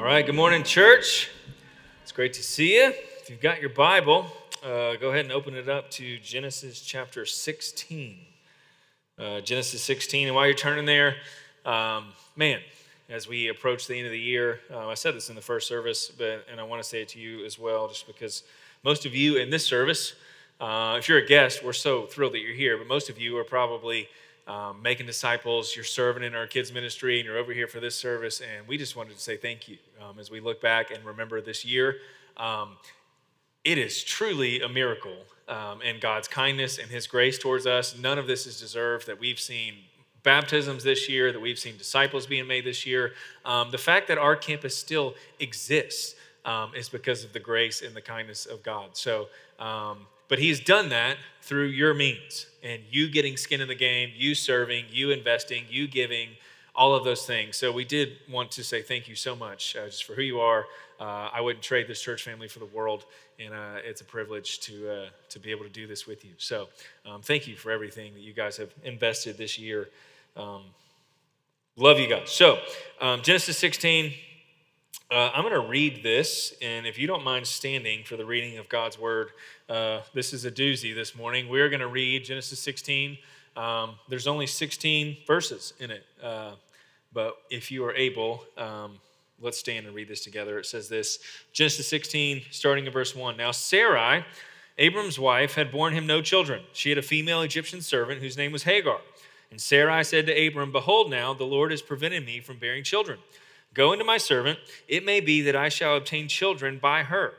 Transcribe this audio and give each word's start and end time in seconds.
All 0.00 0.06
right, 0.06 0.24
good 0.24 0.34
morning, 0.34 0.62
church. 0.62 1.28
It's 2.02 2.10
great 2.10 2.32
to 2.32 2.42
see 2.42 2.76
you. 2.76 2.84
If 3.20 3.28
you've 3.28 3.38
got 3.38 3.60
your 3.60 3.68
Bible, 3.68 4.24
uh, 4.64 4.96
go 4.96 5.10
ahead 5.10 5.26
and 5.26 5.30
open 5.30 5.54
it 5.54 5.68
up 5.68 5.90
to 5.90 6.18
Genesis 6.20 6.80
chapter 6.80 7.26
16. 7.26 8.16
Uh, 9.18 9.42
Genesis 9.42 9.82
16. 9.82 10.28
And 10.28 10.34
while 10.34 10.46
you're 10.46 10.54
turning 10.54 10.86
there, 10.86 11.16
um, 11.66 12.14
man, 12.34 12.60
as 13.10 13.28
we 13.28 13.48
approach 13.48 13.86
the 13.86 13.94
end 13.94 14.06
of 14.06 14.12
the 14.12 14.18
year, 14.18 14.60
uh, 14.72 14.88
I 14.88 14.94
said 14.94 15.14
this 15.14 15.28
in 15.28 15.34
the 15.34 15.42
first 15.42 15.68
service, 15.68 16.10
but 16.10 16.46
and 16.50 16.58
I 16.58 16.62
want 16.62 16.82
to 16.82 16.88
say 16.88 17.02
it 17.02 17.08
to 17.08 17.18
you 17.18 17.44
as 17.44 17.58
well, 17.58 17.86
just 17.86 18.06
because 18.06 18.42
most 18.82 19.04
of 19.04 19.14
you 19.14 19.36
in 19.36 19.50
this 19.50 19.66
service, 19.66 20.14
uh, 20.62 20.96
if 20.98 21.10
you're 21.10 21.18
a 21.18 21.26
guest, 21.26 21.62
we're 21.62 21.74
so 21.74 22.06
thrilled 22.06 22.32
that 22.32 22.40
you're 22.40 22.54
here, 22.54 22.78
but 22.78 22.86
most 22.86 23.10
of 23.10 23.18
you 23.18 23.36
are 23.36 23.44
probably 23.44 24.08
um, 24.46 24.80
making 24.82 25.06
disciples. 25.06 25.74
You're 25.74 25.84
serving 25.84 26.22
in 26.22 26.34
our 26.34 26.46
kids' 26.46 26.72
ministry, 26.72 27.18
and 27.18 27.26
you're 27.26 27.38
over 27.38 27.52
here 27.52 27.66
for 27.66 27.80
this 27.80 27.94
service. 27.94 28.40
And 28.40 28.66
we 28.66 28.76
just 28.76 28.96
wanted 28.96 29.14
to 29.14 29.20
say 29.20 29.36
thank 29.36 29.68
you 29.68 29.78
um, 30.02 30.18
as 30.18 30.30
we 30.30 30.40
look 30.40 30.60
back 30.60 30.90
and 30.90 31.04
remember 31.04 31.40
this 31.40 31.64
year. 31.64 31.96
Um, 32.36 32.76
it 33.64 33.78
is 33.78 34.02
truly 34.02 34.60
a 34.60 34.68
miracle 34.68 35.16
um, 35.48 35.80
and 35.84 36.00
God's 36.00 36.28
kindness 36.28 36.78
and 36.78 36.90
His 36.90 37.06
grace 37.06 37.38
towards 37.38 37.66
us. 37.66 37.98
None 37.98 38.18
of 38.18 38.26
this 38.26 38.46
is 38.46 38.58
deserved 38.58 39.06
that 39.06 39.20
we've 39.20 39.40
seen 39.40 39.74
baptisms 40.22 40.84
this 40.84 41.08
year, 41.08 41.32
that 41.32 41.40
we've 41.40 41.58
seen 41.58 41.76
disciples 41.76 42.26
being 42.26 42.46
made 42.46 42.64
this 42.64 42.86
year. 42.86 43.12
Um, 43.44 43.70
the 43.70 43.78
fact 43.78 44.08
that 44.08 44.18
our 44.18 44.36
campus 44.36 44.76
still 44.76 45.14
exists 45.38 46.14
um, 46.44 46.72
is 46.74 46.88
because 46.88 47.24
of 47.24 47.32
the 47.32 47.40
grace 47.40 47.82
and 47.82 47.94
the 47.94 48.00
kindness 48.00 48.46
of 48.46 48.62
God. 48.62 48.96
So, 48.96 49.28
um, 49.58 50.06
but 50.30 50.38
He's 50.38 50.60
done 50.60 50.88
that 50.88 51.18
through 51.42 51.66
your 51.66 51.92
means 51.92 52.46
and 52.62 52.80
you 52.90 53.10
getting 53.10 53.36
skin 53.36 53.60
in 53.60 53.68
the 53.68 53.74
game, 53.74 54.10
you 54.16 54.34
serving, 54.34 54.86
you 54.90 55.10
investing, 55.10 55.64
you 55.68 55.86
giving, 55.86 56.28
all 56.74 56.94
of 56.94 57.04
those 57.04 57.26
things. 57.26 57.56
So 57.56 57.72
we 57.72 57.84
did 57.84 58.16
want 58.30 58.52
to 58.52 58.64
say 58.64 58.80
thank 58.80 59.08
you 59.08 59.14
so 59.14 59.34
much 59.34 59.76
uh, 59.76 59.86
just 59.86 60.04
for 60.04 60.14
who 60.14 60.22
you 60.22 60.40
are. 60.40 60.66
Uh, 61.00 61.28
I 61.32 61.40
wouldn't 61.40 61.64
trade 61.64 61.88
this 61.88 62.00
church 62.00 62.22
family 62.22 62.46
for 62.46 62.60
the 62.60 62.66
world, 62.66 63.06
and 63.38 63.52
uh, 63.52 63.78
it's 63.84 64.02
a 64.02 64.04
privilege 64.04 64.60
to 64.60 64.90
uh, 64.90 65.06
to 65.30 65.38
be 65.38 65.50
able 65.50 65.64
to 65.64 65.70
do 65.70 65.86
this 65.86 66.06
with 66.06 66.24
you. 66.24 66.32
So 66.38 66.68
um, 67.04 67.22
thank 67.22 67.48
you 67.48 67.56
for 67.56 67.72
everything 67.72 68.14
that 68.14 68.20
you 68.20 68.32
guys 68.32 68.56
have 68.58 68.70
invested 68.84 69.36
this 69.36 69.58
year. 69.58 69.88
Um, 70.36 70.62
love 71.76 71.98
you 71.98 72.06
guys. 72.06 72.30
So 72.30 72.58
um, 73.00 73.22
Genesis 73.22 73.58
16. 73.58 74.12
Uh, 75.10 75.28
I'm 75.34 75.42
going 75.42 75.60
to 75.60 75.68
read 75.68 76.04
this, 76.04 76.54
and 76.62 76.86
if 76.86 76.96
you 76.96 77.08
don't 77.08 77.24
mind 77.24 77.44
standing 77.44 78.04
for 78.04 78.16
the 78.16 78.24
reading 78.24 78.58
of 78.58 78.68
God's 78.68 78.96
word, 78.96 79.30
uh, 79.68 80.02
this 80.14 80.32
is 80.32 80.44
a 80.44 80.52
doozy 80.52 80.94
this 80.94 81.16
morning. 81.16 81.48
We're 81.48 81.68
going 81.68 81.80
to 81.80 81.88
read 81.88 82.24
Genesis 82.24 82.60
16. 82.60 83.18
Um, 83.56 83.96
there's 84.08 84.28
only 84.28 84.46
16 84.46 85.16
verses 85.26 85.74
in 85.80 85.90
it, 85.90 86.04
uh, 86.22 86.52
but 87.12 87.38
if 87.50 87.72
you 87.72 87.84
are 87.86 87.92
able, 87.92 88.44
um, 88.56 89.00
let's 89.40 89.58
stand 89.58 89.84
and 89.86 89.96
read 89.96 90.06
this 90.06 90.22
together. 90.22 90.60
It 90.60 90.66
says 90.66 90.88
this 90.88 91.18
Genesis 91.52 91.88
16, 91.88 92.42
starting 92.52 92.86
in 92.86 92.92
verse 92.92 93.12
1. 93.16 93.36
Now, 93.36 93.50
Sarai, 93.50 94.24
Abram's 94.78 95.18
wife, 95.18 95.56
had 95.56 95.72
borne 95.72 95.92
him 95.92 96.06
no 96.06 96.22
children. 96.22 96.62
She 96.72 96.88
had 96.88 96.98
a 96.98 97.02
female 97.02 97.42
Egyptian 97.42 97.80
servant 97.80 98.20
whose 98.20 98.36
name 98.36 98.52
was 98.52 98.62
Hagar. 98.62 99.00
And 99.50 99.60
Sarai 99.60 100.04
said 100.04 100.26
to 100.26 100.46
Abram, 100.46 100.70
Behold, 100.70 101.10
now 101.10 101.34
the 101.34 101.42
Lord 101.42 101.72
has 101.72 101.82
prevented 101.82 102.24
me 102.24 102.38
from 102.38 102.58
bearing 102.58 102.84
children. 102.84 103.18
Go 103.74 103.92
into 103.92 104.04
my 104.04 104.18
servant. 104.18 104.58
It 104.88 105.04
may 105.04 105.20
be 105.20 105.42
that 105.42 105.54
I 105.54 105.68
shall 105.68 105.96
obtain 105.96 106.28
children 106.28 106.78
by 106.78 107.04
her. 107.04 107.34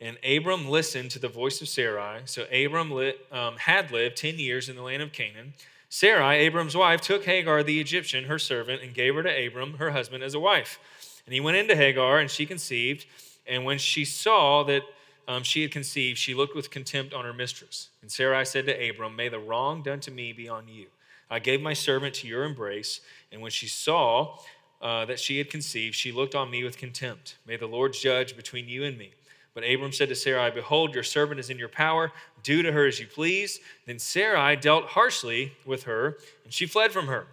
And 0.00 0.16
Abram 0.24 0.68
listened 0.68 1.10
to 1.12 1.18
the 1.18 1.28
voice 1.28 1.60
of 1.60 1.68
Sarai. 1.68 2.22
So 2.24 2.44
Abram 2.52 2.90
lit, 2.90 3.18
um, 3.32 3.56
had 3.56 3.90
lived 3.90 4.16
10 4.16 4.38
years 4.38 4.68
in 4.68 4.76
the 4.76 4.82
land 4.82 5.02
of 5.02 5.12
Canaan. 5.12 5.54
Sarai, 5.88 6.38
Abram's 6.38 6.76
wife, 6.76 7.00
took 7.00 7.24
Hagar 7.24 7.62
the 7.62 7.80
Egyptian, 7.80 8.24
her 8.24 8.38
servant, 8.38 8.82
and 8.82 8.94
gave 8.94 9.14
her 9.14 9.22
to 9.22 9.46
Abram, 9.46 9.74
her 9.74 9.90
husband, 9.90 10.22
as 10.22 10.34
a 10.34 10.40
wife. 10.40 10.78
And 11.26 11.34
he 11.34 11.40
went 11.40 11.56
into 11.56 11.74
Hagar, 11.74 12.18
and 12.18 12.30
she 12.30 12.46
conceived. 12.46 13.06
And 13.46 13.64
when 13.64 13.78
she 13.78 14.04
saw 14.04 14.62
that 14.64 14.82
um, 15.26 15.42
she 15.42 15.62
had 15.62 15.72
conceived, 15.72 16.18
she 16.18 16.34
looked 16.34 16.54
with 16.54 16.70
contempt 16.70 17.12
on 17.12 17.24
her 17.24 17.32
mistress. 17.32 17.88
And 18.02 18.12
Sarai 18.12 18.44
said 18.44 18.66
to 18.66 18.88
Abram, 18.88 19.16
May 19.16 19.28
the 19.28 19.38
wrong 19.38 19.82
done 19.82 20.00
to 20.00 20.10
me 20.10 20.32
be 20.32 20.48
on 20.48 20.68
you. 20.68 20.86
I 21.30 21.38
gave 21.38 21.60
my 21.60 21.74
servant 21.74 22.14
to 22.16 22.28
your 22.28 22.44
embrace. 22.44 23.00
And 23.32 23.42
when 23.42 23.50
she 23.50 23.66
saw 23.66 24.38
uh, 24.80 25.04
that 25.06 25.18
she 25.18 25.38
had 25.38 25.50
conceived, 25.50 25.94
she 25.94 26.12
looked 26.12 26.34
on 26.34 26.50
me 26.50 26.62
with 26.64 26.78
contempt. 26.78 27.36
May 27.46 27.56
the 27.56 27.66
Lord 27.66 27.92
judge 27.92 28.36
between 28.36 28.68
you 28.68 28.84
and 28.84 28.96
me. 28.96 29.12
But 29.54 29.64
Abram 29.64 29.92
said 29.92 30.08
to 30.10 30.14
Sarai, 30.14 30.52
Behold, 30.52 30.94
your 30.94 31.02
servant 31.02 31.40
is 31.40 31.50
in 31.50 31.58
your 31.58 31.68
power. 31.68 32.12
Do 32.44 32.62
to 32.62 32.70
her 32.70 32.86
as 32.86 33.00
you 33.00 33.08
please. 33.08 33.58
Then 33.86 33.98
Sarai 33.98 34.54
dealt 34.54 34.84
harshly 34.86 35.52
with 35.66 35.82
her, 35.84 36.18
and 36.44 36.52
she 36.52 36.66
fled 36.66 36.92
from 36.92 37.08
her. 37.08 37.26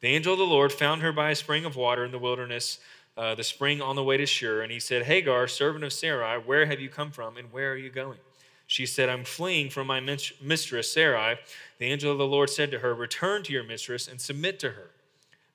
The 0.00 0.08
angel 0.08 0.32
of 0.32 0.38
the 0.38 0.46
Lord 0.46 0.72
found 0.72 1.02
her 1.02 1.12
by 1.12 1.30
a 1.30 1.34
spring 1.34 1.64
of 1.66 1.76
water 1.76 2.04
in 2.04 2.12
the 2.12 2.18
wilderness, 2.18 2.78
uh, 3.16 3.34
the 3.34 3.44
spring 3.44 3.82
on 3.82 3.96
the 3.96 4.02
way 4.02 4.16
to 4.16 4.24
Shur. 4.24 4.62
And 4.62 4.72
he 4.72 4.80
said, 4.80 5.02
Hagar, 5.02 5.48
servant 5.48 5.84
of 5.84 5.92
Sarai, 5.92 6.38
where 6.38 6.64
have 6.64 6.80
you 6.80 6.88
come 6.88 7.10
from, 7.10 7.36
and 7.36 7.52
where 7.52 7.72
are 7.72 7.76
you 7.76 7.90
going? 7.90 8.18
She 8.66 8.86
said, 8.86 9.08
I'm 9.08 9.24
fleeing 9.24 9.70
from 9.70 9.86
my 9.86 10.00
mistress, 10.00 10.90
Sarai. 10.90 11.36
The 11.78 11.86
angel 11.86 12.10
of 12.10 12.18
the 12.18 12.26
Lord 12.26 12.50
said 12.50 12.70
to 12.72 12.80
her, 12.80 12.94
Return 12.94 13.42
to 13.44 13.52
your 13.52 13.64
mistress 13.64 14.08
and 14.08 14.20
submit 14.20 14.58
to 14.60 14.70
her. 14.70 14.90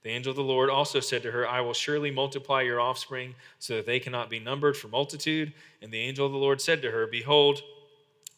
The 0.03 0.09
angel 0.09 0.31
of 0.31 0.35
the 0.35 0.44
Lord 0.44 0.69
also 0.69 1.00
said 1.00 1.22
to 1.23 1.31
her, 1.31 1.47
I 1.47 1.62
will 1.62 1.73
surely 1.73 2.09
multiply 2.09 2.62
your 2.62 2.81
offspring 2.81 3.35
so 3.59 3.75
that 3.75 3.85
they 3.85 4.00
cannot 4.00 4.29
be 4.29 4.39
numbered 4.39 4.75
for 4.75 4.88
multitude. 4.88 5.53
And 5.81 5.91
the 5.91 6.00
angel 6.00 6.25
of 6.25 6.31
the 6.31 6.38
Lord 6.38 6.59
said 6.59 6.81
to 6.81 6.91
her, 6.91 7.06
Behold, 7.06 7.62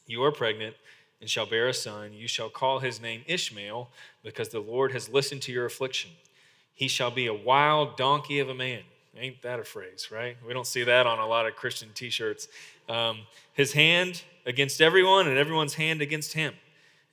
you 0.05 0.23
are 0.23 0.31
pregnant 0.31 0.75
and 1.21 1.29
shall 1.29 1.45
bear 1.45 1.69
a 1.69 1.73
son. 1.73 2.11
You 2.11 2.27
shall 2.27 2.49
call 2.49 2.79
his 2.79 2.99
name 3.01 3.23
Ishmael, 3.27 3.89
because 4.23 4.49
the 4.49 4.59
Lord 4.59 4.91
has 4.91 5.07
listened 5.07 5.41
to 5.43 5.53
your 5.53 5.65
affliction. 5.65 6.11
He 6.73 6.89
shall 6.89 7.11
be 7.11 7.27
a 7.27 7.33
wild 7.33 7.95
donkey 7.95 8.39
of 8.39 8.49
a 8.49 8.53
man. 8.53 8.81
Ain't 9.17 9.41
that 9.43 9.59
a 9.59 9.63
phrase, 9.63 10.09
right? 10.11 10.35
We 10.45 10.53
don't 10.53 10.67
see 10.67 10.83
that 10.83 11.07
on 11.07 11.19
a 11.19 11.25
lot 11.25 11.45
of 11.45 11.55
Christian 11.55 11.89
t 11.93 12.09
shirts. 12.09 12.49
Um, 12.89 13.19
his 13.53 13.71
hand 13.71 14.23
against 14.45 14.81
everyone, 14.81 15.27
and 15.29 15.37
everyone's 15.37 15.75
hand 15.75 16.01
against 16.01 16.33
him. 16.33 16.55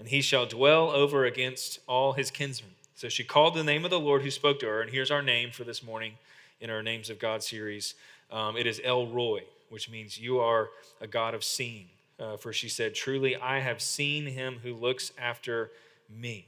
And 0.00 0.08
he 0.08 0.22
shall 0.22 0.46
dwell 0.46 0.90
over 0.90 1.24
against 1.24 1.78
all 1.86 2.14
his 2.14 2.32
kinsmen. 2.32 2.72
So 3.00 3.08
she 3.08 3.24
called 3.24 3.54
the 3.54 3.64
name 3.64 3.86
of 3.86 3.90
the 3.90 3.98
Lord 3.98 4.20
who 4.20 4.30
spoke 4.30 4.60
to 4.60 4.66
her, 4.66 4.82
and 4.82 4.90
here's 4.90 5.10
our 5.10 5.22
name 5.22 5.52
for 5.52 5.64
this 5.64 5.82
morning 5.82 6.18
in 6.60 6.68
our 6.68 6.82
Names 6.82 7.08
of 7.08 7.18
God 7.18 7.42
series. 7.42 7.94
Um, 8.30 8.58
it 8.58 8.66
is 8.66 8.78
El 8.84 9.06
Roi, 9.06 9.40
which 9.70 9.88
means 9.88 10.20
you 10.20 10.38
are 10.38 10.68
a 11.00 11.06
God 11.06 11.32
of 11.32 11.42
seeing. 11.42 11.86
Uh, 12.18 12.36
for 12.36 12.52
she 12.52 12.68
said, 12.68 12.94
Truly, 12.94 13.36
I 13.36 13.60
have 13.60 13.80
seen 13.80 14.26
him 14.26 14.58
who 14.62 14.74
looks 14.74 15.12
after 15.16 15.70
me. 16.14 16.44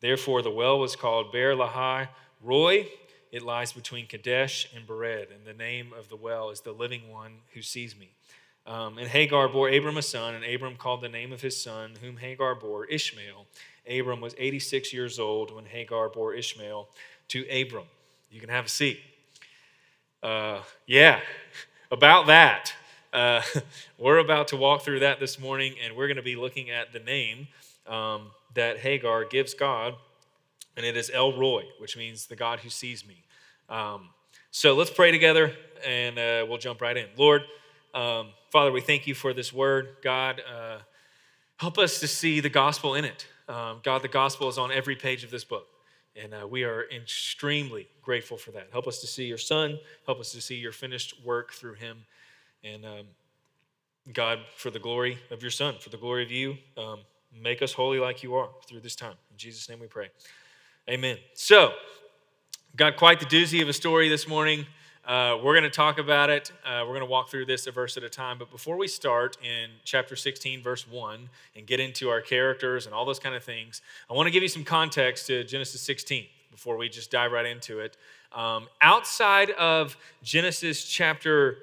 Therefore, 0.00 0.40
the 0.40 0.50
well 0.50 0.78
was 0.78 0.96
called 0.96 1.32
Beer 1.32 1.54
Lahai 1.54 2.08
Roi. 2.42 2.88
It 3.30 3.42
lies 3.42 3.74
between 3.74 4.06
Kadesh 4.06 4.70
and 4.74 4.86
Bered, 4.86 5.26
and 5.30 5.44
the 5.44 5.52
name 5.52 5.92
of 5.98 6.08
the 6.08 6.16
well 6.16 6.48
is 6.48 6.62
the 6.62 6.72
living 6.72 7.10
one 7.10 7.40
who 7.52 7.60
sees 7.60 7.94
me. 7.94 8.08
Um, 8.66 8.96
and 8.96 9.08
Hagar 9.08 9.48
bore 9.48 9.68
Abram 9.68 9.98
a 9.98 10.02
son, 10.02 10.34
and 10.34 10.44
Abram 10.46 10.76
called 10.76 11.02
the 11.02 11.08
name 11.10 11.30
of 11.30 11.42
his 11.42 11.60
son, 11.60 11.92
whom 12.00 12.16
Hagar 12.16 12.54
bore, 12.54 12.86
Ishmael. 12.86 13.46
Abram 13.90 14.20
was 14.20 14.34
86 14.38 14.92
years 14.92 15.18
old 15.18 15.54
when 15.54 15.64
Hagar 15.64 16.08
bore 16.08 16.34
Ishmael 16.34 16.88
to 17.28 17.44
Abram. 17.48 17.86
You 18.30 18.40
can 18.40 18.48
have 18.48 18.66
a 18.66 18.68
seat. 18.68 19.00
Uh, 20.22 20.60
yeah, 20.86 21.20
about 21.90 22.26
that. 22.28 22.72
Uh, 23.12 23.42
we're 23.98 24.18
about 24.18 24.48
to 24.48 24.56
walk 24.56 24.82
through 24.82 25.00
that 25.00 25.18
this 25.18 25.38
morning, 25.38 25.74
and 25.84 25.96
we're 25.96 26.06
going 26.06 26.16
to 26.16 26.22
be 26.22 26.36
looking 26.36 26.70
at 26.70 26.92
the 26.92 27.00
name 27.00 27.48
um, 27.86 28.30
that 28.54 28.78
Hagar 28.78 29.24
gives 29.24 29.54
God, 29.54 29.94
and 30.76 30.86
it 30.86 30.96
is 30.96 31.10
El 31.12 31.36
Roi, 31.36 31.64
which 31.78 31.96
means 31.96 32.26
the 32.26 32.36
God 32.36 32.60
who 32.60 32.70
sees 32.70 33.06
me. 33.06 33.24
Um, 33.68 34.10
so 34.52 34.74
let's 34.74 34.90
pray 34.90 35.10
together, 35.10 35.52
and 35.86 36.18
uh, 36.18 36.46
we'll 36.48 36.58
jump 36.58 36.80
right 36.80 36.96
in. 36.96 37.06
Lord, 37.16 37.42
um, 37.94 38.28
Father, 38.50 38.70
we 38.70 38.80
thank 38.80 39.06
you 39.06 39.14
for 39.14 39.32
this 39.32 39.52
word. 39.52 39.96
God, 40.02 40.40
uh, 40.40 40.78
help 41.56 41.78
us 41.78 42.00
to 42.00 42.08
see 42.08 42.40
the 42.40 42.48
gospel 42.48 42.94
in 42.94 43.04
it. 43.04 43.26
Um, 43.50 43.80
God, 43.82 44.02
the 44.02 44.08
gospel 44.08 44.48
is 44.48 44.58
on 44.58 44.70
every 44.70 44.94
page 44.94 45.24
of 45.24 45.30
this 45.32 45.42
book. 45.42 45.66
And 46.14 46.32
uh, 46.32 46.46
we 46.46 46.62
are 46.62 46.84
extremely 46.94 47.88
grateful 48.00 48.36
for 48.36 48.52
that. 48.52 48.68
Help 48.70 48.86
us 48.86 49.00
to 49.00 49.08
see 49.08 49.24
your 49.24 49.38
son. 49.38 49.78
Help 50.06 50.20
us 50.20 50.30
to 50.32 50.40
see 50.40 50.54
your 50.54 50.70
finished 50.70 51.14
work 51.24 51.52
through 51.52 51.74
him. 51.74 51.98
And 52.62 52.84
um, 52.86 53.06
God, 54.12 54.38
for 54.56 54.70
the 54.70 54.78
glory 54.78 55.18
of 55.32 55.42
your 55.42 55.50
son, 55.50 55.74
for 55.80 55.88
the 55.88 55.96
glory 55.96 56.22
of 56.22 56.30
you, 56.30 56.58
um, 56.78 57.00
make 57.42 57.60
us 57.60 57.72
holy 57.72 57.98
like 57.98 58.22
you 58.22 58.36
are 58.36 58.48
through 58.68 58.80
this 58.80 58.94
time. 58.94 59.14
In 59.32 59.36
Jesus' 59.36 59.68
name 59.68 59.80
we 59.80 59.88
pray. 59.88 60.10
Amen. 60.88 61.18
So, 61.34 61.72
got 62.76 62.96
quite 62.96 63.18
the 63.18 63.26
doozy 63.26 63.62
of 63.62 63.68
a 63.68 63.72
story 63.72 64.08
this 64.08 64.28
morning. 64.28 64.64
Uh, 65.10 65.36
we're 65.42 65.54
going 65.54 65.64
to 65.64 65.70
talk 65.70 65.98
about 65.98 66.30
it. 66.30 66.52
Uh, 66.64 66.82
we're 66.82 66.94
going 66.94 67.00
to 67.00 67.04
walk 67.04 67.30
through 67.30 67.44
this 67.44 67.66
a 67.66 67.72
verse 67.72 67.96
at 67.96 68.04
a 68.04 68.08
time. 68.08 68.38
But 68.38 68.48
before 68.48 68.76
we 68.76 68.86
start 68.86 69.36
in 69.42 69.68
chapter 69.82 70.14
16, 70.14 70.62
verse 70.62 70.86
1, 70.88 71.28
and 71.56 71.66
get 71.66 71.80
into 71.80 72.08
our 72.10 72.20
characters 72.20 72.86
and 72.86 72.94
all 72.94 73.04
those 73.04 73.18
kind 73.18 73.34
of 73.34 73.42
things, 73.42 73.82
I 74.08 74.12
want 74.12 74.28
to 74.28 74.30
give 74.30 74.44
you 74.44 74.48
some 74.48 74.62
context 74.62 75.26
to 75.26 75.42
Genesis 75.42 75.80
16 75.80 76.26
before 76.52 76.76
we 76.76 76.88
just 76.88 77.10
dive 77.10 77.32
right 77.32 77.44
into 77.44 77.80
it. 77.80 77.96
Um, 78.32 78.68
outside 78.80 79.50
of 79.50 79.96
Genesis 80.22 80.84
chapter 80.84 81.56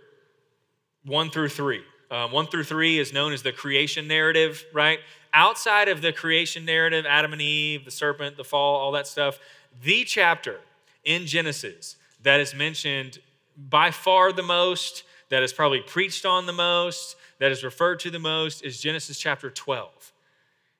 1 1.06 1.30
through 1.30 1.48
3, 1.48 1.82
um, 2.12 2.34
1 2.34 2.48
through 2.48 2.66
3 2.66 3.00
is 3.00 3.14
known 3.14 3.32
as 3.32 3.44
the 3.44 3.54
creation 3.54 4.10
narrative, 4.10 4.66
right? 4.74 5.00
Outside 5.32 5.88
of 5.88 6.02
the 6.02 6.12
creation 6.12 6.66
narrative, 6.66 7.06
Adam 7.08 7.32
and 7.32 7.42
Eve, 7.42 7.86
the 7.86 7.92
serpent, 7.92 8.36
the 8.36 8.44
fall, 8.44 8.76
all 8.76 8.92
that 8.92 9.08
stuff, 9.08 9.40
the 9.82 10.04
chapter 10.04 10.60
in 11.06 11.26
Genesis 11.26 11.96
that 12.24 12.42
is 12.42 12.54
mentioned 12.54 13.20
by 13.58 13.92
far 13.92 14.32
the 14.32 14.44
most, 14.44 15.04
that 15.30 15.44
is 15.44 15.52
probably 15.52 15.82
preached 15.82 16.26
on 16.26 16.46
the 16.46 16.54
most, 16.54 17.16
that 17.40 17.52
is 17.52 17.64
referred 17.64 18.00
to 18.02 18.10
the 18.10 18.20
most, 18.20 18.64
is 18.64 18.80
Genesis 18.80 19.20
chapter 19.20 19.50
12. 19.50 20.14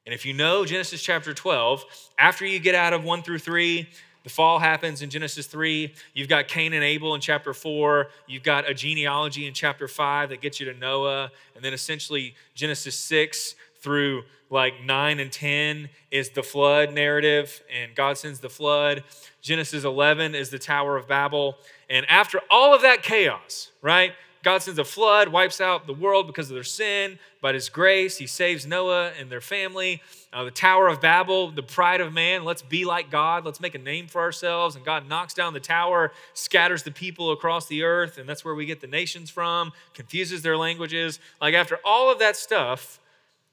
And 0.06 0.14
if 0.14 0.26
you 0.26 0.34
know 0.34 0.66
Genesis 0.66 1.02
chapter 1.02 1.34
12, 1.34 1.84
after 2.18 2.46
you 2.46 2.60
get 2.60 2.76
out 2.76 2.94
of 2.94 3.04
1 3.04 3.24
through 3.24 3.40
3, 3.40 3.90
the 4.24 4.30
fall 4.30 4.60
happens 4.60 5.02
in 5.02 5.10
Genesis 5.10 5.48
3. 5.48 5.94
You've 6.14 6.28
got 6.28 6.48
Cain 6.48 6.74
and 6.74 6.84
Abel 6.84 7.16
in 7.16 7.22
chapter 7.22 7.54
4. 7.54 8.10
You've 8.28 8.44
got 8.44 8.70
a 8.70 8.74
genealogy 8.74 9.48
in 9.48 9.54
chapter 9.54 9.88
5 9.88 10.30
that 10.30 10.42
gets 10.42 10.60
you 10.60 10.72
to 10.72 10.78
Noah. 10.78 11.32
And 11.56 11.64
then 11.64 11.74
essentially 11.74 12.36
Genesis 12.54 12.96
6 12.96 13.56
through 13.80 14.24
like 14.50 14.84
9 14.84 15.20
and 15.20 15.32
10 15.32 15.90
is 16.12 16.30
the 16.32 16.44
flood 16.44 16.94
narrative, 16.94 17.62
and 17.74 17.96
God 17.96 18.18
sends 18.18 18.40
the 18.40 18.50
flood. 18.50 19.04
Genesis 19.42 19.84
11 19.84 20.36
is 20.36 20.50
the 20.50 20.60
Tower 20.60 20.98
of 20.98 21.08
Babel. 21.08 21.58
And 21.90 22.06
after 22.10 22.42
all 22.50 22.74
of 22.74 22.82
that 22.82 23.04
chaos, 23.04 23.72
right? 23.82 24.14
God 24.44 24.62
sends 24.62 24.80
a 24.80 24.86
flood, 24.86 25.30
wipes 25.30 25.60
out 25.60 25.88
the 25.88 25.94
world 25.94 26.28
because 26.28 26.50
of 26.50 26.54
their 26.54 26.64
sin. 26.64 27.20
By 27.42 27.54
his 27.54 27.70
grace, 27.70 28.18
he 28.18 28.28
saves 28.28 28.66
Noah 28.66 29.12
and 29.20 29.30
their 29.30 29.42
family. 29.42 30.02
Uh, 30.32 30.46
the 30.46 30.52
Tower 30.52 30.88
of 30.88 31.02
Babel, 31.02 31.52
the 31.52 31.64
pride 31.64 32.00
of 32.00 32.14
man, 32.14 32.46
let's 32.46 32.62
be 32.62 32.86
like 32.86 33.10
God, 33.12 33.46
let's 33.46 33.60
make 33.60 33.76
a 33.76 33.80
name 33.80 34.08
for 34.08 34.22
ourselves. 34.22 34.76
And 34.76 34.86
God 34.86 35.08
knocks 35.10 35.34
down 35.34 35.54
the 35.54 35.60
tower, 35.60 36.14
scatters 36.34 36.84
the 36.84 36.92
people 36.92 37.32
across 37.32 37.68
the 37.68 37.84
earth, 37.84 38.18
and 38.18 38.30
that's 38.30 38.46
where 38.46 38.56
we 38.56 38.66
get 38.66 38.80
the 38.80 38.88
nations 38.88 39.30
from, 39.30 39.74
confuses 39.94 40.44
their 40.44 40.56
languages. 40.56 41.20
Like 41.42 41.54
after 41.54 41.80
all 41.84 42.12
of 42.12 42.20
that 42.20 42.36
stuff, 42.36 43.00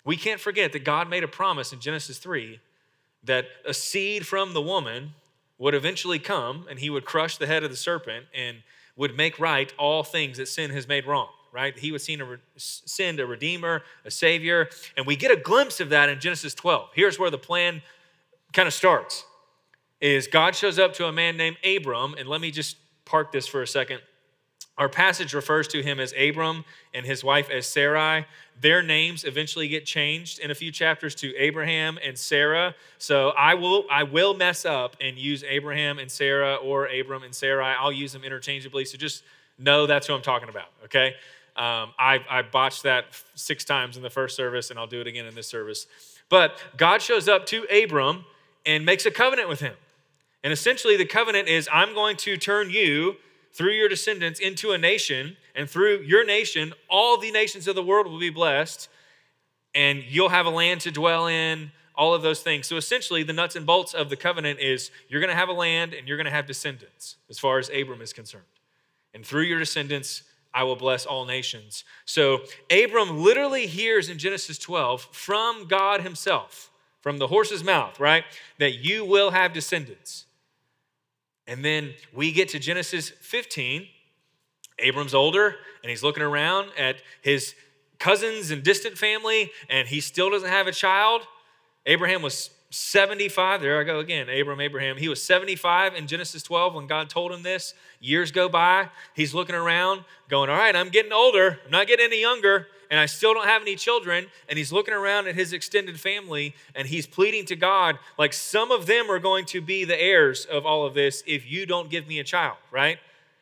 we 0.05 0.17
can't 0.17 0.41
forget 0.41 0.73
that 0.75 0.85
God 0.85 1.09
made 1.09 1.25
a 1.25 1.29
promise 1.29 1.73
in 1.73 1.81
Genesis 1.81 2.19
3 2.19 2.61
that 3.25 3.47
a 3.67 3.75
seed 3.75 4.27
from 4.27 4.53
the 4.53 4.63
woman 4.63 5.15
would 5.59 5.75
eventually 5.75 6.19
come 6.19 6.67
and 6.69 6.79
he 6.79 6.91
would 6.91 7.05
crush 7.05 7.37
the 7.37 7.47
head 7.47 7.63
of 7.65 7.71
the 7.71 7.77
serpent 7.77 8.27
and 8.35 8.59
would 8.97 9.17
make 9.17 9.39
right 9.39 9.73
all 9.79 10.03
things 10.03 10.39
that 10.39 10.47
sin 10.47 10.71
has 10.71 10.87
made 10.87 11.07
wrong, 11.07 11.29
right? 11.53 11.79
He 11.79 11.93
would 11.93 12.01
send 12.57 13.21
a 13.21 13.27
redeemer, 13.27 13.83
a 14.05 14.11
savior, 14.11 14.69
and 14.97 15.07
we 15.07 15.17
get 15.17 15.31
a 15.31 15.37
glimpse 15.37 15.81
of 15.81 15.91
that 15.91 16.09
in 16.09 16.21
Genesis 16.21 16.55
12. 16.55 16.91
Here's 16.95 17.19
where 17.19 17.31
the 17.31 17.39
plan 17.39 17.83
kind 18.53 18.67
of 18.67 18.75
starts. 18.75 19.25
Is 20.01 20.27
God 20.27 20.55
shows 20.55 20.79
up 20.79 20.93
to 20.95 21.07
a 21.07 21.13
man 21.13 21.37
named 21.37 21.57
Abram, 21.65 22.15
and 22.19 22.29
let 22.29 22.41
me 22.41 22.51
just 22.51 22.77
park 23.05 23.33
this 23.33 23.47
for 23.47 23.63
a 23.63 23.67
second. 23.67 24.01
Our 24.77 24.89
passage 24.89 25.35
refers 25.35 25.69
to 25.69 25.83
him 25.83 26.01
as 26.01 26.13
Abram 26.19 26.65
and 26.93 27.07
his 27.07 27.23
wife 27.23 27.49
as 27.49 27.67
Sarai. 27.67 28.27
Their 28.61 28.83
names 28.83 29.25
eventually 29.25 29.69
get 29.69 29.87
changed 29.87 30.41
in 30.41 30.51
a 30.51 30.55
few 30.55 30.73
chapters 30.73 31.15
to 31.17 31.35
Abraham 31.37 31.99
and 32.05 32.19
Sarah. 32.19 32.75
So 32.99 33.31
I 33.31 33.55
will 33.55 33.85
I 33.91 34.03
will 34.03 34.35
mess 34.35 34.65
up 34.65 34.97
and 35.01 35.17
use 35.17 35.45
Abraham 35.45 35.99
and 35.99 36.11
Sarah 36.11 36.57
or 36.57 36.87
Abram 36.87 37.23
and 37.23 37.35
Sarai. 37.35 37.75
I'll 37.79 37.93
use 37.93 38.13
them 38.13 38.25
interchangeably. 38.25 38.85
So 38.85 38.99
just 38.99 39.23
know 39.59 39.87
that's 39.87 40.09
who 40.09 40.15
I'm 40.15 40.23
talking 40.23 40.49
about. 40.49 40.69
Okay. 40.85 41.15
Um, 41.57 41.93
I, 41.99 42.19
I 42.29 42.43
botched 42.43 42.83
that 42.83 43.05
six 43.37 43.65
times 43.65 43.97
in 43.97 44.03
the 44.03 44.11
first 44.11 44.35
service, 44.35 44.71
and 44.71 44.79
I'll 44.79 44.89
do 44.89 45.01
it 45.01 45.07
again 45.07 45.25
in 45.25 45.37
this 45.37 45.47
service. 45.47 45.87
But 46.29 46.59
God 46.77 47.01
shows 47.01 47.29
up 47.29 47.47
to 47.47 47.65
Abram 47.65 48.25
and 48.67 48.85
makes 48.85 49.07
a 49.07 49.11
covenant 49.13 49.49
with 49.49 49.61
him. 49.61 49.75
And 50.43 50.53
essentially, 50.53 50.97
the 50.97 51.07
covenant 51.07 51.47
is 51.47 51.69
I'm 51.73 51.95
going 51.95 52.17
to 52.19 52.37
turn 52.37 52.71
you 52.71 53.17
through 53.55 53.73
your 53.73 53.89
descendants 53.89 54.41
into 54.41 54.73
a 54.73 54.79
nation, 54.79 55.37
and 55.55 55.71
through 55.71 56.01
your 56.01 56.27
nation, 56.27 56.75
all 56.91 57.17
the 57.17 57.31
nations 57.31 57.69
of 57.69 57.75
the 57.75 57.83
world 57.83 58.07
will 58.07 58.19
be 58.19 58.31
blessed, 58.31 58.89
and 59.75 60.03
you'll 60.09 60.29
have 60.29 60.47
a 60.47 60.51
land 60.51 60.81
to 60.83 60.91
dwell 60.91 61.27
in, 61.29 61.71
all 61.95 62.13
of 62.15 62.23
those 62.23 62.41
things. 62.41 62.67
So 62.67 62.77
essentially, 62.77 63.23
the 63.23 63.33
nuts 63.33 63.55
and 63.57 63.65
bolts 63.65 63.95
of 63.95 64.11
the 64.11 64.17
covenant 64.17 64.59
is 64.59 64.91
you're 65.09 65.21
going 65.21 65.31
to 65.31 65.37
have 65.37 65.49
a 65.49 65.53
land 65.53 65.95
and 65.95 66.09
you're 66.09 66.17
going 66.17 66.27
to 66.27 66.33
have 66.33 66.47
descendants, 66.47 67.17
as 67.31 67.39
far 67.39 67.59
as 67.59 67.71
Abram 67.71 68.03
is 68.03 68.13
concerned. 68.13 68.43
And 69.15 69.25
through 69.25 69.43
your 69.43 69.61
descendants, 69.61 70.25
I 70.53 70.65
will 70.65 70.77
bless 70.77 71.07
all 71.07 71.25
nations. 71.25 71.85
So 72.05 72.41
Abram 72.71 73.23
literally 73.23 73.67
hears 73.67 74.09
in 74.09 74.19
Genesis 74.19 74.59
12 74.59 75.09
from 75.13 75.67
God 75.69 76.01
himself, 76.01 76.71
from 77.01 77.19
the 77.19 77.29
horse's 77.29 77.63
mouth, 77.63 78.01
right, 78.01 78.25
that 78.59 78.75
you 78.75 79.05
will 79.05 79.31
have 79.31 79.53
descendants. 79.53 80.27
And 81.47 81.65
then 81.65 81.95
we 82.13 82.33
get 82.33 82.49
to 82.51 82.59
Genesis 82.59 83.11
15. 83.11 83.87
Abram's 84.79 85.15
older 85.15 85.57
and 85.85 85.91
he's 85.91 86.03
looking 86.03 86.23
around 86.23 86.71
at 86.79 86.97
his 87.21 87.55
cousins 87.99 88.51
and 88.51 88.63
distant 88.63 88.97
family, 88.97 89.53
and 89.69 89.87
he 89.87 90.01
still 90.01 90.31
doesn't 90.31 90.49
have 90.49 90.67
a 90.67 90.73
child. 90.73 91.23
Abraham 91.85 92.23
was 92.23 92.49
75. 92.71 93.61
There 93.61 93.79
I 93.79 93.85
go 93.85 93.99
again. 93.99 94.29
Abram, 94.31 94.61
Abraham. 94.61 94.97
He 94.97 95.09
was 95.09 95.23
75 95.23 95.95
in 95.95 96.07
Genesis 96.07 96.43
12 96.43 96.75
when 96.75 96.87
God 96.87 97.11
told 97.11 97.33
him 97.33 97.43
this. 97.43 97.75
Years 98.01 98.33
go 98.33 98.49
by. 98.49 98.89
He's 99.15 99.35
looking 99.35 99.55
around, 99.55 100.05
going, 100.29 100.49
All 100.49 100.57
right, 100.57 100.75
I'm 100.75 100.89
getting 100.89 101.13
older. 101.13 101.61
I'm 101.65 101.71
not 101.71 101.87
getting 101.87 102.07
any 102.07 102.21
younger 102.21 102.67
and 102.95 103.01
I 103.01 103.07
still 103.07 103.35
don't 103.35 103.49
have 103.49 103.61
any 103.61 103.75
children. 103.75 104.29
And 104.49 104.57
he's 104.57 104.71
looking 104.71 104.95
around 104.95 105.27
at 105.27 105.35
his 105.35 105.53
extended 105.53 105.99
family 105.99 106.55
and 106.77 106.87
he's 106.87 107.09
pleading 107.09 107.45
to 107.47 107.57
God, 107.57 107.99
like, 108.17 108.33
some 108.33 108.71
of 108.71 108.87
them 108.87 109.11
are 109.11 109.19
going 109.19 109.47
to 109.47 109.61
be 109.61 109.85
the 109.85 110.01
heirs 110.01 110.45
of 110.45 110.65
all 110.65 110.87
of 110.87 110.95
this 110.95 111.25
if 111.27 111.51
you 111.51 111.67
don't 111.67 111.91
give 111.91 112.07
me 112.07 112.21
a 112.21 112.25
child, 112.25 112.57
right? 112.71 112.99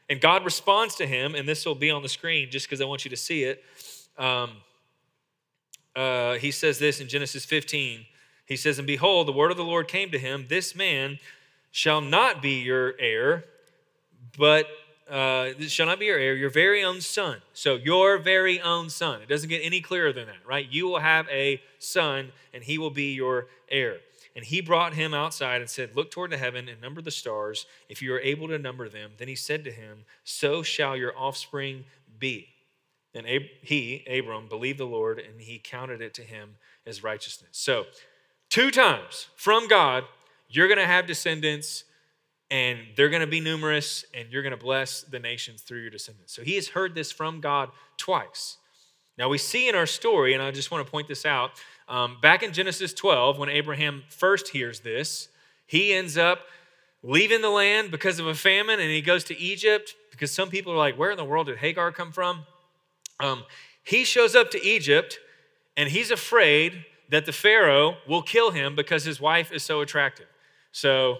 And 0.08 0.22
God 0.22 0.46
responds 0.46 0.94
to 0.94 1.06
him, 1.06 1.34
and 1.34 1.46
this 1.46 1.66
will 1.66 1.74
be 1.74 1.90
on 1.90 2.02
the 2.02 2.08
screen 2.08 2.50
just 2.50 2.66
because 2.66 2.80
I 2.80 2.86
want 2.86 3.04
you 3.04 3.10
to 3.10 3.16
see 3.16 3.44
it. 3.44 3.62
Um, 4.16 4.52
uh, 5.94 6.36
he 6.36 6.50
says 6.50 6.78
this 6.78 7.02
in 7.02 7.06
Genesis 7.06 7.44
15. 7.44 8.06
He 8.46 8.56
says, 8.56 8.78
And 8.78 8.86
behold, 8.86 9.28
the 9.28 9.32
word 9.32 9.50
of 9.50 9.58
the 9.58 9.64
Lord 9.64 9.86
came 9.86 10.10
to 10.12 10.18
him, 10.18 10.46
This 10.48 10.74
man 10.74 11.18
shall 11.70 12.00
not 12.00 12.40
be 12.40 12.62
your 12.62 12.94
heir, 12.98 13.44
but 14.38 14.66
uh, 15.12 15.52
shall 15.68 15.84
not 15.86 16.00
be 16.00 16.06
your 16.06 16.18
heir, 16.18 16.34
your 16.34 16.48
very 16.48 16.82
own 16.82 17.02
son. 17.02 17.42
So, 17.52 17.74
your 17.74 18.16
very 18.16 18.62
own 18.62 18.88
son. 18.88 19.20
It 19.20 19.28
doesn't 19.28 19.50
get 19.50 19.58
any 19.58 19.82
clearer 19.82 20.10
than 20.10 20.26
that, 20.26 20.46
right? 20.46 20.66
You 20.68 20.88
will 20.88 21.00
have 21.00 21.28
a 21.28 21.60
son, 21.78 22.32
and 22.54 22.64
he 22.64 22.78
will 22.78 22.90
be 22.90 23.12
your 23.12 23.48
heir. 23.70 23.98
And 24.34 24.42
he 24.42 24.62
brought 24.62 24.94
him 24.94 25.12
outside 25.12 25.60
and 25.60 25.68
said, 25.68 25.94
Look 25.94 26.10
toward 26.10 26.30
the 26.30 26.38
heaven 26.38 26.66
and 26.66 26.80
number 26.80 27.02
the 27.02 27.10
stars, 27.10 27.66
if 27.90 28.00
you 28.00 28.14
are 28.14 28.20
able 28.20 28.48
to 28.48 28.58
number 28.58 28.88
them. 28.88 29.10
Then 29.18 29.28
he 29.28 29.34
said 29.34 29.64
to 29.64 29.70
him, 29.70 30.06
So 30.24 30.62
shall 30.62 30.96
your 30.96 31.12
offspring 31.14 31.84
be. 32.18 32.48
And 33.14 33.28
Ab- 33.28 33.50
he, 33.60 34.04
Abram, 34.08 34.48
believed 34.48 34.78
the 34.78 34.86
Lord, 34.86 35.18
and 35.18 35.42
he 35.42 35.58
counted 35.58 36.00
it 36.00 36.14
to 36.14 36.22
him 36.22 36.56
as 36.86 37.02
righteousness. 37.02 37.50
So, 37.52 37.84
two 38.48 38.70
times 38.70 39.28
from 39.36 39.68
God, 39.68 40.04
you're 40.48 40.68
going 40.68 40.78
to 40.78 40.86
have 40.86 41.06
descendants 41.06 41.84
and 42.52 42.80
they're 42.96 43.08
going 43.08 43.22
to 43.22 43.26
be 43.26 43.40
numerous, 43.40 44.04
and 44.12 44.30
you're 44.30 44.42
going 44.42 44.50
to 44.50 44.62
bless 44.62 45.04
the 45.04 45.18
nations 45.18 45.62
through 45.62 45.80
your 45.80 45.90
descendants. 45.90 46.34
So 46.34 46.42
he 46.42 46.56
has 46.56 46.68
heard 46.68 46.94
this 46.94 47.10
from 47.10 47.40
God 47.40 47.70
twice. 47.96 48.58
Now 49.16 49.30
we 49.30 49.38
see 49.38 49.70
in 49.70 49.74
our 49.74 49.86
story, 49.86 50.34
and 50.34 50.42
I 50.42 50.50
just 50.50 50.70
want 50.70 50.86
to 50.86 50.90
point 50.90 51.08
this 51.08 51.24
out, 51.24 51.52
um, 51.88 52.18
back 52.20 52.42
in 52.42 52.52
Genesis 52.52 52.92
12, 52.92 53.38
when 53.38 53.48
Abraham 53.48 54.02
first 54.10 54.48
hears 54.48 54.80
this, 54.80 55.28
he 55.66 55.94
ends 55.94 56.18
up 56.18 56.40
leaving 57.02 57.40
the 57.40 57.48
land 57.48 57.90
because 57.90 58.18
of 58.18 58.26
a 58.26 58.34
famine, 58.34 58.80
and 58.80 58.90
he 58.90 59.00
goes 59.00 59.24
to 59.24 59.38
Egypt 59.38 59.94
because 60.10 60.30
some 60.30 60.50
people 60.50 60.74
are 60.74 60.78
like, 60.78 60.98
Where 60.98 61.10
in 61.10 61.16
the 61.16 61.24
world 61.24 61.46
did 61.46 61.56
Hagar 61.56 61.90
come 61.90 62.12
from? 62.12 62.44
Um, 63.18 63.44
he 63.82 64.04
shows 64.04 64.36
up 64.36 64.50
to 64.50 64.62
Egypt, 64.62 65.18
and 65.74 65.88
he's 65.88 66.10
afraid 66.10 66.84
that 67.08 67.24
the 67.24 67.32
Pharaoh 67.32 67.96
will 68.06 68.22
kill 68.22 68.50
him 68.50 68.76
because 68.76 69.04
his 69.04 69.22
wife 69.22 69.50
is 69.52 69.62
so 69.62 69.80
attractive. 69.80 70.26
So 70.70 71.16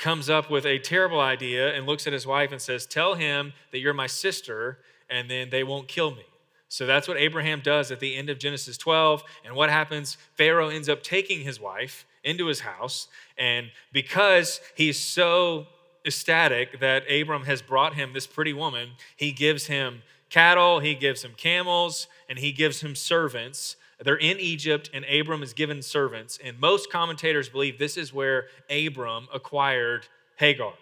comes 0.00 0.28
up 0.28 0.50
with 0.50 0.66
a 0.66 0.78
terrible 0.78 1.20
idea 1.20 1.72
and 1.74 1.86
looks 1.86 2.06
at 2.06 2.12
his 2.12 2.26
wife 2.26 2.50
and 2.50 2.60
says, 2.60 2.86
Tell 2.86 3.14
him 3.14 3.52
that 3.70 3.78
you're 3.78 3.94
my 3.94 4.06
sister, 4.08 4.78
and 5.08 5.30
then 5.30 5.50
they 5.50 5.62
won't 5.62 5.86
kill 5.86 6.10
me. 6.10 6.24
So 6.68 6.86
that's 6.86 7.06
what 7.06 7.16
Abraham 7.16 7.60
does 7.60 7.90
at 7.90 8.00
the 8.00 8.16
end 8.16 8.30
of 8.30 8.38
Genesis 8.38 8.78
12. 8.78 9.22
And 9.44 9.54
what 9.54 9.70
happens? 9.70 10.16
Pharaoh 10.36 10.68
ends 10.68 10.88
up 10.88 11.02
taking 11.02 11.40
his 11.40 11.60
wife 11.60 12.06
into 12.24 12.46
his 12.46 12.60
house. 12.60 13.08
And 13.36 13.70
because 13.92 14.60
he's 14.74 14.98
so 14.98 15.66
ecstatic 16.06 16.80
that 16.80 17.10
Abram 17.10 17.44
has 17.44 17.60
brought 17.60 17.94
him 17.94 18.12
this 18.12 18.26
pretty 18.26 18.52
woman, 18.52 18.90
he 19.16 19.32
gives 19.32 19.66
him 19.66 20.02
cattle, 20.30 20.78
he 20.78 20.94
gives 20.94 21.24
him 21.24 21.32
camels, 21.36 22.06
and 22.28 22.38
he 22.38 22.52
gives 22.52 22.80
him 22.82 22.94
servants 22.94 23.76
they're 24.04 24.16
in 24.16 24.38
Egypt, 24.38 24.90
and 24.94 25.04
Abram 25.04 25.42
is 25.42 25.52
given 25.52 25.82
servants. 25.82 26.38
And 26.42 26.58
most 26.58 26.90
commentators 26.90 27.48
believe 27.48 27.78
this 27.78 27.96
is 27.96 28.12
where 28.12 28.46
Abram 28.70 29.28
acquired 29.32 30.06
Hagar, 30.36 30.72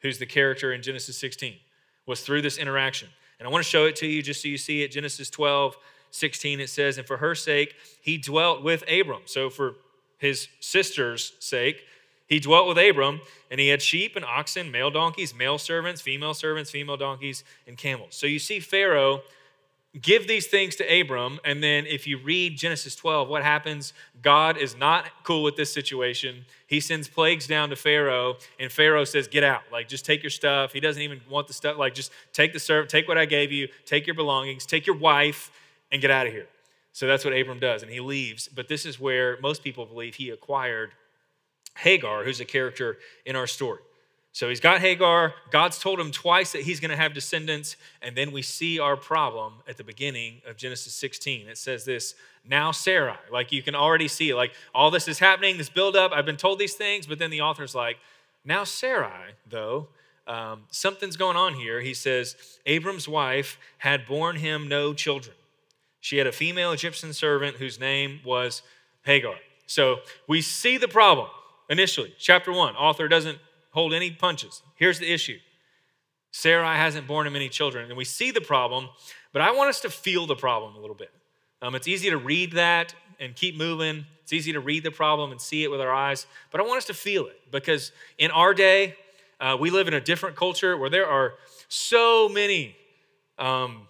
who's 0.00 0.18
the 0.18 0.26
character 0.26 0.72
in 0.72 0.82
Genesis 0.82 1.16
16, 1.18 1.54
was 2.06 2.22
through 2.22 2.42
this 2.42 2.58
interaction. 2.58 3.08
And 3.38 3.46
I 3.46 3.50
want 3.50 3.64
to 3.64 3.70
show 3.70 3.84
it 3.84 3.96
to 3.96 4.06
you 4.06 4.22
just 4.22 4.42
so 4.42 4.48
you 4.48 4.58
see 4.58 4.82
it. 4.82 4.90
Genesis 4.90 5.30
12, 5.30 5.76
16, 6.10 6.60
it 6.60 6.68
says, 6.68 6.98
And 6.98 7.06
for 7.06 7.18
her 7.18 7.34
sake, 7.34 7.74
he 8.00 8.18
dwelt 8.18 8.62
with 8.62 8.82
Abram. 8.90 9.22
So 9.26 9.50
for 9.50 9.74
his 10.18 10.48
sister's 10.60 11.34
sake, 11.38 11.84
he 12.26 12.40
dwelt 12.40 12.66
with 12.66 12.78
Abram, 12.78 13.20
and 13.50 13.60
he 13.60 13.68
had 13.68 13.80
sheep 13.80 14.16
and 14.16 14.24
oxen, 14.24 14.72
male 14.72 14.90
donkeys, 14.90 15.32
male 15.32 15.58
servants, 15.58 16.00
female 16.00 16.34
servants, 16.34 16.70
female 16.70 16.96
donkeys, 16.96 17.44
and 17.68 17.78
camels. 17.78 18.16
So 18.16 18.26
you 18.26 18.40
see 18.40 18.58
Pharaoh 18.58 19.22
give 20.00 20.26
these 20.26 20.46
things 20.46 20.76
to 20.76 21.00
Abram. 21.00 21.40
And 21.44 21.62
then 21.62 21.86
if 21.86 22.06
you 22.06 22.18
read 22.18 22.56
Genesis 22.56 22.94
12, 22.96 23.28
what 23.28 23.42
happens? 23.42 23.92
God 24.22 24.56
is 24.56 24.76
not 24.76 25.06
cool 25.22 25.42
with 25.42 25.56
this 25.56 25.72
situation. 25.72 26.44
He 26.66 26.80
sends 26.80 27.08
plagues 27.08 27.46
down 27.46 27.70
to 27.70 27.76
Pharaoh, 27.76 28.36
and 28.58 28.70
Pharaoh 28.70 29.04
says, 29.04 29.28
Get 29.28 29.44
out. 29.44 29.62
Like, 29.72 29.88
just 29.88 30.04
take 30.04 30.22
your 30.22 30.30
stuff. 30.30 30.72
He 30.72 30.80
doesn't 30.80 31.02
even 31.02 31.20
want 31.30 31.46
the 31.46 31.52
stuff. 31.52 31.78
Like, 31.78 31.94
just 31.94 32.12
take 32.32 32.52
the 32.52 32.60
servant, 32.60 32.90
take 32.90 33.08
what 33.08 33.18
I 33.18 33.24
gave 33.24 33.52
you, 33.52 33.68
take 33.84 34.06
your 34.06 34.14
belongings, 34.14 34.66
take 34.66 34.86
your 34.86 34.96
wife, 34.96 35.50
and 35.92 36.00
get 36.00 36.10
out 36.10 36.26
of 36.26 36.32
here. 36.32 36.46
So 36.92 37.06
that's 37.06 37.24
what 37.24 37.34
Abram 37.34 37.58
does, 37.58 37.82
and 37.82 37.92
he 37.92 38.00
leaves. 38.00 38.48
But 38.48 38.68
this 38.68 38.86
is 38.86 38.98
where 38.98 39.38
most 39.40 39.62
people 39.62 39.84
believe 39.84 40.14
he 40.14 40.30
acquired 40.30 40.92
Hagar, 41.76 42.24
who's 42.24 42.40
a 42.40 42.44
character 42.44 42.96
in 43.24 43.36
our 43.36 43.46
story. 43.46 43.80
So 44.36 44.50
he's 44.50 44.60
got 44.60 44.82
Hagar. 44.82 45.32
God's 45.50 45.78
told 45.78 45.98
him 45.98 46.10
twice 46.10 46.52
that 46.52 46.60
he's 46.60 46.78
going 46.78 46.90
to 46.90 46.96
have 46.96 47.14
descendants. 47.14 47.74
And 48.02 48.14
then 48.14 48.32
we 48.32 48.42
see 48.42 48.78
our 48.78 48.94
problem 48.94 49.54
at 49.66 49.78
the 49.78 49.82
beginning 49.82 50.42
of 50.46 50.58
Genesis 50.58 50.92
16. 50.92 51.48
It 51.48 51.56
says 51.56 51.86
this 51.86 52.14
now 52.46 52.70
Sarai. 52.70 53.16
Like 53.32 53.50
you 53.50 53.62
can 53.62 53.74
already 53.74 54.08
see, 54.08 54.34
like 54.34 54.52
all 54.74 54.90
this 54.90 55.08
is 55.08 55.20
happening, 55.20 55.56
this 55.56 55.70
buildup. 55.70 56.12
I've 56.12 56.26
been 56.26 56.36
told 56.36 56.58
these 56.58 56.74
things, 56.74 57.06
but 57.06 57.18
then 57.18 57.30
the 57.30 57.40
author's 57.40 57.74
like, 57.74 57.96
now 58.44 58.64
Sarai, 58.64 59.36
though, 59.48 59.88
um, 60.26 60.64
something's 60.70 61.16
going 61.16 61.38
on 61.38 61.54
here. 61.54 61.80
He 61.80 61.94
says, 61.94 62.36
Abram's 62.66 63.08
wife 63.08 63.58
had 63.78 64.04
borne 64.04 64.36
him 64.36 64.68
no 64.68 64.92
children. 64.92 65.34
She 66.02 66.18
had 66.18 66.26
a 66.26 66.32
female 66.32 66.72
Egyptian 66.72 67.14
servant 67.14 67.56
whose 67.56 67.80
name 67.80 68.20
was 68.22 68.60
Hagar. 69.06 69.36
So 69.66 70.00
we 70.28 70.42
see 70.42 70.76
the 70.76 70.88
problem 70.88 71.28
initially. 71.70 72.14
Chapter 72.18 72.52
one, 72.52 72.76
author 72.76 73.08
doesn't 73.08 73.38
hold 73.76 73.92
any 73.92 74.10
punches. 74.10 74.62
Here's 74.74 74.98
the 74.98 75.12
issue 75.12 75.38
Sarai 76.32 76.76
hasn't 76.76 77.06
borne 77.06 77.26
him 77.26 77.36
any 77.36 77.48
children. 77.48 77.88
And 77.88 77.96
we 77.96 78.04
see 78.04 78.30
the 78.30 78.40
problem, 78.40 78.88
but 79.32 79.42
I 79.42 79.52
want 79.52 79.68
us 79.68 79.80
to 79.82 79.90
feel 79.90 80.26
the 80.26 80.34
problem 80.34 80.74
a 80.74 80.80
little 80.80 80.96
bit. 80.96 81.10
Um, 81.62 81.74
it's 81.74 81.86
easy 81.86 82.10
to 82.10 82.16
read 82.16 82.52
that 82.52 82.94
and 83.20 83.36
keep 83.36 83.56
moving. 83.56 84.06
It's 84.22 84.32
easy 84.32 84.52
to 84.54 84.60
read 84.60 84.82
the 84.82 84.90
problem 84.90 85.30
and 85.30 85.40
see 85.40 85.62
it 85.62 85.70
with 85.70 85.80
our 85.80 85.92
eyes, 85.92 86.26
but 86.50 86.60
I 86.60 86.64
want 86.64 86.78
us 86.78 86.86
to 86.86 86.94
feel 86.94 87.26
it 87.26 87.38
because 87.52 87.92
in 88.18 88.30
our 88.30 88.54
day, 88.54 88.96
uh, 89.40 89.56
we 89.60 89.70
live 89.70 89.88
in 89.88 89.94
a 89.94 90.00
different 90.00 90.36
culture 90.36 90.76
where 90.76 90.90
there 90.90 91.06
are 91.06 91.34
so 91.68 92.28
many 92.28 92.76
um, 93.38 93.88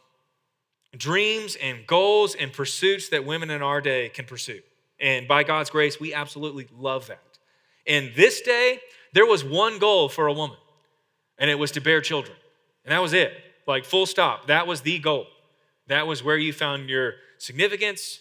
dreams 0.96 1.56
and 1.62 1.86
goals 1.86 2.34
and 2.34 2.52
pursuits 2.52 3.08
that 3.10 3.24
women 3.24 3.50
in 3.50 3.62
our 3.62 3.80
day 3.80 4.08
can 4.08 4.24
pursue. 4.24 4.60
And 4.98 5.28
by 5.28 5.44
God's 5.44 5.70
grace, 5.70 6.00
we 6.00 6.12
absolutely 6.12 6.66
love 6.76 7.06
that. 7.06 7.20
In 7.86 8.12
this 8.16 8.40
day, 8.40 8.80
there 9.16 9.24
was 9.24 9.42
one 9.42 9.78
goal 9.78 10.10
for 10.10 10.26
a 10.26 10.32
woman, 10.32 10.58
and 11.38 11.48
it 11.48 11.54
was 11.54 11.70
to 11.70 11.80
bear 11.80 12.02
children. 12.02 12.36
And 12.84 12.92
that 12.92 13.00
was 13.00 13.14
it. 13.14 13.32
Like, 13.66 13.86
full 13.86 14.04
stop. 14.04 14.48
That 14.48 14.66
was 14.66 14.82
the 14.82 14.98
goal. 14.98 15.26
That 15.86 16.06
was 16.06 16.22
where 16.22 16.36
you 16.36 16.52
found 16.52 16.90
your 16.90 17.14
significance, 17.38 18.20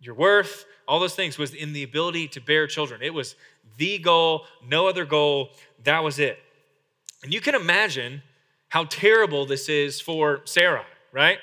your 0.00 0.14
worth, 0.14 0.64
all 0.88 0.98
those 0.98 1.14
things 1.14 1.36
was 1.36 1.52
in 1.52 1.74
the 1.74 1.82
ability 1.82 2.26
to 2.28 2.40
bear 2.40 2.66
children. 2.66 3.02
It 3.02 3.12
was 3.12 3.34
the 3.76 3.98
goal, 3.98 4.46
no 4.66 4.88
other 4.88 5.04
goal. 5.04 5.50
That 5.84 6.02
was 6.02 6.18
it. 6.18 6.38
And 7.22 7.34
you 7.34 7.42
can 7.42 7.54
imagine 7.54 8.22
how 8.70 8.84
terrible 8.84 9.44
this 9.44 9.68
is 9.68 10.00
for 10.00 10.40
Sarah, 10.46 10.86
right? 11.12 11.36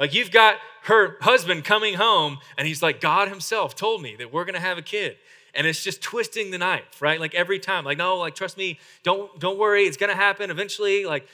Like 0.00 0.14
you've 0.14 0.30
got 0.30 0.56
her 0.84 1.18
husband 1.20 1.64
coming 1.64 1.94
home 1.94 2.38
and 2.56 2.66
he's 2.66 2.82
like, 2.82 2.98
God 3.02 3.28
himself 3.28 3.76
told 3.76 4.00
me 4.00 4.16
that 4.16 4.32
we're 4.32 4.46
going 4.46 4.54
to 4.54 4.60
have 4.60 4.78
a 4.78 4.82
kid 4.82 5.18
and 5.54 5.66
it's 5.66 5.82
just 5.82 6.02
twisting 6.02 6.50
the 6.50 6.58
knife 6.58 7.00
right? 7.00 7.20
Like 7.20 7.34
every 7.34 7.58
time 7.58 7.84
like 7.84 7.98
no 7.98 8.16
like 8.18 8.34
trust 8.34 8.56
me 8.56 8.78
don't 9.02 9.38
don't 9.38 9.58
worry 9.58 9.84
it's 9.84 9.96
gonna 9.96 10.14
happen 10.14 10.50
eventually 10.50 11.04
like 11.04 11.26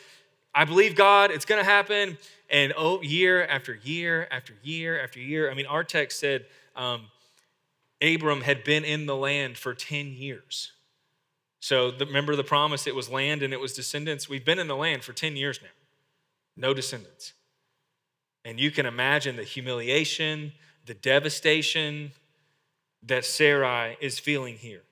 i 0.55 0.65
believe 0.65 0.95
god 0.95 1.31
it's 1.31 1.45
gonna 1.45 1.65
happen. 1.65 2.19
And 2.51 2.73
oh 2.79 3.03
year 3.03 3.45
after 3.45 3.79
year 3.83 4.27
after 4.31 4.55
year 4.63 5.03
after 5.03 5.21
year 5.21 5.51
i 5.51 5.55
mean 5.55 5.67
our 5.67 5.85
text 5.85 6.19
said 6.19 6.47
um, 6.77 7.03
abram 8.01 8.43
had 8.43 8.65
been 8.65 8.85
in 8.85 9.07
the 9.07 9.17
land 9.17 9.59
for 9.59 9.75
10 9.75 10.13
years. 10.13 10.73
So 11.61 11.91
the, 11.91 12.07
remember 12.07 12.37
the 12.37 12.45
promise 12.45 12.87
it 12.87 12.95
was 12.95 13.11
land 13.11 13.43
and 13.43 13.53
it 13.53 13.59
was 13.59 13.73
descendants? 13.73 14.29
We've 14.29 14.45
been 14.45 14.61
in 14.61 14.69
the 14.69 14.77
land 14.77 15.03
for 15.03 15.13
10 15.13 15.37
years 15.37 15.61
now 15.61 15.69
no 16.59 16.75
descendants. 16.75 17.35
And 18.45 18.59
you 18.59 18.71
can 18.71 18.85
imagine 18.85 19.37
the 19.37 19.45
humiliation 19.45 20.53
the 20.87 20.95
devastation 20.95 22.13
that 23.09 23.25
Sarai 23.25 23.97
is 24.00 24.19
feeling 24.19 24.55
here. 24.55 24.83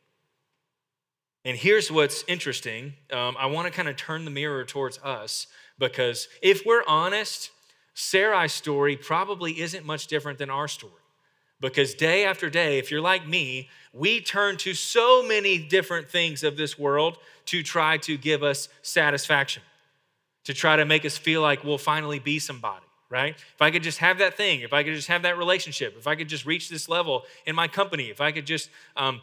And 1.45 1.57
here's 1.57 1.93
what's 1.93 2.25
interesting. 2.27 2.95
Um, 3.13 3.37
I 3.39 3.47
want 3.47 3.67
to 3.69 3.73
kind 3.73 3.89
of 3.89 3.97
turn 3.97 4.25
the 4.25 4.31
mirror 4.31 4.65
towards 4.65 4.99
us 4.99 5.47
because 5.79 6.29
if 6.43 6.67
we're 6.67 6.83
honest, 6.89 7.51
Sarai's 7.95 8.53
story 8.53 8.97
probably 8.97 9.61
isn't 9.61 9.87
much 9.87 10.09
different 10.09 10.39
than 10.39 10.51
our 10.51 10.67
story. 10.67 10.93
Because 11.61 11.95
day 11.95 12.27
after 12.27 12.51
day, 12.51 12.79
if 12.79 12.91
you're 12.91 13.01
like 13.01 13.27
me, 13.27 13.71
we 13.93 14.21
turn 14.21 14.59
to 14.59 14.75
so 14.75 15.23
many 15.27 15.57
different 15.57 16.11
things 16.11 16.43
of 16.43 16.57
this 16.57 16.79
world 16.79 17.17
to 17.47 17.63
try 17.63 17.97
to 17.99 18.19
give 18.19 18.43
us 18.43 18.69
satisfaction, 18.83 19.63
to 20.45 20.53
try 20.53 20.77
to 20.77 20.85
make 20.85 21.07
us 21.07 21.17
feel 21.17 21.41
like 21.41 21.65
we'll 21.65 21.79
finally 21.79 22.19
be 22.19 22.39
somebody 22.39 22.86
right? 23.11 23.35
If 23.37 23.63
I 23.63 23.71
could 23.71 23.83
just 23.83 23.99
have 23.99 24.19
that 24.19 24.37
thing, 24.37 24.61
if 24.61 24.73
I 24.73 24.83
could 24.83 24.95
just 24.95 25.09
have 25.09 25.23
that 25.23 25.39
relationship, 25.39 25.97
if 25.97 26.07
I 26.07 26.15
could 26.15 26.29
just 26.29 26.45
reach 26.45 26.69
this 26.69 26.89
level 26.89 27.25
in 27.47 27.55
my 27.55 27.69
company, 27.69 28.05
if 28.05 28.21
I 28.21 28.33
could 28.33 28.47
just 28.47 28.71
um, 28.97 29.21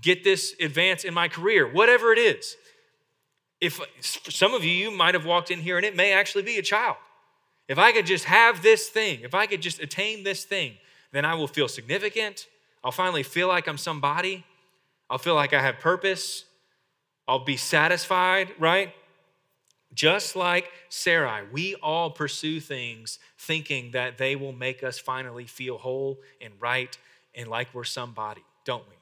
get 0.00 0.24
this 0.24 0.54
advance 0.60 1.04
in 1.04 1.14
my 1.14 1.28
career, 1.28 1.70
whatever 1.70 2.12
it 2.12 2.18
is. 2.18 2.56
If 3.60 3.80
some 4.04 4.54
of 4.54 4.64
you, 4.64 4.70
you 4.70 4.90
might 4.90 5.14
have 5.14 5.24
walked 5.24 5.50
in 5.50 5.60
here 5.60 5.76
and 5.76 5.84
it 5.84 5.96
may 5.96 6.12
actually 6.12 6.44
be 6.44 6.58
a 6.58 6.62
child. 6.62 6.96
If 7.66 7.78
I 7.78 7.92
could 7.92 8.06
just 8.06 8.24
have 8.24 8.62
this 8.62 8.88
thing, 8.88 9.20
if 9.22 9.34
I 9.34 9.46
could 9.46 9.60
just 9.60 9.80
attain 9.80 10.24
this 10.24 10.44
thing, 10.44 10.74
then 11.12 11.24
I 11.24 11.34
will 11.34 11.48
feel 11.48 11.68
significant. 11.68 12.46
I'll 12.82 12.92
finally 12.92 13.22
feel 13.22 13.48
like 13.48 13.66
I'm 13.66 13.78
somebody. 13.78 14.44
I'll 15.10 15.18
feel 15.18 15.34
like 15.34 15.52
I 15.52 15.60
have 15.60 15.78
purpose. 15.78 16.44
I'll 17.26 17.44
be 17.44 17.56
satisfied, 17.56 18.52
right? 18.58 18.94
Just 19.94 20.36
like 20.36 20.70
Sarai, 20.90 21.42
we 21.50 21.74
all 21.76 22.10
pursue 22.10 22.60
things 22.60 23.18
thinking 23.38 23.92
that 23.92 24.18
they 24.18 24.36
will 24.36 24.52
make 24.52 24.84
us 24.84 24.98
finally 24.98 25.46
feel 25.46 25.78
whole 25.78 26.18
and 26.40 26.52
right 26.60 26.96
and 27.34 27.48
like 27.48 27.72
we're 27.72 27.84
somebody, 27.84 28.44
don't 28.64 28.84
we? 28.88 28.94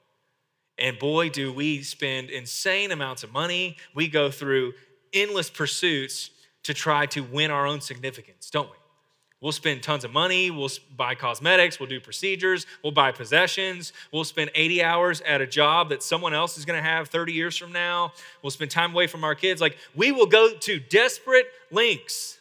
And 0.79 0.99
boy, 0.99 1.31
do 1.31 1.53
we 1.53 1.83
spend 1.83 2.31
insane 2.31 2.93
amounts 2.93 3.25
of 3.25 3.33
money. 3.33 3.77
We 3.95 4.09
go 4.09 4.31
through 4.31 4.75
endless 5.13 5.51
pursuits 5.51 6.31
to 6.65 6.75
try 6.75 7.07
to 7.07 7.23
win 7.23 7.51
our 7.51 7.67
own 7.67 7.81
significance, 7.81 8.51
don't 8.51 8.71
we? 8.71 8.77
We'll 9.41 9.53
spend 9.53 9.83
tons 9.83 10.05
of 10.05 10.13
money. 10.13 10.51
We'll 10.51 10.71
buy 10.97 11.15
cosmetics. 11.15 11.79
We'll 11.79 11.89
do 11.89 12.01
procedures. 12.01 12.67
We'll 12.83 12.93
buy 12.93 13.13
possessions. 13.13 13.93
We'll 14.11 14.25
spend 14.25 14.51
80 14.55 14.83
hours 14.83 15.21
at 15.21 15.43
a 15.43 15.47
job 15.47 15.91
that 15.91 16.03
someone 16.03 16.33
else 16.33 16.57
is 16.57 16.65
going 16.65 16.83
to 16.83 16.89
have 16.89 17.09
30 17.09 17.33
years 17.33 17.57
from 17.57 17.71
now. 17.73 18.13
We'll 18.43 18.51
spend 18.51 18.71
time 18.71 18.93
away 18.93 19.07
from 19.07 19.25
our 19.25 19.35
kids. 19.35 19.61
Like, 19.61 19.77
we 19.95 20.11
will 20.11 20.27
go 20.27 20.55
to 20.55 20.81
desperate 20.81 21.47
lengths 21.71 22.39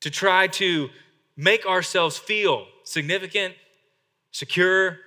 to 0.00 0.10
try 0.10 0.46
to 0.46 0.88
make 1.36 1.66
ourselves 1.66 2.16
feel 2.16 2.66
significant, 2.84 3.54
secure, 4.30 4.98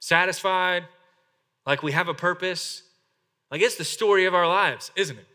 satisfied, 0.00 0.84
like 1.66 1.82
we 1.82 1.92
have 1.92 2.08
a 2.08 2.14
purpose. 2.14 2.82
Like, 3.50 3.60
it's 3.60 3.76
the 3.76 3.84
story 3.84 4.24
of 4.24 4.34
our 4.34 4.48
lives, 4.48 4.90
isn't 4.96 5.18
it? 5.18 5.26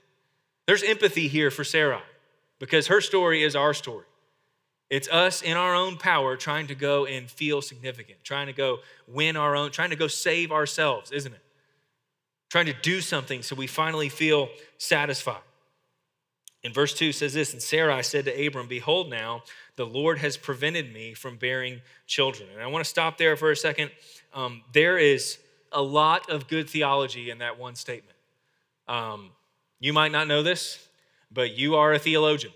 There's 0.66 0.84
empathy 0.84 1.28
here 1.28 1.52
for 1.52 1.64
Sarah 1.64 2.02
because 2.60 2.88
her 2.88 3.02
story 3.02 3.44
is 3.44 3.56
our 3.56 3.74
story. 3.74 4.06
It's 4.92 5.08
us 5.08 5.42
in 5.42 5.56
our 5.56 5.74
own 5.74 5.96
power 5.96 6.36
trying 6.36 6.68
to 6.68 6.76
go 6.76 7.06
and 7.06 7.32
feel 7.32 7.62
significant, 7.62 8.26
trying 8.26 8.48
to 8.48 8.54
go 8.54 8.80
win 9.08 9.38
our 9.38 9.56
own, 9.56 9.72
trying 9.72 9.92
to 9.92 9.96
go 9.96 10.10
save 10.10 10.52
ourselves, 10.52 11.12
isn't 11.14 11.32
it? 11.32 11.42
Trying 12.50 12.66
to 12.66 12.74
do 12.74 13.00
something 13.00 13.42
so 13.42 13.56
we 13.56 13.68
finally 13.68 14.10
feel 14.10 14.50
satisfied. 14.78 15.40
In 16.62 16.74
verse 16.74 16.94
2 16.94 17.14
says 17.14 17.34
this, 17.34 17.54
and 17.54 17.62
Sarai 17.62 18.04
said 18.04 18.26
to 18.26 18.46
Abram, 18.46 18.68
Behold, 18.68 19.10
now 19.10 19.44
the 19.78 19.86
Lord 19.86 20.18
has 20.18 20.36
prevented 20.36 20.94
me 20.94 21.14
from 21.14 21.38
bearing 21.38 21.80
children. 22.06 22.50
And 22.54 22.62
I 22.62 22.68
want 22.68 22.84
to 22.84 22.90
stop 22.90 23.18
there 23.18 23.38
for 23.38 23.50
a 23.50 23.56
second. 23.56 23.92
Um, 24.34 24.62
there 24.74 24.98
is 24.98 25.40
a 25.72 25.82
lot 25.82 26.30
of 26.30 26.50
good 26.50 26.70
theology 26.70 27.30
in 27.30 27.38
that 27.38 27.58
one 27.58 27.76
statement. 27.76 28.18
Um, 28.90 29.30
you 29.80 29.94
might 29.94 30.12
not 30.12 30.28
know 30.28 30.44
this, 30.44 30.86
but 31.32 31.58
you 31.58 31.76
are 31.76 31.94
a 31.94 32.00
theologian. 32.00 32.54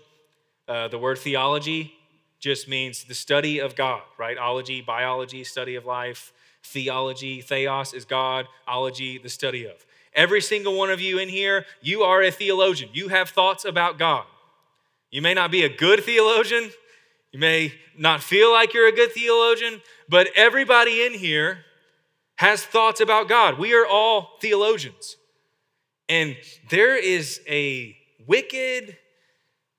Uh, 0.68 0.88
the 0.88 0.98
word 0.98 1.16
theology 1.16 1.94
just 2.38 2.68
means 2.68 3.04
the 3.04 3.14
study 3.14 3.58
of 3.58 3.74
God, 3.74 4.02
right? 4.18 4.36
Ology, 4.36 4.80
biology, 4.80 5.44
study 5.44 5.74
of 5.74 5.84
life. 5.84 6.32
Theology, 6.62 7.40
theos 7.40 7.94
is 7.94 8.04
God. 8.04 8.46
Ology, 8.66 9.18
the 9.18 9.28
study 9.28 9.66
of. 9.66 9.86
Every 10.12 10.40
single 10.40 10.76
one 10.76 10.90
of 10.90 11.00
you 11.00 11.18
in 11.18 11.28
here, 11.28 11.66
you 11.82 12.02
are 12.02 12.22
a 12.22 12.30
theologian. 12.30 12.90
You 12.92 13.08
have 13.08 13.30
thoughts 13.30 13.64
about 13.64 13.98
God. 13.98 14.24
You 15.10 15.22
may 15.22 15.34
not 15.34 15.50
be 15.50 15.62
a 15.62 15.68
good 15.68 16.02
theologian. 16.02 16.70
You 17.32 17.38
may 17.38 17.74
not 17.98 18.22
feel 18.22 18.50
like 18.50 18.72
you're 18.74 18.88
a 18.88 18.92
good 18.92 19.12
theologian, 19.12 19.82
but 20.08 20.28
everybody 20.34 21.04
in 21.04 21.12
here 21.12 21.58
has 22.36 22.64
thoughts 22.64 23.00
about 23.00 23.28
God. 23.28 23.58
We 23.58 23.74
are 23.74 23.86
all 23.86 24.38
theologians. 24.40 25.16
And 26.08 26.36
there 26.70 26.96
is 26.96 27.40
a 27.48 27.96
wicked, 28.26 28.96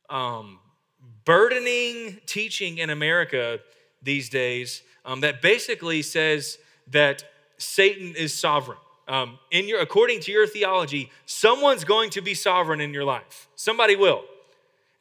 um, 0.09 0.59
burdening 1.27 2.21
teaching 2.25 2.77
in 2.77 2.89
America 2.89 3.59
these 4.01 4.29
days 4.29 4.81
um, 5.03 5.19
that 5.19 5.41
basically 5.41 6.01
says 6.01 6.57
that 6.89 7.25
Satan 7.57 8.15
is 8.15 8.33
sovereign. 8.33 8.77
Um, 9.09 9.37
in 9.51 9.67
your, 9.67 9.81
according 9.81 10.21
to 10.21 10.31
your 10.31 10.47
theology, 10.47 11.11
someone's 11.25 11.83
going 11.83 12.11
to 12.11 12.21
be 12.21 12.33
sovereign 12.33 12.79
in 12.79 12.93
your 12.93 13.03
life. 13.03 13.49
Somebody 13.57 13.97
will. 13.97 14.23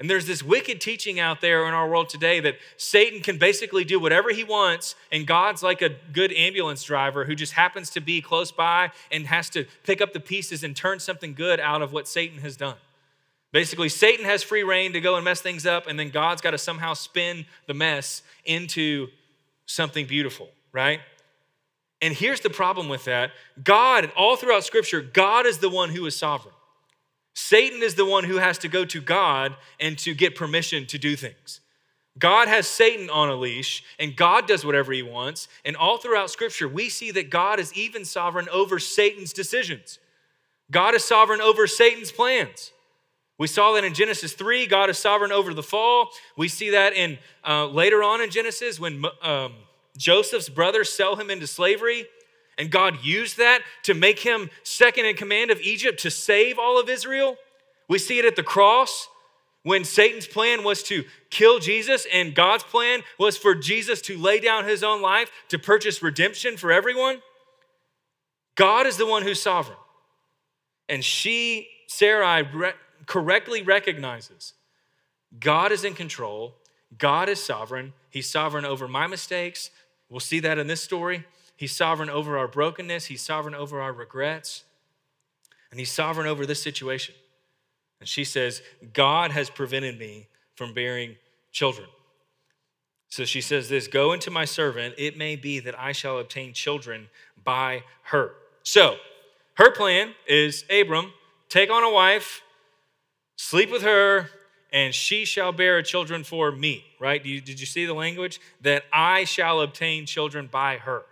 And 0.00 0.10
there's 0.10 0.26
this 0.26 0.42
wicked 0.42 0.80
teaching 0.80 1.20
out 1.20 1.40
there 1.40 1.66
in 1.68 1.74
our 1.74 1.88
world 1.88 2.08
today 2.08 2.40
that 2.40 2.56
Satan 2.76 3.20
can 3.20 3.38
basically 3.38 3.84
do 3.84 4.00
whatever 4.00 4.30
he 4.30 4.42
wants, 4.42 4.96
and 5.12 5.28
God's 5.28 5.62
like 5.62 5.80
a 5.80 5.90
good 6.12 6.32
ambulance 6.32 6.82
driver 6.82 7.24
who 7.24 7.36
just 7.36 7.52
happens 7.52 7.88
to 7.90 8.00
be 8.00 8.20
close 8.20 8.50
by 8.50 8.90
and 9.12 9.28
has 9.28 9.48
to 9.50 9.64
pick 9.84 10.00
up 10.00 10.12
the 10.12 10.20
pieces 10.20 10.64
and 10.64 10.74
turn 10.74 10.98
something 10.98 11.34
good 11.34 11.60
out 11.60 11.82
of 11.82 11.92
what 11.92 12.08
Satan 12.08 12.40
has 12.40 12.56
done. 12.56 12.76
Basically, 13.52 13.88
Satan 13.88 14.24
has 14.24 14.42
free 14.42 14.62
reign 14.62 14.92
to 14.92 15.00
go 15.00 15.16
and 15.16 15.24
mess 15.24 15.40
things 15.40 15.66
up, 15.66 15.86
and 15.86 15.98
then 15.98 16.10
God's 16.10 16.42
got 16.42 16.50
to 16.50 16.58
somehow 16.58 16.94
spin 16.94 17.46
the 17.66 17.74
mess 17.74 18.22
into 18.44 19.08
something 19.66 20.06
beautiful, 20.06 20.48
right? 20.72 21.00
And 22.02 22.14
here's 22.14 22.40
the 22.40 22.50
problem 22.50 22.88
with 22.88 23.04
that 23.04 23.30
God, 23.62 24.10
all 24.16 24.36
throughout 24.36 24.64
Scripture, 24.64 25.00
God 25.00 25.46
is 25.46 25.58
the 25.58 25.70
one 25.70 25.90
who 25.90 26.04
is 26.06 26.16
sovereign. 26.16 26.54
Satan 27.34 27.82
is 27.82 27.94
the 27.94 28.06
one 28.06 28.24
who 28.24 28.36
has 28.36 28.58
to 28.58 28.68
go 28.68 28.84
to 28.86 29.00
God 29.00 29.56
and 29.78 29.98
to 29.98 30.14
get 30.14 30.34
permission 30.34 30.86
to 30.86 30.98
do 30.98 31.16
things. 31.16 31.60
God 32.18 32.48
has 32.48 32.66
Satan 32.66 33.10
on 33.10 33.28
a 33.28 33.34
leash, 33.36 33.84
and 33.98 34.16
God 34.16 34.46
does 34.46 34.64
whatever 34.64 34.92
he 34.92 35.02
wants. 35.02 35.48
And 35.64 35.76
all 35.76 35.98
throughout 35.98 36.30
Scripture, 36.30 36.66
we 36.66 36.88
see 36.88 37.10
that 37.10 37.28
God 37.28 37.60
is 37.60 37.74
even 37.74 38.06
sovereign 38.06 38.48
over 38.50 38.78
Satan's 38.78 39.34
decisions. 39.34 39.98
God 40.70 40.94
is 40.94 41.04
sovereign 41.04 41.42
over 41.42 41.66
Satan's 41.66 42.10
plans. 42.10 42.72
We 43.38 43.46
saw 43.46 43.72
that 43.72 43.84
in 43.84 43.92
Genesis 43.92 44.32
3, 44.32 44.66
God 44.66 44.88
is 44.88 44.98
sovereign 44.98 45.32
over 45.32 45.52
the 45.52 45.62
fall. 45.62 46.10
We 46.36 46.48
see 46.48 46.70
that 46.70 46.94
in 46.94 47.18
uh, 47.46 47.66
later 47.66 48.02
on 48.02 48.22
in 48.22 48.30
Genesis 48.30 48.80
when 48.80 49.04
um, 49.22 49.52
Joseph's 49.96 50.48
brothers 50.48 50.90
sell 50.90 51.16
him 51.16 51.30
into 51.30 51.46
slavery. 51.46 52.06
And 52.58 52.70
God 52.70 53.04
used 53.04 53.36
that 53.36 53.60
to 53.82 53.92
make 53.92 54.20
him 54.20 54.50
second 54.62 55.04
in 55.04 55.16
command 55.16 55.50
of 55.50 55.60
Egypt 55.60 56.00
to 56.00 56.10
save 56.10 56.58
all 56.58 56.80
of 56.80 56.88
Israel. 56.88 57.36
We 57.88 57.98
see 57.98 58.18
it 58.18 58.24
at 58.24 58.36
the 58.36 58.42
cross 58.42 59.08
when 59.62 59.84
Satan's 59.84 60.26
plan 60.26 60.62
was 60.62 60.82
to 60.84 61.04
kill 61.28 61.58
Jesus, 61.58 62.06
and 62.12 62.36
God's 62.36 62.62
plan 62.62 63.00
was 63.18 63.36
for 63.36 63.52
Jesus 63.54 64.00
to 64.02 64.16
lay 64.16 64.38
down 64.38 64.64
his 64.64 64.84
own 64.84 65.02
life 65.02 65.28
to 65.48 65.58
purchase 65.58 66.02
redemption 66.02 66.56
for 66.56 66.70
everyone. 66.70 67.20
God 68.54 68.86
is 68.86 68.96
the 68.96 69.06
one 69.06 69.22
who's 69.22 69.42
sovereign. 69.42 69.76
And 70.88 71.04
she, 71.04 71.68
Sarai, 71.88 72.44
correctly 73.04 73.62
recognizes 73.62 74.54
God 75.38 75.72
is 75.72 75.84
in 75.84 75.94
control, 75.94 76.54
God 76.98 77.28
is 77.28 77.42
sovereign. 77.42 77.92
He's 78.10 78.28
sovereign 78.28 78.64
over 78.64 78.88
my 78.88 79.06
mistakes. 79.06 79.70
We'll 80.08 80.20
see 80.20 80.40
that 80.40 80.58
in 80.58 80.66
this 80.66 80.82
story. 80.82 81.24
He's 81.56 81.72
sovereign 81.72 82.10
over 82.10 82.38
our 82.38 82.48
brokenness, 82.48 83.06
He's 83.06 83.22
sovereign 83.22 83.54
over 83.54 83.80
our 83.80 83.92
regrets, 83.92 84.64
and 85.70 85.80
He's 85.80 85.90
sovereign 85.90 86.26
over 86.26 86.46
this 86.46 86.62
situation. 86.62 87.14
And 87.98 88.08
she 88.08 88.24
says, 88.24 88.62
God 88.92 89.30
has 89.30 89.48
prevented 89.48 89.98
me 89.98 90.28
from 90.54 90.74
bearing 90.74 91.16
children. 91.50 91.88
So 93.08 93.24
she 93.24 93.40
says 93.40 93.68
this 93.68 93.88
Go 93.88 94.12
into 94.12 94.30
my 94.30 94.44
servant, 94.44 94.94
it 94.98 95.16
may 95.16 95.36
be 95.36 95.60
that 95.60 95.78
I 95.78 95.92
shall 95.92 96.18
obtain 96.18 96.52
children 96.52 97.08
by 97.42 97.84
her. 98.04 98.32
So 98.62 98.96
her 99.54 99.70
plan 99.70 100.14
is 100.28 100.64
Abram, 100.70 101.12
take 101.48 101.70
on 101.70 101.82
a 101.82 101.90
wife, 101.90 102.42
sleep 103.36 103.70
with 103.70 103.82
her, 103.82 104.30
and 104.72 104.94
she 104.94 105.24
shall 105.24 105.52
bear 105.52 105.80
children 105.82 106.24
for 106.24 106.50
me, 106.50 106.84
right? 106.98 107.22
Did 107.22 107.60
you 107.60 107.66
see 107.66 107.86
the 107.86 107.94
language? 107.94 108.40
That 108.62 108.84
I 108.92 109.24
shall 109.24 109.60
obtain 109.60 110.06
children 110.06 110.48
by 110.50 110.78
her 110.78 111.04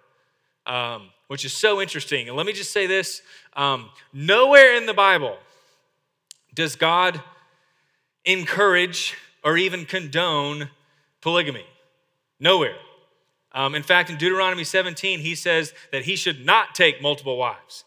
um, 0.67 1.11
which 1.29 1.45
is 1.45 1.53
so 1.53 1.81
interesting. 1.81 2.29
And 2.29 2.37
let 2.37 2.47
me 2.47 2.53
just 2.53 2.73
say 2.73 2.87
this 2.87 3.23
um, 3.55 3.91
nowhere 4.13 4.77
in 4.77 4.87
the 4.87 4.95
Bible 4.95 5.37
does 6.55 6.77
God 6.77 7.21
encourage 8.25 9.17
or 9.43 9.57
even 9.57 9.85
condone 9.85 10.71
polygamy. 11.21 11.67
Nowhere. 12.41 12.77
Um, 13.53 13.75
in 13.75 13.83
fact, 13.83 14.11
in 14.11 14.17
Deuteronomy 14.17 14.65
17, 14.65 15.21
he 15.21 15.35
says 15.35 15.73
that 15.93 16.05
he 16.05 16.17
should 16.17 16.45
not 16.45 16.75
take 16.75 17.01
multiple 17.01 17.37
wives. 17.37 17.85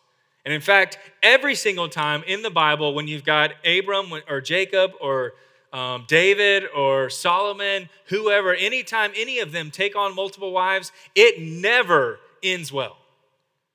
And 0.47 0.53
in 0.53 0.61
fact, 0.61 0.97
every 1.21 1.55
single 1.55 1.89
time 1.89 2.23
in 2.25 2.41
the 2.41 2.49
Bible, 2.49 2.93
when 2.93 3.05
you've 3.05 3.25
got 3.25 3.51
Abram 3.65 4.13
or 4.29 4.39
Jacob 4.39 4.91
or 5.01 5.33
um, 5.73 6.05
David 6.07 6.63
or 6.73 7.09
Solomon, 7.09 7.89
whoever, 8.05 8.53
anytime 8.53 9.11
any 9.17 9.39
of 9.39 9.51
them 9.51 9.71
take 9.71 9.97
on 9.97 10.15
multiple 10.15 10.53
wives, 10.53 10.93
it 11.15 11.41
never 11.41 12.21
ends 12.41 12.71
well. 12.71 12.95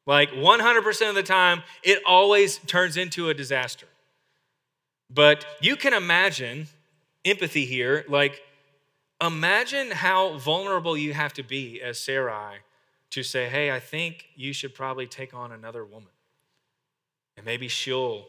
Like 0.07 0.31
100% 0.31 1.09
of 1.11 1.15
the 1.15 1.23
time, 1.23 1.63
it 1.83 1.99
always 2.07 2.57
turns 2.57 2.97
into 2.97 3.29
a 3.29 3.35
disaster. 3.35 3.87
But 5.11 5.45
you 5.61 5.77
can 5.77 5.93
imagine 5.93 6.69
empathy 7.23 7.67
here. 7.67 8.07
Like, 8.09 8.41
imagine 9.21 9.91
how 9.91 10.39
vulnerable 10.39 10.97
you 10.97 11.13
have 11.13 11.35
to 11.35 11.43
be 11.43 11.83
as 11.83 11.99
Sarai 11.99 12.61
to 13.11 13.23
say, 13.23 13.51
hey, 13.51 13.71
I 13.71 13.79
think 13.79 14.29
you 14.37 14.55
should 14.55 14.75
probably 14.75 15.07
take 15.07 15.35
on 15.35 15.53
another 15.53 15.85
woman. 15.85 16.09
And 17.37 17.47
maybe 17.47 17.69
she'll 17.69 18.27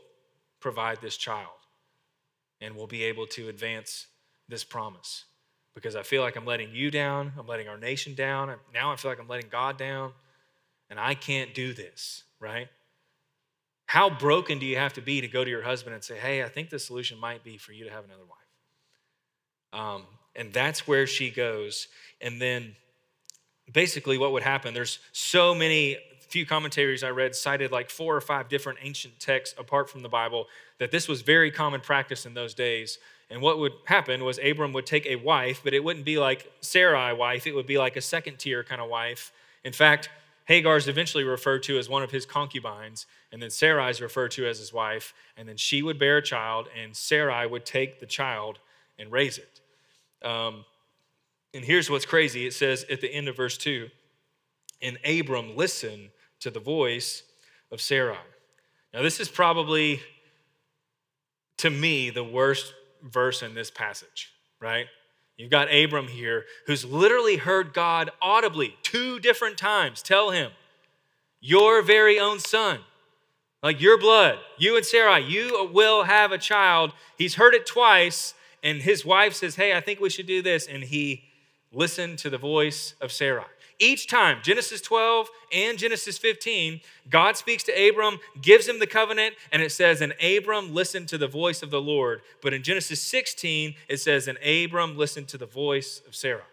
provide 0.59 1.01
this 1.01 1.17
child 1.17 1.49
and 2.61 2.75
we'll 2.75 2.87
be 2.87 3.03
able 3.03 3.27
to 3.27 3.49
advance 3.49 4.07
this 4.47 4.63
promise. 4.63 5.25
Because 5.75 5.95
I 5.95 6.03
feel 6.03 6.21
like 6.21 6.35
I'm 6.35 6.45
letting 6.45 6.73
you 6.73 6.91
down, 6.91 7.33
I'm 7.37 7.47
letting 7.47 7.67
our 7.67 7.77
nation 7.77 8.13
down. 8.13 8.53
Now 8.73 8.91
I 8.91 8.95
feel 8.95 9.11
like 9.11 9.19
I'm 9.19 9.27
letting 9.27 9.49
God 9.49 9.77
down 9.77 10.13
and 10.89 10.99
I 10.99 11.15
can't 11.15 11.53
do 11.53 11.73
this, 11.73 12.23
right? 12.39 12.67
How 13.87 14.09
broken 14.09 14.59
do 14.59 14.65
you 14.65 14.77
have 14.77 14.93
to 14.93 15.01
be 15.01 15.21
to 15.21 15.27
go 15.27 15.43
to 15.43 15.49
your 15.49 15.63
husband 15.63 15.93
and 15.93 16.03
say, 16.03 16.17
hey, 16.17 16.43
I 16.43 16.49
think 16.49 16.69
the 16.69 16.79
solution 16.79 17.19
might 17.19 17.43
be 17.43 17.57
for 17.57 17.73
you 17.73 17.83
to 17.85 17.91
have 17.91 18.05
another 18.05 18.23
wife? 18.23 19.81
Um, 19.81 20.03
and 20.35 20.53
that's 20.53 20.87
where 20.87 21.07
she 21.07 21.29
goes. 21.29 21.87
And 22.21 22.41
then 22.41 22.75
basically, 23.71 24.17
what 24.17 24.31
would 24.31 24.43
happen, 24.43 24.73
there's 24.73 24.99
so 25.11 25.53
many, 25.53 25.97
few 26.33 26.45
commentaries 26.47 27.03
I 27.03 27.11
read 27.11 27.35
cited 27.35 27.71
like 27.71 27.91
four 27.91 28.15
or 28.15 28.21
five 28.21 28.49
different 28.49 28.79
ancient 28.81 29.19
texts 29.19 29.55
apart 29.59 29.87
from 29.87 30.01
the 30.01 30.09
Bible 30.09 30.47
that 30.79 30.89
this 30.89 31.07
was 31.07 31.21
very 31.21 31.51
common 31.51 31.79
practice 31.79 32.25
in 32.25 32.33
those 32.33 32.55
days. 32.55 32.97
And 33.29 33.39
what 33.39 33.59
would 33.59 33.73
happen 33.85 34.23
was 34.23 34.39
Abram 34.43 34.73
would 34.73 34.87
take 34.87 35.05
a 35.05 35.15
wife, 35.15 35.61
but 35.63 35.75
it 35.75 35.83
wouldn't 35.83 36.05
be 36.05 36.17
like 36.17 36.51
Sarai 36.59 37.13
wife, 37.13 37.45
it 37.45 37.53
would 37.53 37.67
be 37.67 37.77
like 37.77 37.97
a 37.97 38.01
second 38.01 38.39
tier 38.39 38.63
kind 38.63 38.81
of 38.81 38.89
wife. 38.89 39.31
In 39.63 39.73
fact, 39.73 40.09
Hagar 40.45 40.75
is 40.75 40.87
eventually 40.87 41.23
referred 41.23 41.61
to 41.63 41.77
as 41.77 41.87
one 41.87 42.01
of 42.01 42.09
his 42.09 42.25
concubines, 42.25 43.05
and 43.31 43.39
then 43.39 43.51
Sarai 43.51 43.91
is 43.91 44.01
referred 44.01 44.31
to 44.31 44.47
as 44.47 44.57
his 44.57 44.73
wife, 44.73 45.13
and 45.37 45.47
then 45.47 45.55
she 45.55 45.83
would 45.83 45.99
bear 45.99 46.17
a 46.17 46.23
child, 46.23 46.67
and 46.75 46.97
Sarai 46.97 47.45
would 47.45 47.63
take 47.63 47.99
the 47.99 48.07
child 48.07 48.57
and 48.97 49.11
raise 49.11 49.37
it. 49.37 49.61
Um, 50.27 50.65
and 51.53 51.63
here's 51.63 51.91
what's 51.91 52.07
crazy 52.07 52.47
it 52.47 52.55
says 52.55 52.87
at 52.89 53.01
the 53.01 53.13
end 53.13 53.27
of 53.27 53.37
verse 53.37 53.55
2 53.55 53.87
And 54.81 54.97
Abram 55.05 55.55
listened 55.55 56.09
to 56.43 56.51
the 56.51 56.59
voice 56.59 57.23
of 57.71 57.81
Sarai. 57.81 58.17
Now, 58.93 59.01
this 59.01 59.19
is 59.19 59.29
probably, 59.29 60.01
to 61.57 61.69
me, 61.69 62.09
the 62.09 62.23
worst 62.23 62.73
verse 63.01 63.41
in 63.41 63.55
this 63.55 63.71
passage, 63.71 64.31
right? 64.59 64.87
You've 65.37 65.49
got 65.49 65.73
Abram 65.73 66.09
here 66.09 66.45
who's 66.67 66.83
literally 66.83 67.37
heard 67.37 67.73
God 67.73 68.11
audibly 68.21 68.75
two 68.83 69.19
different 69.19 69.57
times 69.57 70.01
tell 70.01 70.31
him, 70.31 70.51
Your 71.39 71.81
very 71.81 72.19
own 72.19 72.39
son, 72.39 72.79
like 73.63 73.79
your 73.81 73.97
blood, 73.97 74.37
you 74.57 74.75
and 74.75 74.85
Sarah, 74.85 75.19
you 75.19 75.69
will 75.73 76.03
have 76.03 76.33
a 76.33 76.37
child. 76.37 76.91
He's 77.17 77.35
heard 77.35 77.53
it 77.53 77.65
twice, 77.65 78.33
and 78.61 78.81
his 78.81 79.05
wife 79.05 79.33
says, 79.33 79.55
Hey, 79.55 79.73
I 79.73 79.79
think 79.79 80.01
we 80.01 80.09
should 80.09 80.27
do 80.27 80.41
this. 80.41 80.67
And 80.67 80.83
he 80.83 81.23
listened 81.71 82.19
to 82.19 82.29
the 82.29 82.37
voice 82.37 82.95
of 82.99 83.13
Sarah. 83.13 83.45
Each 83.79 84.07
time, 84.07 84.39
Genesis 84.43 84.81
12 84.81 85.29
and 85.51 85.77
Genesis 85.77 86.17
15, 86.17 86.81
God 87.09 87.37
speaks 87.37 87.63
to 87.63 87.89
Abram, 87.89 88.19
gives 88.41 88.67
him 88.67 88.79
the 88.79 88.87
covenant, 88.87 89.35
and 89.51 89.61
it 89.61 89.71
says, 89.71 90.01
And 90.01 90.13
Abram 90.21 90.73
listened 90.73 91.07
to 91.09 91.17
the 91.17 91.27
voice 91.27 91.63
of 91.63 91.71
the 91.71 91.81
Lord. 91.81 92.21
But 92.41 92.53
in 92.53 92.63
Genesis 92.63 93.01
16, 93.01 93.75
it 93.87 93.97
says, 93.97 94.27
And 94.27 94.37
Abram 94.39 94.97
listened 94.97 95.27
to 95.29 95.37
the 95.37 95.45
voice 95.45 96.01
of 96.07 96.15
Sarah. 96.15 96.45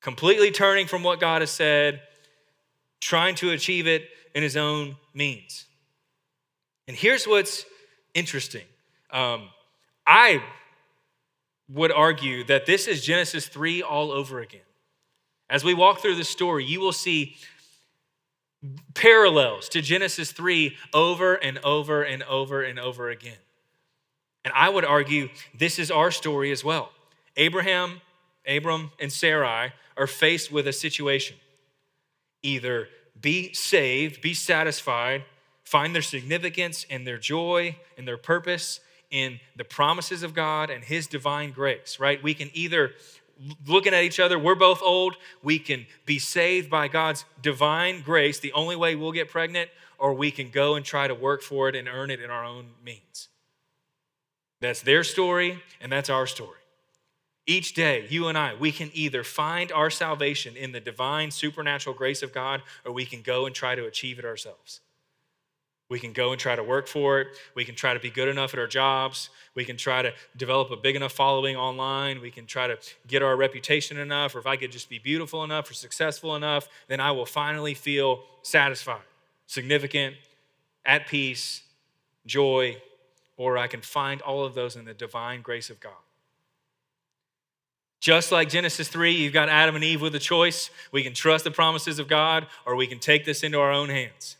Completely 0.00 0.50
turning 0.50 0.86
from 0.86 1.02
what 1.02 1.20
God 1.20 1.42
has 1.42 1.50
said, 1.50 2.00
trying 3.00 3.34
to 3.36 3.50
achieve 3.50 3.86
it 3.86 4.08
in 4.34 4.42
his 4.42 4.56
own 4.56 4.96
means. 5.14 5.66
And 6.88 6.96
here's 6.96 7.26
what's 7.26 7.64
interesting. 8.14 8.64
Um, 9.10 9.48
I 10.06 10.42
would 11.68 11.92
argue 11.92 12.44
that 12.44 12.66
this 12.66 12.86
is 12.86 13.04
Genesis 13.04 13.46
3 13.48 13.82
all 13.82 14.10
over 14.10 14.40
again. 14.40 14.60
As 15.52 15.62
we 15.62 15.74
walk 15.74 16.00
through 16.00 16.14
the 16.14 16.24
story, 16.24 16.64
you 16.64 16.80
will 16.80 16.92
see 16.92 17.36
parallels 18.94 19.68
to 19.68 19.82
Genesis 19.82 20.32
3 20.32 20.74
over 20.94 21.34
and 21.34 21.58
over 21.58 22.02
and 22.02 22.22
over 22.22 22.62
and 22.62 22.78
over 22.78 23.10
again. 23.10 23.36
And 24.46 24.54
I 24.56 24.70
would 24.70 24.86
argue 24.86 25.28
this 25.54 25.78
is 25.78 25.90
our 25.90 26.10
story 26.10 26.52
as 26.52 26.64
well. 26.64 26.90
Abraham, 27.36 28.00
Abram, 28.48 28.92
and 28.98 29.12
Sarai 29.12 29.74
are 29.98 30.06
faced 30.06 30.50
with 30.50 30.66
a 30.66 30.72
situation. 30.72 31.36
Either 32.42 32.88
be 33.20 33.52
saved, 33.52 34.22
be 34.22 34.32
satisfied, 34.32 35.22
find 35.64 35.94
their 35.94 36.00
significance 36.00 36.86
and 36.88 37.06
their 37.06 37.18
joy 37.18 37.76
and 37.98 38.08
their 38.08 38.16
purpose 38.16 38.80
in 39.10 39.38
the 39.56 39.64
promises 39.64 40.22
of 40.22 40.32
God 40.32 40.70
and 40.70 40.82
His 40.82 41.06
divine 41.06 41.52
grace, 41.52 42.00
right? 42.00 42.22
We 42.22 42.32
can 42.32 42.50
either, 42.54 42.92
looking 43.66 43.94
at 43.94 44.04
each 44.04 44.20
other, 44.20 44.38
we're 44.38 44.54
both 44.54 44.82
old, 44.82 45.16
we 45.42 45.58
can 45.58 45.86
be 46.06 46.18
saved 46.18 46.70
by 46.70 46.88
God's 46.88 47.24
divine 47.40 48.02
grace, 48.02 48.38
the 48.38 48.52
only 48.52 48.76
way 48.76 48.94
we'll 48.94 49.12
get 49.12 49.28
pregnant, 49.30 49.70
or 49.98 50.14
we 50.14 50.30
can 50.30 50.50
go 50.50 50.74
and 50.74 50.84
try 50.84 51.06
to 51.06 51.14
work 51.14 51.42
for 51.42 51.68
it 51.68 51.76
and 51.76 51.88
earn 51.88 52.10
it 52.10 52.20
in 52.20 52.30
our 52.30 52.44
own 52.44 52.66
means. 52.84 53.28
That's 54.60 54.82
their 54.82 55.04
story, 55.04 55.60
and 55.80 55.90
that's 55.90 56.10
our 56.10 56.26
story. 56.26 56.58
Each 57.46 57.74
day, 57.74 58.06
you 58.08 58.28
and 58.28 58.38
I, 58.38 58.54
we 58.54 58.70
can 58.70 58.90
either 58.94 59.24
find 59.24 59.72
our 59.72 59.90
salvation 59.90 60.56
in 60.56 60.70
the 60.70 60.80
divine 60.80 61.32
supernatural 61.32 61.96
grace 61.96 62.22
of 62.22 62.32
God 62.32 62.62
or 62.84 62.92
we 62.92 63.04
can 63.04 63.20
go 63.20 63.46
and 63.46 63.54
try 63.54 63.74
to 63.74 63.86
achieve 63.86 64.20
it 64.20 64.24
ourselves. 64.24 64.80
We 65.92 66.00
can 66.00 66.14
go 66.14 66.32
and 66.32 66.40
try 66.40 66.56
to 66.56 66.64
work 66.64 66.86
for 66.86 67.20
it. 67.20 67.28
We 67.54 67.66
can 67.66 67.74
try 67.74 67.92
to 67.92 68.00
be 68.00 68.08
good 68.08 68.26
enough 68.26 68.54
at 68.54 68.58
our 68.58 68.66
jobs. 68.66 69.28
We 69.54 69.66
can 69.66 69.76
try 69.76 70.00
to 70.00 70.14
develop 70.34 70.70
a 70.70 70.76
big 70.76 70.96
enough 70.96 71.12
following 71.12 71.54
online. 71.54 72.22
We 72.22 72.30
can 72.30 72.46
try 72.46 72.66
to 72.66 72.78
get 73.06 73.22
our 73.22 73.36
reputation 73.36 73.98
enough, 73.98 74.34
or 74.34 74.38
if 74.38 74.46
I 74.46 74.56
could 74.56 74.72
just 74.72 74.88
be 74.88 74.98
beautiful 74.98 75.44
enough 75.44 75.70
or 75.70 75.74
successful 75.74 76.34
enough, 76.34 76.66
then 76.88 76.98
I 76.98 77.10
will 77.10 77.26
finally 77.26 77.74
feel 77.74 78.20
satisfied, 78.40 79.02
significant, 79.46 80.16
at 80.86 81.08
peace, 81.08 81.60
joy, 82.24 82.80
or 83.36 83.58
I 83.58 83.66
can 83.66 83.82
find 83.82 84.22
all 84.22 84.46
of 84.46 84.54
those 84.54 84.76
in 84.76 84.86
the 84.86 84.94
divine 84.94 85.42
grace 85.42 85.68
of 85.68 85.78
God. 85.78 85.92
Just 88.00 88.32
like 88.32 88.48
Genesis 88.48 88.88
3, 88.88 89.12
you've 89.12 89.34
got 89.34 89.50
Adam 89.50 89.74
and 89.74 89.84
Eve 89.84 90.00
with 90.00 90.14
a 90.14 90.18
choice. 90.18 90.70
We 90.90 91.02
can 91.02 91.12
trust 91.12 91.44
the 91.44 91.50
promises 91.50 91.98
of 91.98 92.08
God 92.08 92.46
or 92.64 92.76
we 92.76 92.86
can 92.86 92.98
take 92.98 93.26
this 93.26 93.42
into 93.42 93.60
our 93.60 93.70
own 93.70 93.90
hands, 93.90 94.38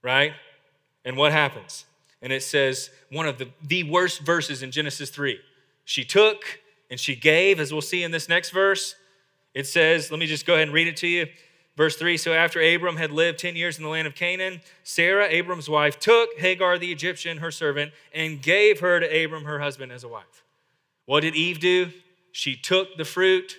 right? 0.00 0.32
And 1.06 1.16
what 1.16 1.32
happens? 1.32 1.86
And 2.20 2.30
it 2.30 2.42
says 2.42 2.90
one 3.10 3.26
of 3.26 3.38
the, 3.38 3.48
the 3.62 3.84
worst 3.84 4.20
verses 4.20 4.62
in 4.62 4.70
Genesis 4.70 5.08
3. 5.08 5.40
She 5.86 6.04
took 6.04 6.60
and 6.90 7.00
she 7.00 7.16
gave, 7.16 7.58
as 7.58 7.72
we'll 7.72 7.80
see 7.80 8.02
in 8.02 8.10
this 8.10 8.28
next 8.28 8.50
verse. 8.50 8.94
It 9.54 9.66
says, 9.66 10.10
let 10.10 10.20
me 10.20 10.26
just 10.26 10.44
go 10.44 10.52
ahead 10.52 10.68
and 10.68 10.74
read 10.74 10.88
it 10.88 10.98
to 10.98 11.06
you. 11.06 11.26
Verse 11.78 11.96
3 11.96 12.18
So 12.18 12.34
after 12.34 12.60
Abram 12.60 12.96
had 12.96 13.10
lived 13.10 13.38
10 13.38 13.56
years 13.56 13.78
in 13.78 13.84
the 13.84 13.88
land 13.88 14.06
of 14.06 14.14
Canaan, 14.14 14.60
Sarah, 14.84 15.26
Abram's 15.30 15.70
wife, 15.70 15.98
took 15.98 16.38
Hagar 16.38 16.76
the 16.76 16.92
Egyptian, 16.92 17.38
her 17.38 17.50
servant, 17.50 17.92
and 18.12 18.42
gave 18.42 18.80
her 18.80 19.00
to 19.00 19.24
Abram, 19.24 19.44
her 19.44 19.60
husband, 19.60 19.92
as 19.92 20.04
a 20.04 20.08
wife. 20.08 20.44
What 21.06 21.20
did 21.20 21.34
Eve 21.34 21.60
do? 21.60 21.92
she 22.36 22.54
took 22.54 22.98
the 22.98 23.04
fruit 23.06 23.56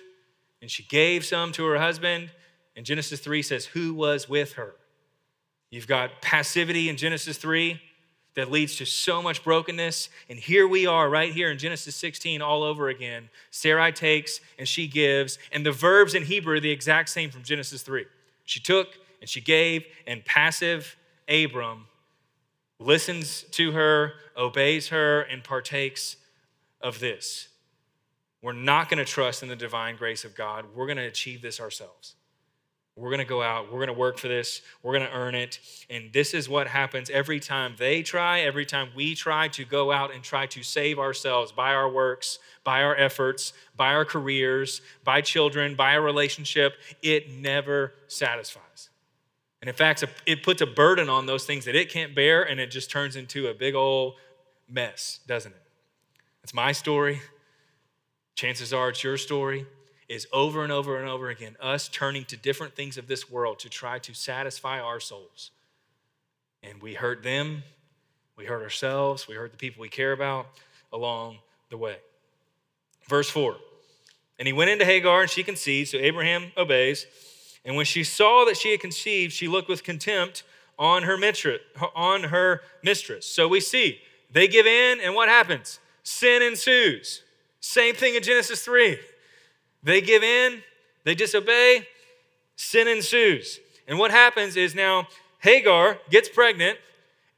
and 0.62 0.70
she 0.70 0.84
gave 0.84 1.24
some 1.24 1.50
to 1.50 1.64
her 1.64 1.78
husband. 1.78 2.30
And 2.76 2.86
Genesis 2.86 3.18
3 3.18 3.42
says, 3.42 3.66
Who 3.66 3.92
was 3.92 4.28
with 4.28 4.52
her? 4.52 4.76
You've 5.70 5.86
got 5.86 6.22
passivity 6.22 6.88
in 6.88 6.96
Genesis 6.96 7.36
3 7.36 7.80
that 8.34 8.50
leads 8.50 8.76
to 8.76 8.86
so 8.86 9.20
much 9.20 9.42
brokenness. 9.42 10.08
And 10.30 10.38
here 10.38 10.66
we 10.66 10.86
are, 10.86 11.08
right 11.10 11.32
here 11.32 11.50
in 11.50 11.58
Genesis 11.58 11.96
16, 11.96 12.40
all 12.40 12.62
over 12.62 12.88
again. 12.88 13.28
Sarai 13.50 13.92
takes 13.92 14.40
and 14.58 14.68
she 14.68 14.86
gives. 14.86 15.38
And 15.50 15.66
the 15.66 15.72
verbs 15.72 16.14
in 16.14 16.22
Hebrew 16.22 16.56
are 16.56 16.60
the 16.60 16.70
exact 16.70 17.08
same 17.08 17.30
from 17.30 17.42
Genesis 17.42 17.82
3. 17.82 18.06
She 18.44 18.60
took 18.60 18.96
and 19.20 19.28
she 19.28 19.40
gave, 19.40 19.84
and 20.06 20.24
passive 20.24 20.96
Abram 21.28 21.86
listens 22.78 23.42
to 23.50 23.72
her, 23.72 24.12
obeys 24.36 24.88
her, 24.88 25.22
and 25.22 25.42
partakes 25.42 26.16
of 26.80 27.00
this. 27.00 27.48
We're 28.40 28.52
not 28.52 28.88
going 28.88 29.04
to 29.04 29.10
trust 29.10 29.42
in 29.42 29.48
the 29.48 29.56
divine 29.56 29.96
grace 29.96 30.24
of 30.24 30.36
God. 30.36 30.64
We're 30.74 30.86
going 30.86 30.98
to 30.98 31.06
achieve 31.06 31.42
this 31.42 31.60
ourselves. 31.60 32.14
We're 32.98 33.10
going 33.10 33.18
to 33.20 33.24
go 33.24 33.42
out. 33.42 33.66
We're 33.66 33.78
going 33.78 33.88
to 33.88 33.92
work 33.92 34.18
for 34.18 34.28
this. 34.28 34.60
We're 34.82 34.92
going 34.92 35.08
to 35.08 35.16
earn 35.16 35.34
it. 35.34 35.60
And 35.88 36.12
this 36.12 36.34
is 36.34 36.48
what 36.48 36.66
happens 36.66 37.10
every 37.10 37.38
time 37.38 37.74
they 37.78 38.02
try, 38.02 38.40
every 38.40 38.66
time 38.66 38.88
we 38.94 39.14
try 39.14 39.48
to 39.48 39.64
go 39.64 39.92
out 39.92 40.12
and 40.12 40.22
try 40.22 40.46
to 40.46 40.62
save 40.62 40.98
ourselves 40.98 41.52
by 41.52 41.74
our 41.74 41.88
works, 41.88 42.38
by 42.64 42.82
our 42.82 42.96
efforts, 42.96 43.52
by 43.76 43.94
our 43.94 44.04
careers, 44.04 44.80
by 45.04 45.20
children, 45.20 45.74
by 45.74 45.92
a 45.92 46.00
relationship. 46.00 46.74
It 47.02 47.30
never 47.30 47.94
satisfies. 48.08 48.90
And 49.62 49.68
in 49.68 49.74
fact, 49.74 50.04
it 50.26 50.42
puts 50.42 50.60
a 50.60 50.66
burden 50.66 51.08
on 51.08 51.26
those 51.26 51.44
things 51.44 51.64
that 51.64 51.74
it 51.74 51.90
can't 51.90 52.14
bear, 52.14 52.42
and 52.42 52.60
it 52.60 52.70
just 52.70 52.90
turns 52.90 53.16
into 53.16 53.48
a 53.48 53.54
big 53.54 53.74
old 53.74 54.14
mess, 54.68 55.20
doesn't 55.26 55.52
it? 55.52 55.62
It's 56.42 56.54
my 56.54 56.72
story 56.72 57.20
chances 58.38 58.72
are 58.72 58.90
it's 58.90 59.02
your 59.02 59.16
story, 59.16 59.66
is 60.08 60.26
over 60.32 60.62
and 60.62 60.72
over 60.72 60.98
and 60.98 61.08
over 61.08 61.28
again 61.28 61.56
us 61.60 61.88
turning 61.88 62.24
to 62.24 62.36
different 62.36 62.74
things 62.74 62.96
of 62.96 63.06
this 63.06 63.30
world 63.30 63.58
to 63.60 63.68
try 63.68 63.98
to 63.98 64.14
satisfy 64.14 64.80
our 64.80 65.00
souls. 65.00 65.50
And 66.62 66.80
we 66.82 66.94
hurt 66.94 67.22
them, 67.22 67.62
we 68.36 68.46
hurt 68.46 68.62
ourselves, 68.62 69.28
we 69.28 69.34
hurt 69.34 69.52
the 69.52 69.58
people 69.58 69.82
we 69.82 69.88
care 69.88 70.12
about 70.12 70.46
along 70.92 71.38
the 71.70 71.76
way. 71.76 71.96
Verse 73.06 73.28
4 73.28 73.56
And 74.38 74.46
he 74.46 74.52
went 74.52 74.70
into 74.70 74.84
Hagar 74.84 75.22
and 75.22 75.30
she 75.30 75.42
conceived, 75.42 75.90
so 75.90 75.98
Abraham 75.98 76.52
obeys. 76.56 77.06
And 77.64 77.76
when 77.76 77.84
she 77.84 78.04
saw 78.04 78.44
that 78.46 78.56
she 78.56 78.70
had 78.70 78.80
conceived, 78.80 79.32
she 79.32 79.46
looked 79.46 79.68
with 79.68 79.84
contempt 79.84 80.42
on 80.78 81.02
her 81.02 81.18
mistress. 81.18 81.60
On 81.94 82.24
her 82.24 82.62
mistress. 82.82 83.26
So 83.26 83.46
we 83.46 83.60
see 83.60 83.98
they 84.30 84.48
give 84.48 84.66
in, 84.66 85.00
and 85.00 85.14
what 85.14 85.28
happens? 85.28 85.80
Sin 86.02 86.42
ensues. 86.42 87.22
Same 87.60 87.94
thing 87.94 88.14
in 88.14 88.22
Genesis 88.22 88.62
3. 88.62 88.98
They 89.82 90.00
give 90.00 90.22
in, 90.22 90.62
they 91.04 91.14
disobey, 91.14 91.86
sin 92.56 92.88
ensues. 92.88 93.60
And 93.86 93.98
what 93.98 94.10
happens 94.10 94.56
is 94.56 94.74
now 94.74 95.08
Hagar 95.38 95.98
gets 96.10 96.28
pregnant 96.28 96.78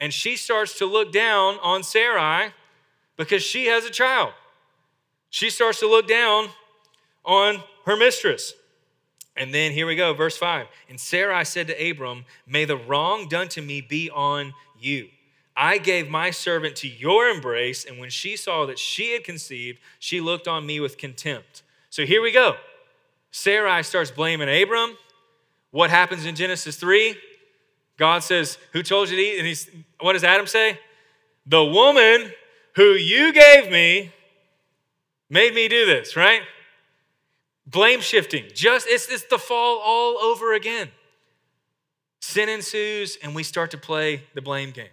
and 0.00 0.12
she 0.12 0.36
starts 0.36 0.78
to 0.78 0.86
look 0.86 1.12
down 1.12 1.58
on 1.62 1.82
Sarai 1.82 2.52
because 3.16 3.42
she 3.42 3.66
has 3.66 3.84
a 3.84 3.90
child. 3.90 4.32
She 5.28 5.50
starts 5.50 5.78
to 5.80 5.88
look 5.88 6.08
down 6.08 6.48
on 7.24 7.62
her 7.84 7.96
mistress. 7.96 8.54
And 9.36 9.54
then 9.54 9.72
here 9.72 9.86
we 9.86 9.94
go, 9.94 10.12
verse 10.12 10.36
5. 10.36 10.66
And 10.88 10.98
Sarai 10.98 11.44
said 11.44 11.68
to 11.68 11.90
Abram, 11.90 12.24
May 12.46 12.64
the 12.64 12.76
wrong 12.76 13.28
done 13.28 13.48
to 13.50 13.62
me 13.62 13.80
be 13.80 14.10
on 14.10 14.54
you. 14.80 15.08
I 15.56 15.78
gave 15.78 16.08
my 16.08 16.30
servant 16.30 16.76
to 16.76 16.88
your 16.88 17.28
embrace, 17.28 17.84
and 17.84 17.98
when 17.98 18.10
she 18.10 18.36
saw 18.36 18.64
that 18.66 18.78
she 18.78 19.12
had 19.12 19.24
conceived, 19.24 19.78
she 19.98 20.20
looked 20.20 20.48
on 20.48 20.64
me 20.64 20.80
with 20.80 20.96
contempt. 20.96 21.62
So 21.90 22.06
here 22.06 22.22
we 22.22 22.32
go. 22.32 22.54
Sarai 23.32 23.82
starts 23.82 24.10
blaming 24.10 24.48
Abram. 24.48 24.96
What 25.72 25.90
happens 25.90 26.24
in 26.24 26.34
Genesis 26.34 26.76
3? 26.76 27.16
God 27.98 28.22
says, 28.22 28.58
Who 28.72 28.82
told 28.82 29.10
you 29.10 29.16
to 29.16 29.22
eat? 29.22 29.38
And 29.38 29.46
he's, 29.46 29.68
what 30.00 30.14
does 30.14 30.24
Adam 30.24 30.46
say? 30.46 30.78
The 31.46 31.64
woman 31.64 32.32
who 32.76 32.92
you 32.92 33.32
gave 33.32 33.70
me 33.70 34.12
made 35.28 35.54
me 35.54 35.68
do 35.68 35.84
this, 35.84 36.16
right? 36.16 36.42
Blame 37.66 38.00
shifting. 38.00 38.44
Just 38.54 38.86
it's, 38.88 39.08
it's 39.08 39.24
the 39.24 39.38
fall 39.38 39.80
all 39.84 40.18
over 40.18 40.54
again. 40.54 40.88
Sin 42.20 42.48
ensues, 42.48 43.16
and 43.22 43.34
we 43.34 43.42
start 43.42 43.70
to 43.70 43.78
play 43.78 44.24
the 44.34 44.42
blame 44.42 44.70
game. 44.70 44.88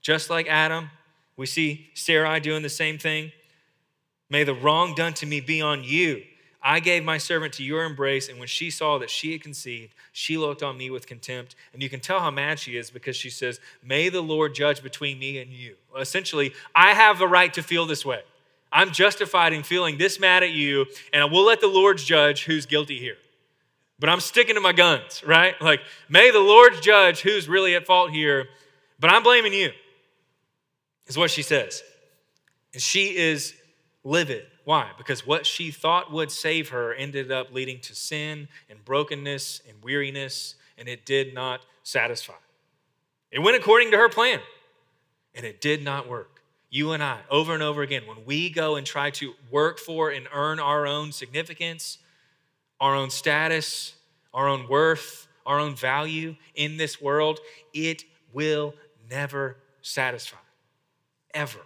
Just 0.00 0.30
like 0.30 0.46
Adam, 0.48 0.90
we 1.36 1.46
see 1.46 1.90
Sarai 1.94 2.40
doing 2.40 2.62
the 2.62 2.68
same 2.68 2.98
thing. 2.98 3.32
May 4.30 4.44
the 4.44 4.54
wrong 4.54 4.94
done 4.94 5.12
to 5.14 5.26
me 5.26 5.40
be 5.40 5.60
on 5.60 5.84
you. 5.84 6.22
I 6.62 6.80
gave 6.80 7.04
my 7.04 7.18
servant 7.18 7.52
to 7.54 7.64
your 7.64 7.84
embrace, 7.84 8.28
and 8.28 8.38
when 8.38 8.46
she 8.46 8.70
saw 8.70 8.98
that 8.98 9.10
she 9.10 9.32
had 9.32 9.42
conceived, 9.42 9.94
she 10.12 10.38
looked 10.38 10.62
on 10.62 10.78
me 10.78 10.90
with 10.90 11.06
contempt. 11.06 11.56
And 11.72 11.82
you 11.82 11.88
can 11.88 12.00
tell 12.00 12.20
how 12.20 12.30
mad 12.30 12.58
she 12.58 12.76
is 12.76 12.90
because 12.90 13.16
she 13.16 13.30
says, 13.30 13.58
May 13.82 14.08
the 14.08 14.20
Lord 14.20 14.54
judge 14.54 14.82
between 14.82 15.18
me 15.18 15.38
and 15.38 15.52
you. 15.52 15.74
Essentially, 15.98 16.52
I 16.74 16.94
have 16.94 17.20
a 17.20 17.26
right 17.26 17.52
to 17.54 17.62
feel 17.62 17.86
this 17.86 18.04
way. 18.04 18.22
I'm 18.70 18.92
justified 18.92 19.52
in 19.52 19.64
feeling 19.64 19.98
this 19.98 20.20
mad 20.20 20.42
at 20.42 20.50
you, 20.50 20.86
and 21.12 21.22
I 21.22 21.26
will 21.26 21.44
let 21.44 21.60
the 21.60 21.66
Lord 21.66 21.98
judge 21.98 22.44
who's 22.44 22.64
guilty 22.64 22.98
here. 22.98 23.16
But 23.98 24.08
I'm 24.08 24.20
sticking 24.20 24.54
to 24.54 24.60
my 24.60 24.72
guns, 24.72 25.22
right? 25.24 25.60
Like, 25.60 25.80
may 26.08 26.30
the 26.30 26.40
Lord 26.40 26.74
judge 26.80 27.20
who's 27.20 27.48
really 27.48 27.74
at 27.74 27.86
fault 27.86 28.10
here, 28.10 28.48
but 28.98 29.12
I'm 29.12 29.22
blaming 29.22 29.52
you 29.52 29.70
is 31.06 31.18
what 31.18 31.30
she 31.30 31.42
says. 31.42 31.82
And 32.72 32.80
she 32.80 33.16
is 33.16 33.54
livid. 34.04 34.46
Why? 34.64 34.90
Because 34.96 35.26
what 35.26 35.44
she 35.46 35.70
thought 35.70 36.12
would 36.12 36.30
save 36.30 36.68
her 36.68 36.94
ended 36.94 37.32
up 37.32 37.52
leading 37.52 37.80
to 37.80 37.94
sin 37.94 38.48
and 38.70 38.84
brokenness 38.84 39.62
and 39.68 39.82
weariness, 39.82 40.54
and 40.78 40.88
it 40.88 41.04
did 41.04 41.34
not 41.34 41.66
satisfy. 41.82 42.34
It 43.30 43.40
went 43.40 43.56
according 43.56 43.90
to 43.90 43.96
her 43.96 44.08
plan, 44.08 44.40
and 45.34 45.44
it 45.44 45.60
did 45.60 45.82
not 45.82 46.08
work. 46.08 46.42
You 46.70 46.92
and 46.92 47.02
I, 47.02 47.20
over 47.30 47.52
and 47.54 47.62
over 47.62 47.82
again, 47.82 48.06
when 48.06 48.24
we 48.24 48.50
go 48.50 48.76
and 48.76 48.86
try 48.86 49.10
to 49.10 49.34
work 49.50 49.78
for 49.78 50.10
and 50.10 50.28
earn 50.32 50.58
our 50.58 50.86
own 50.86 51.12
significance, 51.12 51.98
our 52.80 52.94
own 52.94 53.10
status, 53.10 53.94
our 54.32 54.48
own 54.48 54.68
worth, 54.68 55.26
our 55.44 55.58
own 55.58 55.74
value 55.74 56.36
in 56.54 56.76
this 56.76 57.00
world, 57.00 57.40
it 57.74 58.04
will 58.32 58.74
never 59.10 59.56
satisfy 59.82 60.38
ever. 61.34 61.60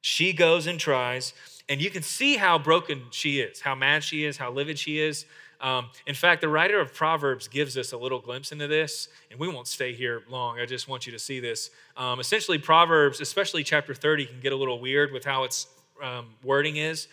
She 0.00 0.32
goes 0.32 0.66
and 0.66 0.80
tries, 0.80 1.34
and 1.70 1.80
you 1.80 1.88
can 1.88 2.02
see 2.02 2.36
how 2.36 2.58
broken 2.58 3.04
she 3.12 3.38
is, 3.38 3.60
how 3.60 3.76
mad 3.76 4.02
she 4.02 4.24
is, 4.24 4.36
how 4.36 4.50
livid 4.50 4.76
she 4.76 4.98
is. 4.98 5.24
Um, 5.60 5.86
in 6.04 6.16
fact, 6.16 6.40
the 6.40 6.48
writer 6.48 6.80
of 6.80 6.92
Proverbs 6.92 7.46
gives 7.46 7.78
us 7.78 7.92
a 7.92 7.96
little 7.96 8.18
glimpse 8.18 8.50
into 8.50 8.66
this, 8.66 9.08
and 9.30 9.38
we 9.38 9.46
won't 9.46 9.68
stay 9.68 9.92
here 9.92 10.22
long. 10.28 10.58
I 10.58 10.66
just 10.66 10.88
want 10.88 11.06
you 11.06 11.12
to 11.12 11.18
see 11.18 11.38
this. 11.38 11.70
Um, 11.96 12.18
essentially, 12.18 12.58
Proverbs, 12.58 13.20
especially 13.20 13.62
chapter 13.62 13.94
30, 13.94 14.26
can 14.26 14.40
get 14.40 14.52
a 14.52 14.56
little 14.56 14.80
weird 14.80 15.12
with 15.12 15.24
how 15.24 15.44
its 15.44 15.68
um, 16.02 16.26
wording 16.42 16.76
is. 16.76 17.06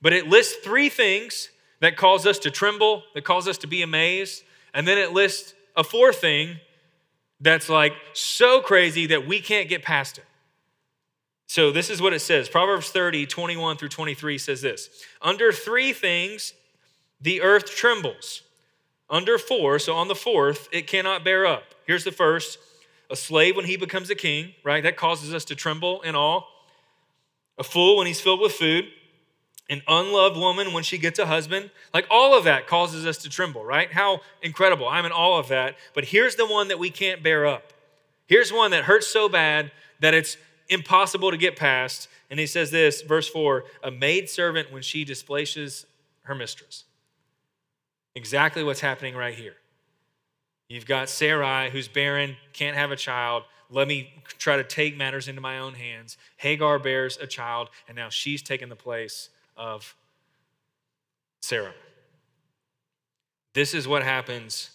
But 0.00 0.12
it 0.12 0.28
lists 0.28 0.54
three 0.62 0.88
things 0.88 1.50
that 1.80 1.96
cause 1.96 2.26
us 2.26 2.38
to 2.40 2.50
tremble, 2.50 3.02
that 3.14 3.24
cause 3.24 3.48
us 3.48 3.58
to 3.58 3.66
be 3.66 3.82
amazed, 3.82 4.44
and 4.72 4.86
then 4.86 4.98
it 4.98 5.12
lists 5.12 5.54
a 5.76 5.82
fourth 5.82 6.20
thing 6.20 6.58
that's 7.40 7.68
like 7.68 7.94
so 8.12 8.60
crazy 8.60 9.06
that 9.06 9.26
we 9.26 9.40
can't 9.40 9.68
get 9.68 9.82
past 9.82 10.18
it. 10.18 10.24
So 11.50 11.72
this 11.72 11.90
is 11.90 12.00
what 12.00 12.12
it 12.12 12.20
says 12.20 12.48
Proverbs 12.48 12.90
30, 12.90 13.26
21 13.26 13.76
through 13.76 13.88
23 13.88 14.38
says 14.38 14.62
this 14.62 14.88
Under 15.20 15.50
three 15.50 15.92
things 15.92 16.52
the 17.20 17.42
earth 17.42 17.74
trembles. 17.74 18.42
Under 19.10 19.36
four, 19.36 19.80
so 19.80 19.94
on 19.96 20.06
the 20.06 20.14
fourth, 20.14 20.68
it 20.70 20.86
cannot 20.86 21.24
bear 21.24 21.44
up. 21.44 21.64
Here's 21.88 22.04
the 22.04 22.12
first 22.12 22.56
a 23.10 23.16
slave 23.16 23.56
when 23.56 23.64
he 23.64 23.76
becomes 23.76 24.10
a 24.10 24.14
king, 24.14 24.54
right? 24.62 24.84
That 24.84 24.96
causes 24.96 25.34
us 25.34 25.44
to 25.46 25.56
tremble 25.56 26.02
in 26.02 26.14
awe. 26.14 26.42
A 27.58 27.64
fool 27.64 27.96
when 27.96 28.06
he's 28.06 28.20
filled 28.20 28.40
with 28.40 28.52
food. 28.52 28.84
An 29.68 29.82
unloved 29.88 30.36
woman 30.36 30.72
when 30.72 30.84
she 30.84 30.98
gets 30.98 31.18
a 31.18 31.26
husband. 31.26 31.72
Like 31.92 32.06
all 32.12 32.38
of 32.38 32.44
that 32.44 32.68
causes 32.68 33.04
us 33.06 33.18
to 33.24 33.28
tremble, 33.28 33.64
right? 33.64 33.92
How 33.92 34.20
incredible. 34.40 34.86
I'm 34.86 35.04
in 35.04 35.10
all 35.10 35.36
of 35.36 35.48
that. 35.48 35.74
But 35.94 36.04
here's 36.04 36.36
the 36.36 36.46
one 36.46 36.68
that 36.68 36.78
we 36.78 36.90
can't 36.90 37.24
bear 37.24 37.44
up. 37.44 37.72
Here's 38.28 38.52
one 38.52 38.70
that 38.70 38.84
hurts 38.84 39.08
so 39.08 39.28
bad 39.28 39.72
that 39.98 40.14
it's 40.14 40.36
impossible 40.70 41.30
to 41.30 41.36
get 41.36 41.56
past. 41.56 42.08
And 42.30 42.40
he 42.40 42.46
says 42.46 42.70
this, 42.70 43.02
verse 43.02 43.28
4 43.28 43.64
a 43.82 43.90
maid 43.90 44.30
servant 44.30 44.72
when 44.72 44.82
she 44.82 45.04
displaces 45.04 45.84
her 46.22 46.34
mistress. 46.34 46.84
Exactly 48.14 48.64
what's 48.64 48.80
happening 48.80 49.14
right 49.14 49.34
here. 49.34 49.56
You've 50.68 50.86
got 50.86 51.08
Sarai, 51.08 51.70
who's 51.70 51.88
barren, 51.88 52.36
can't 52.52 52.76
have 52.76 52.92
a 52.92 52.96
child. 52.96 53.42
Let 53.70 53.88
me 53.88 54.12
try 54.38 54.56
to 54.56 54.64
take 54.64 54.96
matters 54.96 55.28
into 55.28 55.40
my 55.40 55.58
own 55.58 55.74
hands. 55.74 56.16
Hagar 56.36 56.78
bears 56.78 57.18
a 57.18 57.26
child, 57.26 57.70
and 57.88 57.96
now 57.96 58.08
she's 58.08 58.42
taken 58.42 58.68
the 58.68 58.76
place 58.76 59.30
of 59.56 59.94
Sarah. 61.42 61.74
This 63.54 63.74
is 63.74 63.88
what 63.88 64.02
happens 64.02 64.70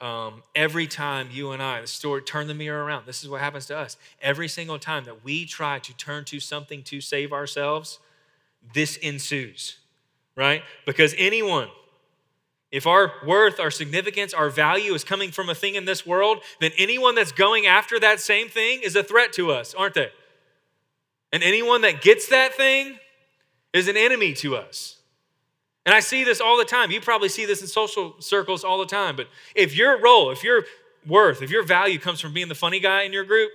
um, 0.00 0.42
every 0.54 0.86
time 0.86 1.28
you 1.30 1.52
and 1.52 1.62
I, 1.62 1.80
the 1.80 1.86
story, 1.86 2.22
turn 2.22 2.46
the 2.46 2.54
mirror 2.54 2.84
around. 2.84 3.06
This 3.06 3.22
is 3.22 3.28
what 3.28 3.40
happens 3.40 3.66
to 3.66 3.76
us. 3.76 3.96
Every 4.22 4.48
single 4.48 4.78
time 4.78 5.04
that 5.04 5.24
we 5.24 5.44
try 5.44 5.78
to 5.80 5.96
turn 5.96 6.24
to 6.26 6.40
something 6.40 6.82
to 6.84 7.00
save 7.00 7.32
ourselves, 7.32 7.98
this 8.74 8.96
ensues, 8.96 9.78
right? 10.36 10.62
Because 10.86 11.14
anyone 11.18 11.68
if 12.70 12.86
our 12.86 13.12
worth, 13.26 13.60
our 13.60 13.70
significance, 13.70 14.34
our 14.34 14.50
value 14.50 14.92
is 14.92 15.02
coming 15.02 15.30
from 15.30 15.48
a 15.48 15.54
thing 15.54 15.74
in 15.74 15.86
this 15.86 16.04
world, 16.04 16.42
then 16.60 16.70
anyone 16.76 17.14
that's 17.14 17.32
going 17.32 17.66
after 17.66 17.98
that 17.98 18.20
same 18.20 18.48
thing 18.48 18.80
is 18.82 18.94
a 18.94 19.02
threat 19.02 19.32
to 19.34 19.50
us, 19.50 19.74
aren't 19.74 19.94
they? 19.94 20.10
And 21.32 21.42
anyone 21.42 21.80
that 21.82 22.02
gets 22.02 22.28
that 22.28 22.54
thing 22.54 22.98
is 23.72 23.88
an 23.88 23.96
enemy 23.96 24.34
to 24.34 24.56
us. 24.56 24.97
And 25.88 25.94
I 25.94 26.00
see 26.00 26.22
this 26.22 26.38
all 26.38 26.58
the 26.58 26.66
time. 26.66 26.90
You 26.90 27.00
probably 27.00 27.30
see 27.30 27.46
this 27.46 27.62
in 27.62 27.66
social 27.66 28.14
circles 28.18 28.62
all 28.62 28.76
the 28.76 28.84
time. 28.84 29.16
But 29.16 29.26
if 29.54 29.74
your 29.74 29.98
role, 29.98 30.30
if 30.30 30.44
your 30.44 30.64
worth, 31.06 31.40
if 31.40 31.50
your 31.50 31.62
value 31.62 31.98
comes 31.98 32.20
from 32.20 32.34
being 32.34 32.48
the 32.48 32.54
funny 32.54 32.78
guy 32.78 33.04
in 33.04 33.12
your 33.14 33.24
group, 33.24 33.52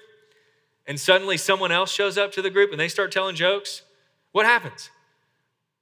and 0.88 1.00
suddenly 1.00 1.38
someone 1.38 1.72
else 1.72 1.91
shows 1.91 2.17
up 2.17 2.32
to 2.32 2.41
the 2.41 2.50
group 2.50 2.72
and 2.72 2.80
they 2.80 2.88
start 2.88 3.12
telling 3.12 3.36
jokes, 3.36 3.84
what 4.32 4.48
happens? 4.48 4.89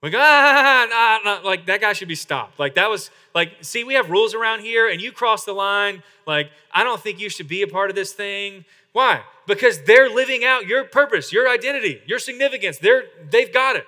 We 0.03 0.09
go, 0.09 0.17
ah, 0.19 1.19
nah, 1.23 1.35
nah, 1.35 1.47
like 1.47 1.67
that 1.67 1.79
guy 1.79 1.93
should 1.93 2.09
be 2.09 2.15
stopped. 2.15 2.59
Like 2.59 2.75
that 2.75 2.89
was 2.89 3.11
like, 3.33 3.53
see, 3.61 3.85
we 3.85 3.93
have 3.93 4.09
rules 4.09 4.33
around 4.33 4.59
here, 4.59 4.89
and 4.89 4.99
you 4.99 5.13
cross 5.13 5.45
the 5.45 5.53
line. 5.53 6.03
Like, 6.27 6.51
I 6.73 6.83
don't 6.83 6.99
think 6.99 7.21
you 7.21 7.29
should 7.29 7.47
be 7.47 7.61
a 7.61 7.67
part 7.67 7.89
of 7.89 7.95
this 7.95 8.11
thing. 8.11 8.65
Why? 8.91 9.21
Because 9.47 9.83
they're 9.83 10.09
living 10.09 10.43
out 10.43 10.67
your 10.67 10.83
purpose, 10.83 11.31
your 11.31 11.47
identity, 11.47 12.01
your 12.07 12.19
significance. 12.19 12.77
They're 12.77 13.03
they've 13.29 13.53
got 13.53 13.77
it. 13.77 13.85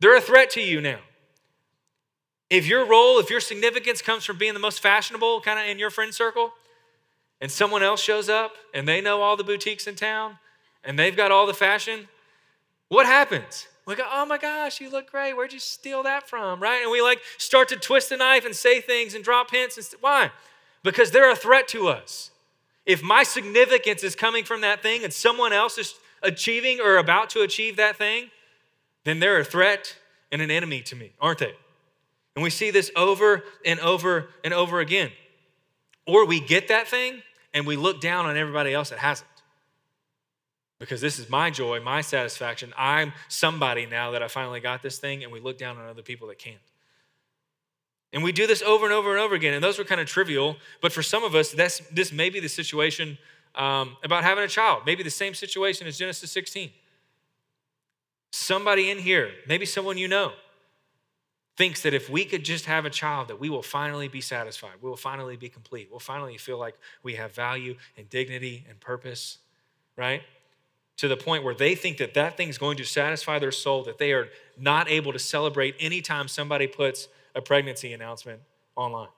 They're 0.00 0.18
a 0.18 0.20
threat 0.20 0.50
to 0.50 0.60
you 0.60 0.82
now. 0.82 0.98
If 2.50 2.66
your 2.66 2.86
role, 2.86 3.18
if 3.18 3.30
your 3.30 3.40
significance 3.40 4.00
comes 4.00 4.24
from 4.24 4.38
being 4.38 4.54
the 4.54 4.60
most 4.60 4.80
fashionable 4.80 5.40
kind 5.42 5.58
of 5.60 5.66
in 5.66 5.78
your 5.78 5.90
friend 5.90 6.14
circle, 6.14 6.52
and 7.40 7.50
someone 7.50 7.82
else 7.82 8.02
shows 8.02 8.28
up 8.28 8.56
and 8.74 8.86
they 8.88 9.00
know 9.00 9.22
all 9.22 9.36
the 9.36 9.44
boutiques 9.44 9.86
in 9.86 9.94
town 9.94 10.38
and 10.84 10.98
they've 10.98 11.16
got 11.16 11.30
all 11.30 11.46
the 11.46 11.54
fashion, 11.54 12.08
what 12.88 13.06
happens? 13.06 13.68
We 13.86 13.94
go, 13.94 14.04
oh 14.10 14.26
my 14.26 14.38
gosh, 14.38 14.80
you 14.80 14.90
look 14.90 15.10
great. 15.10 15.34
Where'd 15.34 15.52
you 15.52 15.58
steal 15.58 16.02
that 16.02 16.28
from? 16.28 16.60
Right? 16.60 16.82
And 16.82 16.90
we 16.90 17.00
like 17.00 17.20
start 17.38 17.68
to 17.68 17.76
twist 17.76 18.10
the 18.10 18.16
knife 18.16 18.44
and 18.44 18.54
say 18.54 18.80
things 18.80 19.14
and 19.14 19.24
drop 19.24 19.50
hints. 19.50 19.76
And 19.76 19.86
st- 19.86 20.02
Why? 20.02 20.30
Because 20.82 21.10
they're 21.10 21.30
a 21.30 21.36
threat 21.36 21.68
to 21.68 21.88
us. 21.88 22.30
If 22.84 23.02
my 23.02 23.22
significance 23.22 24.02
is 24.02 24.14
coming 24.14 24.44
from 24.44 24.62
that 24.62 24.82
thing 24.82 25.04
and 25.04 25.12
someone 25.12 25.52
else 25.52 25.78
is 25.78 25.94
achieving 26.22 26.80
or 26.80 26.96
about 26.96 27.30
to 27.30 27.42
achieve 27.42 27.76
that 27.76 27.96
thing, 27.96 28.30
then 29.04 29.20
they're 29.20 29.38
a 29.38 29.44
threat 29.44 29.96
and 30.32 30.42
an 30.42 30.50
enemy 30.50 30.82
to 30.82 30.96
me, 30.96 31.12
aren't 31.20 31.38
they? 31.38 31.54
And 32.38 32.42
we 32.44 32.50
see 32.50 32.70
this 32.70 32.92
over 32.94 33.42
and 33.64 33.80
over 33.80 34.28
and 34.44 34.54
over 34.54 34.78
again. 34.78 35.10
Or 36.06 36.24
we 36.24 36.38
get 36.38 36.68
that 36.68 36.86
thing 36.86 37.20
and 37.52 37.66
we 37.66 37.74
look 37.74 38.00
down 38.00 38.26
on 38.26 38.36
everybody 38.36 38.72
else 38.72 38.90
that 38.90 39.00
hasn't 39.00 39.26
because 40.78 41.00
this 41.00 41.18
is 41.18 41.28
my 41.28 41.50
joy, 41.50 41.80
my 41.80 42.00
satisfaction. 42.00 42.72
I'm 42.78 43.12
somebody 43.26 43.86
now 43.86 44.12
that 44.12 44.22
I 44.22 44.28
finally 44.28 44.60
got 44.60 44.82
this 44.82 45.00
thing, 45.00 45.24
and 45.24 45.32
we 45.32 45.40
look 45.40 45.58
down 45.58 45.78
on 45.78 45.88
other 45.88 46.00
people 46.00 46.28
that 46.28 46.38
can't. 46.38 46.60
And 48.12 48.22
we 48.22 48.30
do 48.30 48.46
this 48.46 48.62
over 48.62 48.84
and 48.84 48.94
over 48.94 49.10
and 49.10 49.18
over 49.18 49.34
again, 49.34 49.52
and 49.52 49.64
those 49.64 49.76
were 49.76 49.82
kind 49.82 50.00
of 50.00 50.06
trivial, 50.06 50.58
but 50.80 50.92
for 50.92 51.02
some 51.02 51.24
of 51.24 51.34
us, 51.34 51.50
that's, 51.50 51.80
this 51.90 52.12
may 52.12 52.30
be 52.30 52.38
the 52.38 52.48
situation 52.48 53.18
um, 53.56 53.96
about 54.04 54.22
having 54.22 54.44
a 54.44 54.48
child, 54.48 54.84
maybe 54.86 55.02
the 55.02 55.10
same 55.10 55.34
situation 55.34 55.88
as 55.88 55.98
Genesis 55.98 56.30
16. 56.30 56.70
Somebody 58.30 58.92
in 58.92 58.98
here, 58.98 59.32
maybe 59.48 59.66
someone 59.66 59.98
you 59.98 60.06
know, 60.06 60.34
thinks 61.58 61.82
that 61.82 61.92
if 61.92 62.08
we 62.08 62.24
could 62.24 62.44
just 62.44 62.64
have 62.64 62.86
a 62.86 62.90
child, 62.90 63.28
that 63.28 63.38
we 63.38 63.50
will 63.50 63.62
finally 63.62 64.08
be 64.08 64.22
satisfied, 64.22 64.72
we 64.80 64.88
will 64.88 64.96
finally 64.96 65.36
be 65.36 65.50
complete, 65.50 65.88
we'll 65.90 66.00
finally 66.00 66.38
feel 66.38 66.58
like 66.58 66.76
we 67.02 67.16
have 67.16 67.34
value 67.34 67.74
and 67.98 68.08
dignity 68.08 68.64
and 68.68 68.80
purpose, 68.80 69.38
right? 69.96 70.22
to 70.98 71.06
the 71.06 71.16
point 71.16 71.44
where 71.44 71.54
they 71.54 71.74
think 71.74 71.96
that 71.98 72.14
that 72.14 72.36
thing's 72.36 72.58
going 72.58 72.76
to 72.76 72.84
satisfy 72.84 73.38
their 73.38 73.52
soul, 73.52 73.84
that 73.84 73.98
they 73.98 74.12
are 74.12 74.28
not 74.58 74.90
able 74.90 75.12
to 75.12 75.18
celebrate 75.18 75.74
anytime 75.80 76.28
somebody 76.28 76.66
puts 76.66 77.08
a 77.34 77.40
pregnancy 77.40 77.92
announcement 77.92 78.40
online 78.76 79.08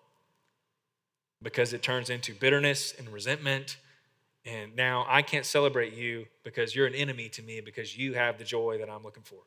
because 1.43 1.73
it 1.73 1.83
turns 1.83 2.11
into 2.11 2.35
bitterness 2.35 2.95
and 2.99 3.09
resentment. 3.09 3.79
And 4.45 4.77
now 4.77 5.07
I 5.09 5.23
can't 5.23 5.47
celebrate 5.47 5.95
you 5.95 6.27
because 6.45 6.75
you're 6.75 6.87
an 6.87 6.95
enemy 6.95 7.31
to 7.31 7.43
me 7.43 7.63
because 7.63 7.97
you 7.97 8.13
have 8.13 8.37
the 8.37 8.45
joy 8.45 8.77
that 8.79 8.91
I'm 8.91 9.03
looking 9.03 9.23
for. 9.23 9.41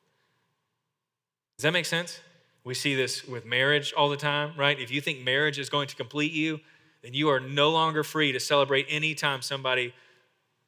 Does 1.58 1.64
that 1.64 1.74
make 1.74 1.86
sense? 1.86 2.20
We 2.64 2.74
see 2.74 2.96
this 2.96 3.26
with 3.28 3.46
marriage 3.46 3.94
all 3.94 4.10
the 4.10 4.18
time, 4.18 4.54
right? 4.58 4.80
If 4.80 4.90
you 4.90 5.02
think 5.02 5.22
marriage 5.22 5.60
is 5.60 5.70
going 5.70 5.88
to 5.90 5.96
complete 5.96 6.32
you, 6.32 6.60
then 7.02 7.14
you 7.14 7.30
are 7.30 7.40
no 7.40 7.70
longer 7.72 8.04
free 8.04 8.32
to 8.32 8.40
celebrate 8.40 8.86
any 8.90 9.14
time 9.14 9.42
somebody 9.42 9.94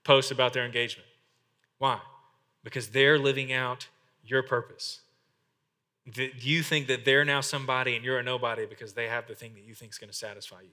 posts 0.04 0.32
about 0.32 0.54
their 0.54 0.66
engagement. 0.66 1.08
Why? 1.78 2.00
Because 2.64 2.90
they're 2.90 3.18
living 3.18 3.54
out 3.54 3.88
your 4.26 4.44
purpose. 4.44 5.00
You 6.40 6.62
think 6.62 6.88
that 6.88 7.06
they're 7.06 7.26
now 7.26 7.42
somebody 7.42 7.96
and 7.96 8.04
you're 8.04 8.20
a 8.20 8.24
nobody 8.24 8.66
because 8.66 8.94
they 8.94 9.08
have 9.08 9.28
the 9.28 9.34
thing 9.34 9.54
that 9.56 9.64
you 9.64 9.74
think 9.74 9.94
is 9.94 9.98
going 9.98 10.10
to 10.10 10.16
satisfy 10.16 10.62
you. 10.62 10.70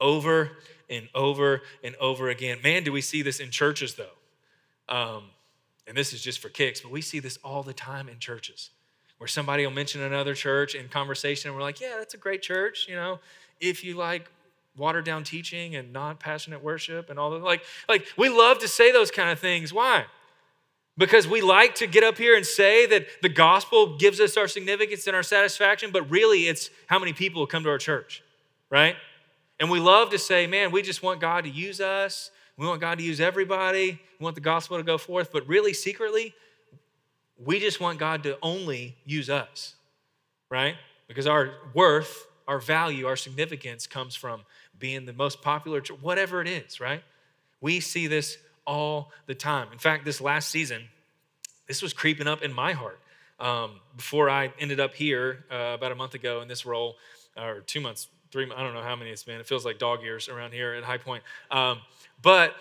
Over 0.00 0.52
and 0.90 1.08
over 1.14 1.62
and 1.84 1.94
over 1.96 2.28
again. 2.30 2.58
Man, 2.62 2.82
do 2.82 2.92
we 2.92 3.00
see 3.00 3.22
this 3.22 3.38
in 3.38 3.50
churches 3.50 3.94
though? 3.94 4.06
Um, 4.88 5.24
and 5.86 5.96
this 5.96 6.12
is 6.12 6.22
just 6.22 6.40
for 6.40 6.48
kicks, 6.48 6.80
but 6.80 6.90
we 6.90 7.02
see 7.02 7.20
this 7.20 7.38
all 7.44 7.62
the 7.62 7.72
time 7.72 8.08
in 8.08 8.18
churches 8.18 8.70
where 9.18 9.28
somebody 9.28 9.64
will 9.64 9.72
mention 9.72 10.02
another 10.02 10.34
church 10.34 10.74
in 10.74 10.88
conversation 10.88 11.48
and 11.48 11.56
we're 11.56 11.62
like, 11.62 11.80
yeah, 11.80 11.94
that's 11.98 12.14
a 12.14 12.18
great 12.18 12.42
church. 12.42 12.86
You 12.88 12.96
know, 12.96 13.18
if 13.60 13.82
you 13.82 13.96
like 13.96 14.30
watered 14.76 15.04
down 15.04 15.24
teaching 15.24 15.74
and 15.74 15.92
non 15.92 16.16
passionate 16.16 16.62
worship 16.62 17.10
and 17.10 17.18
all 17.18 17.30
that. 17.30 17.42
Like, 17.42 17.62
like 17.88 18.06
we 18.16 18.28
love 18.28 18.58
to 18.58 18.68
say 18.68 18.92
those 18.92 19.10
kind 19.10 19.30
of 19.30 19.38
things. 19.38 19.72
Why? 19.72 20.04
Because 20.98 21.28
we 21.28 21.42
like 21.42 21.74
to 21.76 21.86
get 21.86 22.04
up 22.04 22.16
here 22.16 22.36
and 22.36 22.44
say 22.44 22.86
that 22.86 23.06
the 23.20 23.28
gospel 23.28 23.98
gives 23.98 24.18
us 24.18 24.36
our 24.36 24.48
significance 24.48 25.06
and 25.06 25.14
our 25.14 25.22
satisfaction, 25.22 25.90
but 25.92 26.08
really 26.10 26.48
it's 26.48 26.70
how 26.86 26.98
many 26.98 27.12
people 27.12 27.46
come 27.46 27.64
to 27.64 27.68
our 27.68 27.78
church, 27.78 28.22
right? 28.70 28.96
And 29.60 29.70
we 29.70 29.78
love 29.78 30.10
to 30.10 30.18
say, 30.18 30.46
man, 30.46 30.70
we 30.70 30.82
just 30.82 31.02
want 31.02 31.20
God 31.20 31.44
to 31.44 31.50
use 31.50 31.80
us. 31.80 32.30
We 32.56 32.66
want 32.66 32.80
God 32.80 32.98
to 32.98 33.04
use 33.04 33.20
everybody. 33.20 34.00
We 34.18 34.24
want 34.24 34.34
the 34.34 34.40
gospel 34.40 34.78
to 34.78 34.82
go 34.82 34.96
forth. 34.96 35.30
But 35.32 35.46
really, 35.46 35.74
secretly, 35.74 36.34
we 37.44 37.60
just 37.60 37.80
want 37.80 37.98
God 37.98 38.22
to 38.22 38.38
only 38.42 38.96
use 39.04 39.28
us, 39.28 39.74
right? 40.50 40.76
Because 41.08 41.26
our 41.26 41.50
worth, 41.74 42.26
our 42.48 42.58
value, 42.58 43.06
our 43.06 43.16
significance 43.16 43.86
comes 43.86 44.14
from 44.14 44.42
being 44.78 45.06
the 45.06 45.12
most 45.12 45.42
popular, 45.42 45.82
whatever 46.00 46.40
it 46.40 46.48
is, 46.48 46.80
right? 46.80 47.02
We 47.60 47.80
see 47.80 48.06
this 48.06 48.38
all 48.66 49.12
the 49.26 49.34
time. 49.34 49.68
In 49.72 49.78
fact, 49.78 50.04
this 50.04 50.20
last 50.20 50.50
season, 50.50 50.82
this 51.66 51.82
was 51.82 51.92
creeping 51.92 52.26
up 52.26 52.42
in 52.42 52.52
my 52.52 52.72
heart. 52.72 53.00
Um, 53.38 53.80
before 53.96 54.30
I 54.30 54.52
ended 54.58 54.80
up 54.80 54.94
here 54.94 55.44
uh, 55.50 55.74
about 55.74 55.92
a 55.92 55.94
month 55.94 56.14
ago 56.14 56.40
in 56.40 56.48
this 56.48 56.64
role, 56.64 56.96
or 57.36 57.60
two 57.60 57.80
months, 57.80 58.08
three, 58.30 58.50
I 58.50 58.62
don't 58.62 58.72
know 58.72 58.82
how 58.82 58.96
many 58.96 59.10
it's 59.10 59.24
been. 59.24 59.40
It 59.40 59.46
feels 59.46 59.64
like 59.64 59.78
dog 59.78 60.02
years 60.02 60.28
around 60.28 60.52
here 60.52 60.74
at 60.74 60.84
High 60.84 60.98
Point. 60.98 61.22
Um, 61.50 61.80
but 62.22 62.54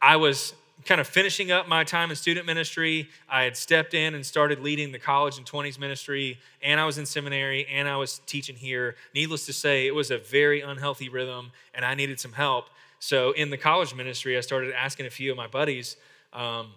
I 0.00 0.16
was 0.16 0.52
kind 0.84 1.00
of 1.00 1.06
finishing 1.06 1.50
up 1.50 1.68
my 1.68 1.84
time 1.84 2.10
in 2.10 2.16
student 2.16 2.46
ministry. 2.46 3.08
I 3.28 3.44
had 3.44 3.56
stepped 3.56 3.94
in 3.94 4.14
and 4.14 4.24
started 4.24 4.60
leading 4.60 4.92
the 4.92 4.98
college 4.98 5.38
and 5.38 5.46
20s 5.46 5.78
ministry, 5.78 6.38
and 6.62 6.80
I 6.80 6.84
was 6.84 6.98
in 6.98 7.06
seminary, 7.06 7.66
and 7.66 7.88
I 7.88 7.96
was 7.96 8.20
teaching 8.26 8.56
here. 8.56 8.96
Needless 9.14 9.46
to 9.46 9.52
say, 9.52 9.86
it 9.86 9.94
was 9.94 10.10
a 10.10 10.18
very 10.18 10.60
unhealthy 10.60 11.08
rhythm, 11.08 11.52
and 11.74 11.84
I 11.84 11.94
needed 11.94 12.20
some 12.20 12.32
help. 12.32 12.66
So 12.98 13.32
in 13.32 13.50
the 13.50 13.56
college 13.56 13.94
ministry, 13.94 14.36
I 14.36 14.40
started 14.40 14.72
asking 14.74 15.06
a 15.06 15.10
few 15.10 15.30
of 15.30 15.36
my 15.36 15.46
buddies 15.46 15.96
um, 16.32 16.68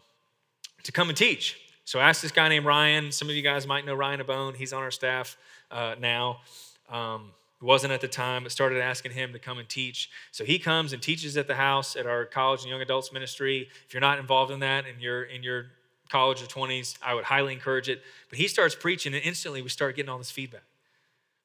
to 0.83 0.91
come 0.91 1.09
and 1.09 1.17
teach. 1.17 1.59
So 1.85 1.99
I 1.99 2.09
asked 2.09 2.21
this 2.21 2.31
guy 2.31 2.49
named 2.49 2.65
Ryan. 2.65 3.11
Some 3.11 3.29
of 3.29 3.35
you 3.35 3.41
guys 3.41 3.65
might 3.65 3.85
know 3.85 3.95
Ryan 3.95 4.19
Abone. 4.19 4.55
He's 4.55 4.73
on 4.73 4.83
our 4.83 4.91
staff 4.91 5.37
uh, 5.71 5.95
now. 5.99 6.41
Um, 6.89 7.31
wasn't 7.61 7.91
at 7.91 8.01
the 8.01 8.07
time, 8.07 8.43
but 8.43 8.51
started 8.51 8.81
asking 8.81 9.13
him 9.13 9.33
to 9.33 9.39
come 9.39 9.57
and 9.57 9.67
teach. 9.67 10.09
So 10.31 10.45
he 10.45 10.59
comes 10.59 10.93
and 10.93 11.01
teaches 11.01 11.37
at 11.37 11.47
the 11.47 11.55
house 11.55 11.95
at 11.95 12.05
our 12.05 12.25
college 12.25 12.61
and 12.61 12.69
young 12.69 12.81
adults 12.81 13.11
ministry. 13.11 13.67
If 13.85 13.93
you're 13.93 14.01
not 14.01 14.19
involved 14.19 14.51
in 14.51 14.59
that 14.59 14.85
and 14.85 15.01
you're 15.01 15.23
in 15.23 15.41
your 15.41 15.67
college 16.09 16.41
or 16.41 16.45
20s, 16.45 16.97
I 17.01 17.13
would 17.15 17.23
highly 17.23 17.53
encourage 17.53 17.89
it. 17.89 18.01
But 18.29 18.37
he 18.37 18.47
starts 18.47 18.75
preaching, 18.75 19.13
and 19.13 19.23
instantly 19.23 19.61
we 19.61 19.69
start 19.69 19.95
getting 19.95 20.09
all 20.09 20.17
this 20.17 20.31
feedback. 20.31 20.63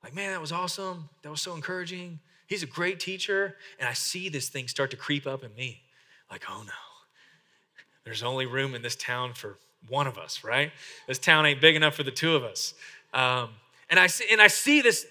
Like, 0.03 0.15
man, 0.15 0.33
that 0.33 0.41
was 0.41 0.53
awesome. 0.53 1.09
That 1.23 1.31
was 1.31 1.41
so 1.41 1.55
encouraging. 1.55 2.19
He's 2.47 2.63
a 2.63 2.67
great 2.67 3.01
teacher. 3.01 3.57
And 3.79 3.89
I 3.89 3.93
see 3.93 4.29
this 4.29 4.49
thing 4.49 4.69
start 4.69 4.91
to 4.91 4.97
creep 4.97 5.27
up 5.27 5.45
in 5.45 5.55
me. 5.55 5.83
Like, 6.31 6.45
oh 6.49 6.63
no, 6.67 6.73
there's 8.05 8.23
only 8.23 8.47
room 8.47 8.75
in 8.75 8.83
this 8.83 8.97
town 8.97 9.33
for 9.35 9.59
one 9.89 10.07
of 10.07 10.19
us, 10.19 10.45
right? 10.45 10.73
This 11.07 11.19
town 11.19 11.47
ain't 11.47 11.61
big 11.61 11.77
enough 11.77 11.95
for 11.95 12.03
the 12.03 12.11
two 12.11 12.35
of 12.35 12.45
us. 12.45 12.75
Um, 13.13 13.51
and 13.91 14.01
I 14.01 14.07
see, 14.07 14.25
and 14.31 14.41
I 14.41 14.49
see 14.49 14.81
this 14.81 15.07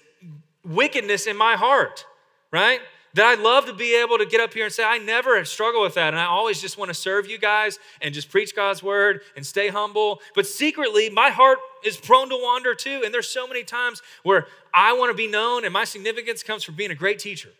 wickedness 0.64 1.26
in 1.26 1.36
my 1.36 1.54
heart, 1.54 2.06
right? 2.50 2.80
That 3.14 3.26
I'd 3.26 3.40
love 3.40 3.66
to 3.66 3.74
be 3.74 3.94
able 4.00 4.16
to 4.18 4.24
get 4.24 4.40
up 4.40 4.54
here 4.54 4.64
and 4.64 4.72
say, 4.72 4.84
I 4.84 4.98
never 4.98 5.44
struggle 5.44 5.82
with 5.82 5.94
that. 5.94 6.14
And 6.14 6.18
I 6.18 6.24
always 6.24 6.60
just 6.60 6.78
want 6.78 6.88
to 6.88 6.94
serve 6.94 7.28
you 7.28 7.36
guys 7.36 7.78
and 8.00 8.14
just 8.14 8.30
preach 8.30 8.56
God's 8.56 8.82
word 8.82 9.20
and 9.36 9.44
stay 9.44 9.68
humble. 9.68 10.20
But 10.34 10.46
secretly, 10.46 11.10
my 11.10 11.28
heart 11.28 11.58
is 11.84 11.98
prone 11.98 12.30
to 12.30 12.38
wander 12.40 12.74
too. 12.74 13.02
And 13.04 13.12
there's 13.12 13.28
so 13.28 13.46
many 13.46 13.64
times 13.64 14.00
where 14.22 14.46
I 14.72 14.94
want 14.94 15.10
to 15.10 15.16
be 15.16 15.28
known, 15.28 15.64
and 15.64 15.72
my 15.72 15.84
significance 15.84 16.42
comes 16.42 16.64
from 16.64 16.74
being 16.74 16.90
a 16.90 16.94
great 16.94 17.18
teacher. 17.18 17.50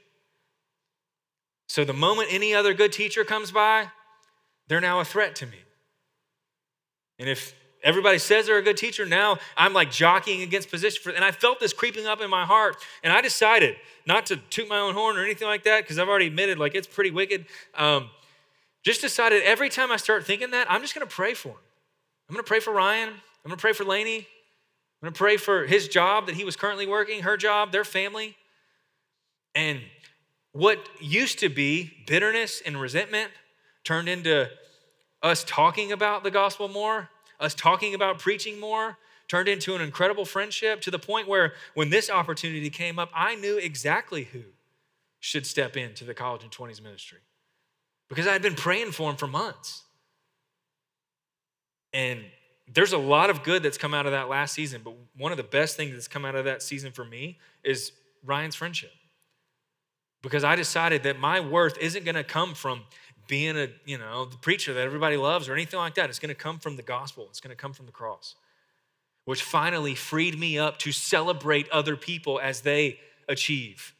So 1.68 1.84
the 1.84 1.92
moment 1.92 2.28
any 2.30 2.54
other 2.54 2.72
good 2.72 2.92
teacher 2.92 3.24
comes 3.24 3.50
by, 3.50 3.88
they're 4.68 4.80
now 4.80 5.00
a 5.00 5.04
threat 5.04 5.36
to 5.36 5.46
me. 5.46 5.58
And 7.18 7.28
if 7.28 7.54
everybody 7.82 8.18
says 8.18 8.46
they're 8.46 8.58
a 8.58 8.62
good 8.62 8.76
teacher, 8.76 9.04
now 9.06 9.38
I'm 9.56 9.72
like 9.72 9.90
jockeying 9.90 10.42
against 10.42 10.70
position 10.70 11.00
for, 11.02 11.10
and 11.10 11.24
I 11.24 11.30
felt 11.30 11.60
this 11.60 11.72
creeping 11.72 12.06
up 12.06 12.20
in 12.20 12.30
my 12.30 12.44
heart. 12.44 12.76
And 13.02 13.12
I 13.12 13.20
decided 13.20 13.76
not 14.06 14.26
to 14.26 14.36
toot 14.36 14.68
my 14.68 14.78
own 14.78 14.94
horn 14.94 15.16
or 15.16 15.24
anything 15.24 15.48
like 15.48 15.64
that, 15.64 15.82
because 15.82 15.98
I've 15.98 16.08
already 16.08 16.26
admitted 16.26 16.58
like 16.58 16.74
it's 16.74 16.86
pretty 16.86 17.10
wicked. 17.10 17.46
Um, 17.74 18.10
just 18.82 19.00
decided 19.00 19.42
every 19.44 19.68
time 19.68 19.92
I 19.92 19.96
start 19.96 20.26
thinking 20.26 20.50
that, 20.50 20.70
I'm 20.70 20.80
just 20.80 20.94
gonna 20.94 21.06
pray 21.06 21.34
for 21.34 21.50
him. 21.50 21.56
I'm 22.28 22.34
gonna 22.34 22.42
pray 22.44 22.60
for 22.60 22.72
Ryan. 22.72 23.08
I'm 23.08 23.48
gonna 23.48 23.56
pray 23.56 23.72
for 23.72 23.84
Lainey. 23.84 24.18
I'm 24.18 25.06
gonna 25.06 25.12
pray 25.12 25.36
for 25.36 25.66
his 25.66 25.88
job 25.88 26.26
that 26.26 26.36
he 26.36 26.44
was 26.44 26.56
currently 26.56 26.86
working, 26.86 27.22
her 27.22 27.36
job, 27.36 27.72
their 27.72 27.84
family. 27.84 28.36
And 29.54 29.80
what 30.52 30.78
used 31.00 31.38
to 31.40 31.48
be 31.48 31.92
bitterness 32.06 32.62
and 32.64 32.80
resentment 32.80 33.30
turned 33.84 34.08
into 34.08 34.48
us 35.22 35.44
talking 35.44 35.92
about 35.92 36.24
the 36.24 36.30
gospel 36.30 36.68
more, 36.68 37.08
us 37.42 37.55
talking 37.55 37.94
about 37.94 38.18
preaching 38.18 38.59
more, 38.59 38.96
turned 39.28 39.48
into 39.48 39.74
an 39.74 39.83
incredible 39.83 40.24
friendship 40.24 40.81
to 40.83 40.90
the 40.90 40.98
point 40.98 41.28
where 41.28 41.52
when 41.74 41.90
this 41.90 42.09
opportunity 42.09 42.70
came 42.70 42.98
up, 42.98 43.11
I 43.14 43.35
knew 43.35 43.59
exactly 43.59 44.24
who 44.24 44.42
should 45.20 45.46
step 45.46 45.76
into 45.76 46.05
the 46.05 46.14
college 46.14 46.42
and 46.42 46.50
20s 46.50 46.83
ministry 46.83 47.18
because 48.09 48.26
I 48.26 48.33
had 48.33 48.42
been 48.42 48.55
praying 48.55 48.92
for 48.92 49.11
him 49.11 49.16
for 49.16 49.26
months. 49.26 49.83
And 51.92 52.20
there's 52.72 52.92
a 52.92 52.98
lot 52.98 53.31
of 53.31 53.42
good 53.42 53.62
that's 53.62 53.78
come 53.78 53.94
out 53.94 54.07
of 54.07 54.12
that 54.12 54.28
last 54.28 54.55
season, 54.55 54.81
but 54.85 54.94
one 55.16 55.33
of 55.33 55.37
the 55.37 55.44
best 55.44 55.76
things 55.76 55.92
that's 55.92 56.09
come 56.09 56.24
out 56.24 56.35
of 56.35 56.44
that 56.44 56.62
season 56.62 56.92
for 56.92 57.05
me 57.05 57.38
is 57.64 57.92
Ryan's 58.24 58.55
friendship. 58.55 58.92
Because 60.22 60.44
I 60.44 60.57
decided 60.57 61.02
that 61.02 61.18
my 61.18 61.40
worth 61.40 61.76
isn't 61.78 62.05
going 62.05 62.14
to 62.14 62.24
come 62.24 62.55
from 62.55 62.83
being 63.26 63.56
a, 63.56 63.68
you 63.85 63.98
know, 63.98 64.24
the 64.24 64.37
preacher 64.37 64.74
that 64.74 64.85
everybody 64.85 65.16
loves 65.16 65.48
or 65.48 65.54
anything 65.54 65.78
like 65.78 65.94
that. 65.94 66.11
It's 66.11 66.18
going 66.18 66.28
to 66.28 66.35
come 66.35 66.58
from 66.58 66.76
the 66.76 66.82
gospel. 66.82 67.26
It's 67.30 67.40
going 67.40 67.54
to 67.54 67.61
come 67.61 67.72
from 67.72 67.87
the 67.87 67.92
cross. 67.92 68.35
Which 69.24 69.42
finally 69.42 69.94
freed 69.94 70.38
me 70.38 70.58
up 70.58 70.78
to 70.78 70.92
celebrate 70.92 71.68
other 71.70 71.96
people 71.96 72.40
as 72.40 72.62
they 72.62 72.98
achieve 73.28 73.94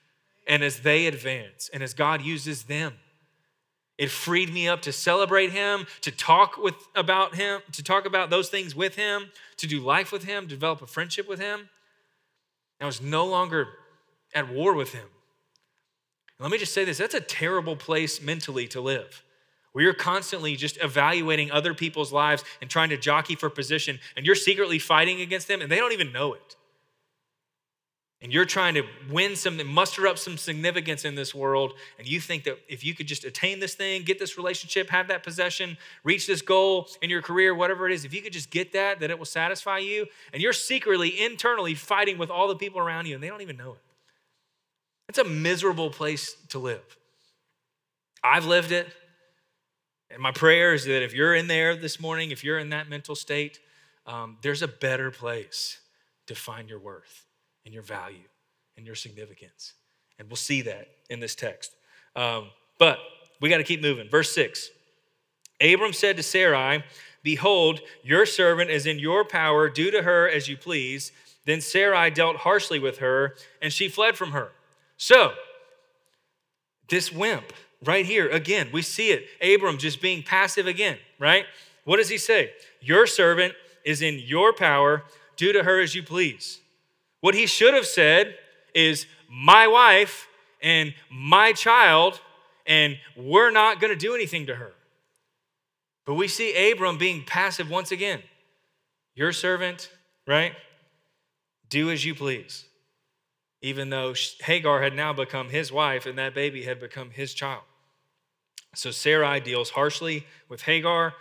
and 0.47 0.63
as 0.63 0.81
they 0.81 1.07
advance 1.07 1.71
and 1.73 1.83
as 1.83 1.95
God 1.95 2.23
uses 2.23 2.65
them. 2.65 2.95
It 3.99 4.11
freed 4.11 4.53
me 4.53 4.69
up 4.69 4.83
to 4.83 4.93
celebrate 4.93 5.53
him, 5.53 5.87
to 6.01 6.11
talk 6.11 6.57
with 6.57 6.75
about 6.95 7.37
him, 7.37 7.61
to 7.73 7.85
talk 7.85 8.05
about 8.05 8.31
those 8.31 8.49
things 8.49 8.75
with 8.75 8.97
him, 8.97 9.31
to 9.59 9.67
do 9.67 9.81
life 9.81 10.11
with 10.11 10.25
him, 10.25 10.47
develop 10.47 10.83
a 10.83 10.87
friendship 10.87 11.29
with 11.29 11.39
him. 11.39 11.69
I 12.81 12.87
was 12.87 13.01
no 13.01 13.25
longer 13.27 13.69
at 14.35 14.53
war 14.53 14.75
with 14.75 14.93
him. 14.93 15.07
Let 16.43 16.51
me 16.51 16.59
just 16.59 16.75
say 16.75 16.85
this 16.85 16.99
that's 16.99 17.15
a 17.15 17.21
terrible 17.21 17.77
place 17.77 18.21
mentally 18.21 18.67
to 18.69 18.81
live. 18.81 19.23
Where 19.73 19.85
you're 19.85 19.95
constantly 19.95 20.55
just 20.57 20.77
evaluating 20.83 21.51
other 21.51 21.73
people's 21.73 22.13
lives 22.13 22.45
and 22.61 22.69
trying 22.69 22.91
to 22.91 22.99
jockey 22.99 23.37
for 23.37 23.49
position, 23.49 23.99
and 24.17 24.27
you're 24.27 24.35
secretly 24.35 24.79
fighting 24.79 25.23
against 25.23 25.49
them, 25.49 25.63
and 25.63 25.71
they 25.71 25.77
don't 25.77 25.93
even 25.93 26.13
know 26.13 26.35
it. 26.35 26.57
And 28.21 28.33
you're 28.33 28.45
trying 28.45 28.75
to 28.75 28.85
win 29.11 29.35
some, 29.35 29.67
muster 29.67 30.07
up 30.07 30.19
some 30.19 30.37
significance 30.37 31.05
in 31.05 31.15
this 31.15 31.35
world, 31.35 31.73
and 31.99 32.07
you 32.07 32.21
think 32.21 32.45
that 32.45 32.59
if 32.69 32.85
you 32.85 32.95
could 32.95 33.07
just 33.07 33.25
attain 33.25 33.61
this 33.61 33.75
thing, 33.75 34.03
get 34.03 34.19
this 34.19 34.37
relationship, 34.37 34.91
have 34.91 35.09
that 35.09 35.23
possession, 35.23 35.79
reach 36.05 36.27
this 36.27 36.43
goal 36.43 36.87
in 37.01 37.09
your 37.09 37.23
career, 37.23 37.55
whatever 37.55 37.89
it 37.89 37.95
is, 37.95 38.05
if 38.05 38.13
you 38.13 38.21
could 38.21 38.33
just 38.33 38.51
get 38.51 38.75
that, 38.75 39.01
that 39.01 39.11
it 39.11 39.19
will 39.19 39.25
satisfy 39.25 39.79
you, 39.79 40.07
and 40.33 40.43
you're 40.43 40.53
secretly, 40.53 41.21
internally 41.25 41.75
fighting 41.75 42.19
with 42.19 42.31
all 42.31 42.47
the 42.47 42.57
people 42.57 42.79
around 42.79 43.07
you, 43.07 43.15
and 43.15 43.25
they 43.25 43.29
don't 43.29 43.41
even 43.41 43.57
know 43.57 43.73
it. 43.73 43.92
It's 45.09 45.19
a 45.19 45.25
miserable 45.25 45.91
place 45.91 46.37
to 46.49 46.59
live. 46.59 46.97
I've 48.23 48.47
lived 48.47 48.73
it. 48.73 48.89
And 50.11 50.21
my 50.21 50.33
prayer 50.33 50.75
is 50.75 50.85
that 50.85 51.03
if 51.03 51.15
you're 51.15 51.35
in 51.35 51.49
there 51.49 51.75
this 51.75 51.99
morning, 51.99 52.31
if 52.31 52.45
you're 52.45 52.59
in 52.59 52.71
that 52.71 52.89
mental 52.89 53.15
state, 53.15 53.61
um, 54.07 54.37
there's 54.43 54.63
a 54.63 54.69
better 54.69 55.11
place 55.11 55.81
to 56.27 56.35
find 56.35 56.69
your 56.69 56.79
worth 56.79 57.25
and 57.65 57.73
your 57.73 57.83
value 57.83 58.29
and 58.77 58.87
your 58.87 58.95
significance. 58.95 59.75
And 60.19 60.29
we'll 60.29 60.37
see 60.37 60.63
that 60.63 60.89
in 61.09 61.21
this 61.21 61.35
text. 61.35 61.73
Um, 62.15 62.51
but 62.79 62.99
we 63.41 63.49
got 63.49 63.59
to 63.59 63.65
keep 63.65 63.83
moving. 63.83 64.09
Verse 64.09 64.33
6 64.33 64.71
Abram 65.61 65.93
said 65.93 66.17
to 66.17 66.23
Sarai, 66.23 66.85
Behold, 67.23 67.81
your 68.03 68.27
servant 68.27 68.71
is 68.71 68.87
in 68.87 68.99
your 68.99 69.25
power, 69.25 69.71
do 69.71 69.91
to 69.91 70.03
her 70.03 70.29
as 70.29 70.49
you 70.49 70.57
please. 70.57 71.13
Then 71.45 71.61
Sarai 71.61 72.11
dealt 72.11 72.37
harshly 72.37 72.79
with 72.79 72.99
her, 72.99 73.35
and 73.61 73.73
she 73.73 73.89
fled 73.89 74.17
from 74.17 74.33
her. 74.33 74.53
So, 75.03 75.33
this 76.89 77.11
wimp 77.11 77.53
right 77.85 78.07
here, 78.07 78.29
again, 78.29 78.69
we 78.73 78.83
see 78.83 79.11
it. 79.11 79.27
Abram 79.43 79.77
just 79.77 80.01
being 80.01 80.23
passive 80.23 80.69
again, 80.69 80.97
right? 81.19 81.45
What 81.83 81.97
does 81.97 82.09
he 82.09 82.19
say? 82.19 82.53
Your 82.81 83.09
servant 83.09 83.55
is 83.85 84.01
in 84.01 84.21
your 84.21 84.53
power. 84.53 85.03
Do 85.35 85.53
to 85.53 85.65
her 85.65 85.81
as 85.81 85.97
you 85.97 86.05
please. 86.05 86.61
What 87.21 87.35
he 87.35 87.47
should 87.47 87.75
have 87.75 87.85
said 87.85 88.37
is, 88.77 89.07
My 89.29 89.67
wife 89.67 90.29
and 90.63 90.95
my 91.11 91.53
child, 91.53 92.21
and 92.65 92.97
we're 93.17 93.51
not 93.51 93.81
going 93.81 93.93
to 93.93 93.99
do 93.99 94.15
anything 94.15 94.47
to 94.47 94.55
her. 94.55 94.71
But 96.07 96.15
we 96.15 96.29
see 96.29 96.71
Abram 96.71 96.97
being 96.97 97.25
passive 97.25 97.69
once 97.69 97.91
again. 97.91 98.23
Your 99.17 99.33
servant, 99.33 99.91
right? 100.29 100.53
Do 101.69 101.91
as 101.91 102.05
you 102.05 102.15
please 102.15 102.67
even 103.63 103.91
though 103.91 104.13
Hagar 104.41 104.83
had 104.83 104.95
now 104.95 105.13
become 105.13 105.49
his 105.49 105.73
wife 105.73 106.05
and 106.05 106.19
that 106.19 106.35
baby 106.35 106.65
had 106.65 106.81
become 106.81 107.11
his 107.11 107.33
child. 107.33 107.63
So 108.75 108.91
Sarai 108.91 109.41
deals 109.41 109.71
harshly 109.71 110.27
with 110.49 110.63
Hagar. 110.63 111.15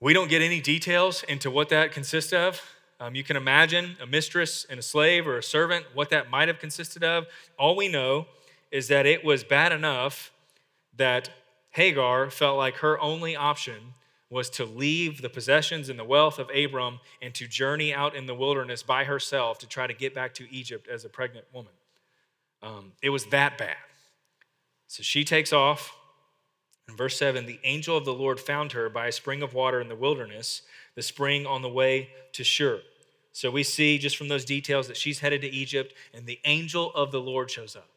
We 0.00 0.14
don't 0.14 0.30
get 0.30 0.42
any 0.42 0.60
details 0.60 1.22
into 1.24 1.50
what 1.50 1.68
that 1.68 1.92
consists 1.92 2.32
of. 2.32 2.60
Um, 2.98 3.14
you 3.14 3.22
can 3.22 3.36
imagine 3.36 3.96
a 4.00 4.06
mistress 4.06 4.64
and 4.70 4.78
a 4.78 4.82
slave 4.82 5.26
or 5.26 5.36
a 5.36 5.42
servant, 5.42 5.84
what 5.92 6.10
that 6.10 6.30
might 6.30 6.48
have 6.48 6.58
consisted 6.58 7.04
of. 7.04 7.26
All 7.58 7.76
we 7.76 7.88
know 7.88 8.26
is 8.70 8.88
that 8.88 9.06
it 9.06 9.24
was 9.24 9.44
bad 9.44 9.72
enough 9.72 10.32
that 10.96 11.30
Hagar 11.70 12.30
felt 12.30 12.56
like 12.56 12.76
her 12.76 12.98
only 13.00 13.36
option 13.36 13.94
was 14.32 14.48
to 14.48 14.64
leave 14.64 15.20
the 15.20 15.28
possessions 15.28 15.90
and 15.90 15.98
the 15.98 16.04
wealth 16.04 16.38
of 16.38 16.50
Abram 16.54 17.00
and 17.20 17.34
to 17.34 17.46
journey 17.46 17.92
out 17.92 18.16
in 18.16 18.24
the 18.24 18.34
wilderness 18.34 18.82
by 18.82 19.04
herself 19.04 19.58
to 19.58 19.68
try 19.68 19.86
to 19.86 19.92
get 19.92 20.14
back 20.14 20.32
to 20.34 20.50
Egypt 20.50 20.88
as 20.88 21.04
a 21.04 21.10
pregnant 21.10 21.44
woman. 21.52 21.72
Um, 22.62 22.92
it 23.02 23.10
was 23.10 23.26
that 23.26 23.58
bad. 23.58 23.76
So 24.86 25.02
she 25.02 25.22
takes 25.22 25.52
off. 25.52 25.94
In 26.88 26.96
verse 26.96 27.18
7, 27.18 27.44
the 27.44 27.60
angel 27.62 27.94
of 27.94 28.06
the 28.06 28.14
Lord 28.14 28.40
found 28.40 28.72
her 28.72 28.88
by 28.88 29.06
a 29.06 29.12
spring 29.12 29.42
of 29.42 29.52
water 29.52 29.82
in 29.82 29.88
the 29.88 29.96
wilderness 29.96 30.62
the 30.94 31.02
spring 31.02 31.46
on 31.46 31.60
the 31.60 31.68
way 31.68 32.08
to 32.32 32.42
Shur. 32.42 32.80
So 33.32 33.50
we 33.50 33.62
see 33.62 33.98
just 33.98 34.16
from 34.16 34.28
those 34.28 34.46
details 34.46 34.88
that 34.88 34.96
she's 34.96 35.20
headed 35.20 35.42
to 35.42 35.48
Egypt, 35.48 35.94
and 36.12 36.26
the 36.26 36.40
angel 36.44 36.92
of 36.94 37.12
the 37.12 37.20
Lord 37.20 37.50
shows 37.50 37.76
up. 37.76 37.88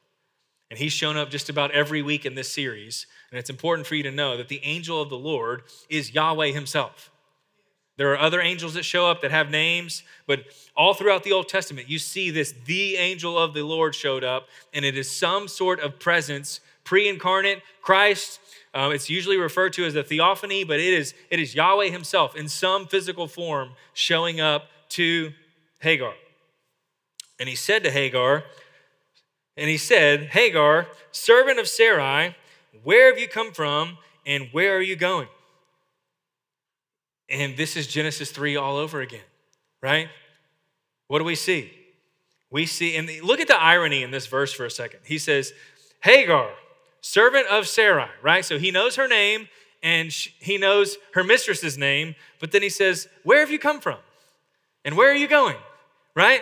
And 0.69 0.79
he's 0.79 0.93
shown 0.93 1.15
up 1.15 1.29
just 1.29 1.49
about 1.49 1.71
every 1.71 2.01
week 2.01 2.25
in 2.25 2.35
this 2.35 2.51
series. 2.51 3.05
And 3.29 3.39
it's 3.39 3.49
important 3.49 3.87
for 3.87 3.95
you 3.95 4.03
to 4.03 4.11
know 4.11 4.35
that 4.37 4.47
the 4.47 4.61
angel 4.63 5.01
of 5.01 5.09
the 5.09 5.17
Lord 5.17 5.63
is 5.89 6.13
Yahweh 6.13 6.51
himself. 6.51 7.11
There 7.97 8.11
are 8.11 8.19
other 8.19 8.41
angels 8.41 8.73
that 8.73 8.83
show 8.83 9.07
up 9.09 9.21
that 9.21 9.31
have 9.31 9.49
names, 9.49 10.03
but 10.27 10.45
all 10.75 10.93
throughout 10.93 11.23
the 11.23 11.31
Old 11.31 11.47
Testament, 11.47 11.89
you 11.89 11.97
see 11.97 12.29
this 12.29 12.53
the 12.65 12.97
angel 12.97 13.37
of 13.37 13.53
the 13.53 13.63
Lord 13.63 13.95
showed 13.95 14.23
up, 14.23 14.49
and 14.73 14.83
it 14.83 14.97
is 14.97 15.09
some 15.09 15.47
sort 15.47 15.79
of 15.79 15.97
presence, 15.97 16.59
pre 16.83 17.07
incarnate 17.07 17.61
Christ. 17.81 18.39
Um, 18.73 18.91
it's 18.91 19.09
usually 19.09 19.37
referred 19.37 19.71
to 19.73 19.85
as 19.85 19.95
a 19.95 20.03
theophany, 20.03 20.65
but 20.65 20.81
it 20.81 20.93
is, 20.93 21.13
it 21.29 21.39
is 21.39 21.55
Yahweh 21.55 21.87
himself 21.87 22.35
in 22.35 22.49
some 22.49 22.85
physical 22.87 23.27
form 23.29 23.69
showing 23.93 24.41
up 24.41 24.67
to 24.89 25.31
Hagar. 25.79 26.13
And 27.39 27.47
he 27.47 27.55
said 27.55 27.83
to 27.85 27.91
Hagar, 27.91 28.43
and 29.57 29.69
he 29.69 29.77
said, 29.77 30.27
Hagar, 30.27 30.87
servant 31.11 31.59
of 31.59 31.67
Sarai, 31.67 32.35
where 32.83 33.07
have 33.07 33.19
you 33.19 33.27
come 33.27 33.51
from 33.51 33.97
and 34.25 34.49
where 34.51 34.75
are 34.75 34.81
you 34.81 34.95
going? 34.95 35.27
And 37.29 37.57
this 37.57 37.75
is 37.75 37.87
Genesis 37.87 38.31
3 38.31 38.55
all 38.55 38.77
over 38.77 39.01
again, 39.01 39.23
right? 39.81 40.09
What 41.07 41.19
do 41.19 41.25
we 41.25 41.35
see? 41.35 41.71
We 42.51 42.65
see, 42.65 42.95
and 42.95 43.09
look 43.23 43.39
at 43.39 43.47
the 43.47 43.61
irony 43.61 44.03
in 44.03 44.11
this 44.11 44.27
verse 44.27 44.53
for 44.53 44.65
a 44.65 44.71
second. 44.71 45.01
He 45.05 45.17
says, 45.17 45.53
Hagar, 46.01 46.49
servant 47.01 47.47
of 47.47 47.67
Sarai, 47.67 48.09
right? 48.21 48.45
So 48.45 48.59
he 48.59 48.71
knows 48.71 48.95
her 48.95 49.07
name 49.07 49.47
and 49.81 50.11
he 50.11 50.57
knows 50.57 50.97
her 51.13 51.23
mistress's 51.23 51.77
name, 51.77 52.15
but 52.39 52.51
then 52.51 52.61
he 52.61 52.69
says, 52.69 53.07
Where 53.23 53.39
have 53.39 53.51
you 53.51 53.59
come 53.59 53.79
from? 53.79 53.99
And 54.83 54.97
where 54.97 55.11
are 55.11 55.15
you 55.15 55.27
going? 55.27 55.57
Right? 56.15 56.41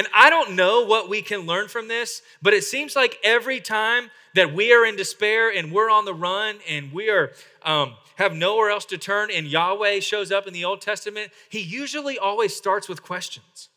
And 0.00 0.08
I 0.14 0.30
don't 0.30 0.52
know 0.52 0.86
what 0.86 1.10
we 1.10 1.20
can 1.20 1.40
learn 1.40 1.68
from 1.68 1.86
this, 1.86 2.22
but 2.40 2.54
it 2.54 2.64
seems 2.64 2.96
like 2.96 3.18
every 3.22 3.60
time 3.60 4.10
that 4.34 4.54
we 4.54 4.72
are 4.72 4.86
in 4.86 4.96
despair 4.96 5.54
and 5.54 5.70
we're 5.70 5.90
on 5.90 6.06
the 6.06 6.14
run 6.14 6.56
and 6.66 6.90
we 6.90 7.10
are 7.10 7.32
um, 7.62 7.96
have 8.14 8.34
nowhere 8.34 8.70
else 8.70 8.86
to 8.86 8.96
turn 8.96 9.28
and 9.30 9.46
Yahweh 9.46 10.00
shows 10.00 10.32
up 10.32 10.46
in 10.46 10.54
the 10.54 10.64
Old 10.64 10.80
Testament, 10.80 11.32
he 11.50 11.60
usually 11.60 12.18
always 12.18 12.56
starts 12.56 12.88
with 12.88 13.02
questions. 13.02 13.68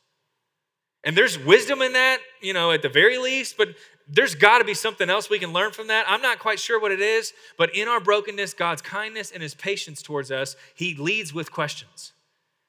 And 1.04 1.14
there's 1.18 1.38
wisdom 1.38 1.82
in 1.82 1.92
that, 1.92 2.20
you 2.42 2.54
know, 2.54 2.72
at 2.72 2.84
the 2.84 2.88
very 2.88 3.18
least, 3.18 3.58
but 3.58 3.76
there's 4.08 4.34
got 4.34 4.60
to 4.60 4.64
be 4.64 4.74
something 4.74 5.10
else 5.10 5.30
we 5.30 5.40
can 5.40 5.52
learn 5.52 5.74
from 5.74 5.88
that. 5.88 6.06
I'm 6.08 6.22
not 6.22 6.40
quite 6.40 6.58
sure 6.58 6.80
what 6.80 6.94
it 6.94 7.02
is, 7.02 7.34
but 7.58 7.76
in 7.76 7.90
our 7.90 8.00
brokenness, 8.00 8.54
God's 8.54 8.82
kindness 8.82 9.30
and 9.30 9.44
his 9.44 9.56
patience 9.56 10.02
towards 10.02 10.32
us, 10.32 10.56
he 10.74 10.96
leads 10.96 11.34
with 11.34 11.52
questions 11.52 12.14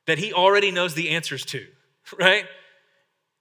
that 0.09 0.19
he 0.19 0.33
already 0.33 0.73
knows 0.73 0.95
the 0.95 1.11
answers 1.11 1.45
to, 1.45 1.65
right? 2.19 2.47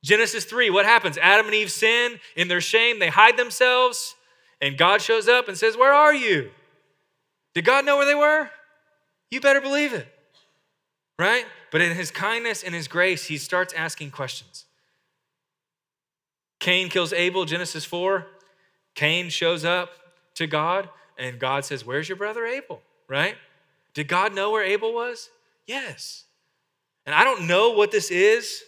Genesis 0.04 0.44
3, 0.46 0.70
what 0.70 0.86
happens? 0.86 1.18
Adam 1.18 1.46
and 1.46 1.56
Eve 1.56 1.72
sin 1.72 2.20
in 2.36 2.50
their 2.50 2.62
shame, 2.62 3.00
they 3.00 3.08
hide 3.08 3.38
themselves, 3.38 4.16
and 4.62 4.78
God 4.78 5.02
shows 5.02 5.28
up 5.28 5.48
and 5.48 5.58
says, 5.58 5.78
Where 5.78 5.94
are 5.94 6.14
you? 6.14 6.52
Did 7.56 7.66
God 7.66 7.86
know 7.86 7.98
where 7.98 8.06
they 8.06 8.16
were? 8.16 8.50
You 9.32 9.40
better 9.40 9.62
believe 9.62 9.94
it, 9.94 10.08
right? 11.18 11.46
But 11.72 11.82
in 11.82 11.96
his 11.96 12.12
kindness 12.12 12.64
and 12.64 12.76
his 12.76 12.88
grace, 12.88 13.26
he 13.26 13.38
starts 13.38 13.74
asking 13.74 14.12
questions. 14.12 14.66
Cain 16.60 16.90
kills 16.90 17.14
Abel, 17.14 17.46
Genesis 17.46 17.86
4. 17.86 18.28
Cain 18.96 19.30
shows 19.30 19.66
up 19.66 19.90
to 20.36 20.48
God, 20.48 20.90
and 21.18 21.40
God 21.40 21.66
says, 21.66 21.86
Where's 21.86 22.10
your 22.10 22.18
brother 22.18 22.46
Abel, 22.46 22.82
right? 23.08 23.36
Did 23.94 24.08
God 24.08 24.34
know 24.34 24.52
where 24.52 24.64
Abel 24.64 24.94
was? 24.94 25.30
Yes. 25.66 26.26
And 27.06 27.16
I 27.16 27.24
don't 27.24 27.48
know 27.48 27.72
what 27.72 27.92
this 27.92 28.12
is. 28.12 28.64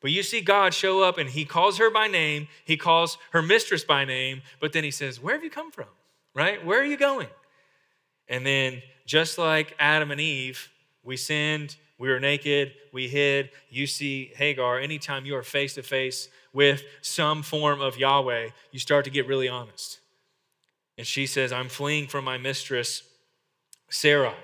But 0.00 0.12
you 0.12 0.22
see 0.22 0.40
God 0.40 0.74
show 0.74 1.02
up 1.02 1.18
and 1.18 1.28
he 1.28 1.44
calls 1.44 1.78
her 1.78 1.90
by 1.90 2.06
name, 2.06 2.48
he 2.64 2.76
calls 2.76 3.18
her 3.32 3.42
mistress 3.42 3.84
by 3.84 4.04
name, 4.04 4.42
but 4.60 4.72
then 4.72 4.84
he 4.84 4.90
says, 4.90 5.20
Where 5.20 5.34
have 5.34 5.44
you 5.44 5.50
come 5.50 5.70
from? 5.70 5.88
Right? 6.34 6.64
Where 6.64 6.80
are 6.80 6.84
you 6.84 6.96
going? 6.96 7.28
And 8.28 8.46
then, 8.46 8.82
just 9.06 9.38
like 9.38 9.74
Adam 9.78 10.10
and 10.10 10.20
Eve, 10.20 10.68
we 11.02 11.16
sinned, 11.16 11.76
we 11.98 12.08
were 12.08 12.20
naked, 12.20 12.74
we 12.92 13.08
hid. 13.08 13.50
You 13.70 13.86
see 13.86 14.32
Hagar, 14.36 14.78
anytime 14.78 15.26
you 15.26 15.34
are 15.36 15.42
face 15.42 15.74
to 15.74 15.82
face 15.82 16.28
with 16.52 16.82
some 17.02 17.42
form 17.42 17.80
of 17.80 17.98
Yahweh, 17.98 18.50
you 18.70 18.78
start 18.78 19.04
to 19.06 19.10
get 19.10 19.26
really 19.26 19.48
honest. 19.48 19.98
And 20.96 21.06
she 21.06 21.26
says, 21.26 21.52
I'm 21.52 21.68
fleeing 21.68 22.06
from 22.06 22.24
my 22.24 22.38
mistress, 22.38 23.02
Sarai. 23.88 24.34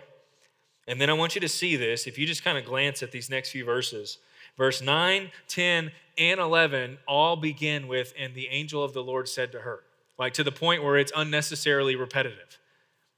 And 0.86 1.00
then 1.00 1.10
I 1.10 1.14
want 1.14 1.34
you 1.34 1.40
to 1.40 1.48
see 1.48 1.76
this. 1.76 2.06
If 2.06 2.18
you 2.18 2.26
just 2.26 2.44
kind 2.44 2.58
of 2.58 2.64
glance 2.64 3.02
at 3.02 3.12
these 3.12 3.30
next 3.30 3.50
few 3.50 3.64
verses, 3.64 4.18
Verse 4.56 4.80
9, 4.80 5.30
10, 5.48 5.90
and 6.16 6.40
11 6.40 6.98
all 7.08 7.36
begin 7.36 7.88
with, 7.88 8.12
and 8.18 8.34
the 8.34 8.48
angel 8.48 8.84
of 8.84 8.92
the 8.92 9.02
Lord 9.02 9.28
said 9.28 9.52
to 9.52 9.60
her, 9.60 9.80
like 10.18 10.34
to 10.34 10.44
the 10.44 10.52
point 10.52 10.84
where 10.84 10.96
it's 10.96 11.12
unnecessarily 11.14 11.96
repetitive. 11.96 12.58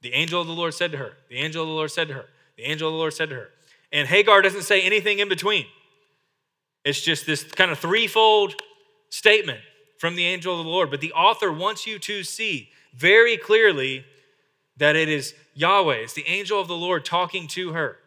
The 0.01 0.13
angel 0.13 0.41
of 0.41 0.47
the 0.47 0.53
Lord 0.53 0.73
said 0.73 0.91
to 0.93 0.97
her, 0.97 1.13
the 1.29 1.37
angel 1.37 1.63
of 1.63 1.69
the 1.69 1.73
Lord 1.73 1.91
said 1.91 2.07
to 2.07 2.13
her, 2.15 2.25
the 2.55 2.63
angel 2.63 2.87
of 2.87 2.93
the 2.93 2.97
Lord 2.97 3.13
said 3.13 3.29
to 3.29 3.35
her. 3.35 3.49
And 3.91 4.07
Hagar 4.07 4.41
doesn't 4.41 4.63
say 4.63 4.81
anything 4.81 5.19
in 5.19 5.29
between. 5.29 5.65
It's 6.83 7.01
just 7.01 7.25
this 7.25 7.43
kind 7.43 7.71
of 7.71 7.79
threefold 7.79 8.55
statement 9.09 9.59
from 9.99 10.15
the 10.15 10.25
angel 10.25 10.59
of 10.59 10.65
the 10.65 10.71
Lord. 10.71 10.89
But 10.89 11.01
the 11.01 11.13
author 11.13 11.51
wants 11.51 11.85
you 11.85 11.99
to 11.99 12.23
see 12.23 12.69
very 12.95 13.37
clearly 13.37 14.05
that 14.77 14.95
it 14.95 15.09
is 15.09 15.33
Yahweh, 15.53 15.95
it's 15.95 16.13
the 16.13 16.27
angel 16.27 16.59
of 16.61 16.67
the 16.67 16.75
Lord 16.75 17.03
talking 17.03 17.47
to 17.49 17.73
her. 17.73 17.97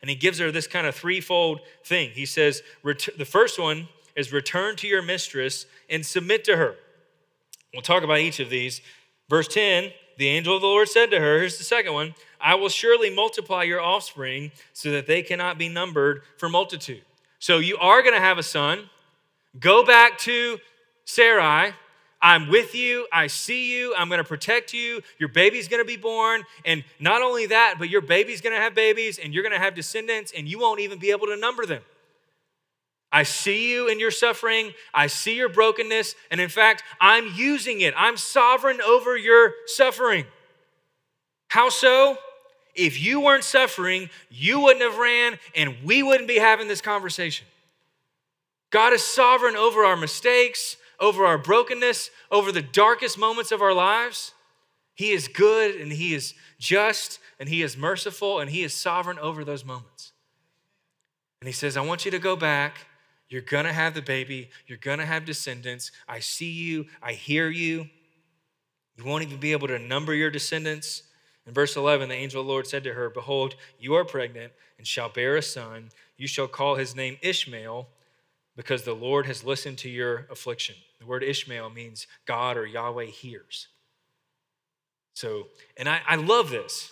And 0.00 0.08
he 0.08 0.16
gives 0.16 0.38
her 0.38 0.50
this 0.50 0.66
kind 0.66 0.86
of 0.86 0.94
threefold 0.94 1.60
thing. 1.84 2.10
He 2.10 2.26
says, 2.26 2.62
the 2.84 3.24
first 3.24 3.58
one 3.58 3.88
is 4.14 4.32
return 4.32 4.76
to 4.76 4.86
your 4.86 5.02
mistress 5.02 5.66
and 5.90 6.04
submit 6.04 6.44
to 6.44 6.56
her. 6.56 6.76
We'll 7.72 7.82
talk 7.82 8.02
about 8.02 8.18
each 8.18 8.40
of 8.40 8.50
these. 8.50 8.80
Verse 9.28 9.48
10 9.48 9.90
the 10.18 10.26
angel 10.26 10.56
of 10.56 10.60
the 10.60 10.66
Lord 10.66 10.88
said 10.88 11.12
to 11.12 11.20
her, 11.20 11.38
here's 11.38 11.58
the 11.58 11.64
second 11.64 11.94
one 11.94 12.14
I 12.40 12.56
will 12.56 12.68
surely 12.68 13.08
multiply 13.08 13.62
your 13.62 13.80
offspring 13.80 14.50
so 14.72 14.90
that 14.90 15.06
they 15.06 15.22
cannot 15.22 15.58
be 15.58 15.68
numbered 15.68 16.22
for 16.36 16.48
multitude. 16.48 17.02
So 17.38 17.58
you 17.58 17.76
are 17.78 18.02
going 18.02 18.14
to 18.14 18.20
have 18.20 18.36
a 18.36 18.42
son. 18.42 18.90
Go 19.58 19.84
back 19.84 20.18
to 20.18 20.58
Sarai 21.04 21.72
I'm 22.20 22.48
with 22.48 22.74
you. 22.74 23.06
I 23.12 23.28
see 23.28 23.76
you. 23.76 23.94
I'm 23.96 24.08
going 24.08 24.18
to 24.18 24.24
protect 24.24 24.72
you. 24.72 25.02
Your 25.18 25.28
baby's 25.28 25.68
going 25.68 25.82
to 25.82 25.86
be 25.86 25.96
born. 25.96 26.42
And 26.64 26.82
not 26.98 27.22
only 27.22 27.46
that, 27.46 27.76
but 27.78 27.88
your 27.88 28.00
baby's 28.00 28.40
going 28.40 28.56
to 28.56 28.60
have 28.60 28.74
babies 28.74 29.18
and 29.18 29.32
you're 29.32 29.44
going 29.44 29.54
to 29.54 29.60
have 29.60 29.74
descendants 29.74 30.32
and 30.36 30.48
you 30.48 30.58
won't 30.58 30.80
even 30.80 30.98
be 30.98 31.10
able 31.10 31.26
to 31.28 31.36
number 31.36 31.64
them. 31.64 31.82
I 33.10 33.22
see 33.22 33.72
you 33.72 33.88
in 33.88 34.00
your 34.00 34.10
suffering. 34.10 34.72
I 34.92 35.06
see 35.06 35.36
your 35.36 35.48
brokenness. 35.48 36.14
And 36.30 36.40
in 36.40 36.48
fact, 36.48 36.82
I'm 37.00 37.32
using 37.34 37.80
it. 37.80 37.94
I'm 37.96 38.16
sovereign 38.16 38.80
over 38.80 39.16
your 39.16 39.54
suffering. 39.66 40.26
How 41.48 41.68
so? 41.68 42.18
If 42.74 43.00
you 43.00 43.20
weren't 43.20 43.44
suffering, 43.44 44.10
you 44.30 44.60
wouldn't 44.60 44.82
have 44.82 44.98
ran 44.98 45.38
and 45.54 45.76
we 45.84 46.02
wouldn't 46.02 46.28
be 46.28 46.38
having 46.38 46.68
this 46.68 46.80
conversation. 46.80 47.46
God 48.70 48.92
is 48.92 49.02
sovereign 49.02 49.56
over 49.56 49.84
our 49.84 49.96
mistakes, 49.96 50.76
over 51.00 51.24
our 51.24 51.38
brokenness, 51.38 52.10
over 52.30 52.52
the 52.52 52.62
darkest 52.62 53.18
moments 53.18 53.52
of 53.52 53.62
our 53.62 53.74
lives. 53.74 54.32
He 54.94 55.12
is 55.12 55.28
good 55.28 55.76
and 55.76 55.92
He 55.92 56.14
is 56.14 56.34
just 56.58 57.20
and 57.38 57.48
He 57.48 57.62
is 57.62 57.76
merciful 57.76 58.40
and 58.40 58.50
He 58.50 58.62
is 58.62 58.74
sovereign 58.74 59.18
over 59.18 59.44
those 59.44 59.64
moments. 59.64 60.12
And 61.40 61.46
He 61.46 61.52
says, 61.52 61.76
I 61.76 61.82
want 61.82 62.04
you 62.04 62.10
to 62.10 62.18
go 62.18 62.34
back. 62.34 62.86
You're 63.28 63.42
going 63.42 63.66
to 63.66 63.72
have 63.72 63.94
the 63.94 64.02
baby. 64.02 64.50
You're 64.66 64.78
going 64.78 64.98
to 64.98 65.06
have 65.06 65.24
descendants. 65.24 65.92
I 66.08 66.20
see 66.20 66.50
you. 66.50 66.86
I 67.02 67.12
hear 67.12 67.48
you. 67.48 67.88
You 68.96 69.04
won't 69.04 69.22
even 69.22 69.38
be 69.38 69.52
able 69.52 69.68
to 69.68 69.78
number 69.78 70.14
your 70.14 70.30
descendants. 70.30 71.04
In 71.46 71.54
verse 71.54 71.76
11, 71.76 72.08
the 72.08 72.14
angel 72.14 72.40
of 72.40 72.46
the 72.46 72.52
Lord 72.52 72.66
said 72.66 72.84
to 72.84 72.94
her, 72.94 73.08
Behold, 73.08 73.54
you 73.78 73.94
are 73.94 74.04
pregnant 74.04 74.52
and 74.78 74.86
shall 74.86 75.08
bear 75.08 75.36
a 75.36 75.42
son. 75.42 75.90
You 76.16 76.26
shall 76.26 76.48
call 76.48 76.74
his 76.74 76.96
name 76.96 77.18
Ishmael 77.22 77.86
because 78.58 78.82
the 78.82 78.92
Lord 78.92 79.26
has 79.26 79.44
listened 79.44 79.78
to 79.78 79.88
your 79.88 80.26
affliction. 80.32 80.74
The 80.98 81.06
word 81.06 81.22
Ishmael 81.22 81.70
means 81.70 82.08
God 82.26 82.56
or 82.56 82.66
Yahweh 82.66 83.04
hears. 83.04 83.68
So, 85.14 85.46
and 85.76 85.88
I, 85.88 86.00
I 86.04 86.16
love 86.16 86.50
this. 86.50 86.90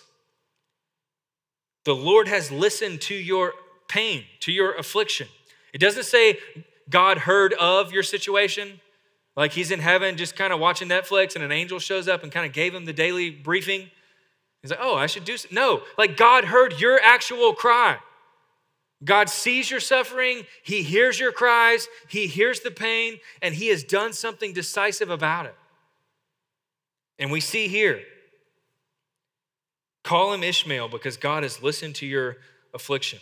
The 1.83 1.93
Lord 1.93 2.29
has 2.29 2.53
listened 2.53 3.01
to 3.01 3.15
your 3.15 3.51
pain, 3.89 4.23
to 4.39 4.53
your 4.53 4.75
affliction. 4.75 5.27
It 5.73 5.79
doesn't 5.79 6.05
say 6.05 6.37
God 6.89 7.17
heard 7.17 7.53
of 7.55 7.91
your 7.91 8.03
situation, 8.03 8.79
like 9.35 9.51
he's 9.51 9.69
in 9.69 9.81
heaven 9.81 10.15
just 10.15 10.37
kind 10.37 10.53
of 10.53 10.61
watching 10.61 10.87
Netflix 10.87 11.35
and 11.35 11.43
an 11.43 11.51
angel 11.51 11.79
shows 11.79 12.07
up 12.07 12.23
and 12.23 12.31
kind 12.31 12.45
of 12.45 12.53
gave 12.53 12.73
him 12.73 12.85
the 12.85 12.93
daily 12.93 13.29
briefing. 13.29 13.91
He's 14.61 14.71
like, 14.71 14.79
oh, 14.81 14.95
I 14.95 15.07
should 15.07 15.25
do 15.25 15.35
so. 15.35 15.49
No, 15.51 15.81
like 15.97 16.15
God 16.15 16.45
heard 16.45 16.79
your 16.79 16.97
actual 17.03 17.51
cry. 17.53 17.97
God 19.03 19.29
sees 19.29 19.69
your 19.69 19.79
suffering, 19.79 20.45
He 20.63 20.81
hears 20.81 21.19
your 21.19 21.31
cries, 21.31 21.87
He 22.07 22.27
hears 22.27 22.61
the 22.61 22.71
pain, 22.71 23.19
and 23.41 23.53
He 23.53 23.67
has 23.67 23.83
done 23.83 24.13
something 24.13 24.53
decisive 24.53 25.09
about 25.09 25.45
it. 25.45 25.55
And 27.19 27.31
we 27.31 27.39
see 27.39 27.67
here 27.67 28.01
call 30.03 30.31
him 30.31 30.41
Ishmael 30.41 30.87
because 30.87 31.17
God 31.17 31.43
has 31.43 31.61
listened 31.61 31.95
to 31.95 32.05
your 32.05 32.37
affliction. 32.73 33.19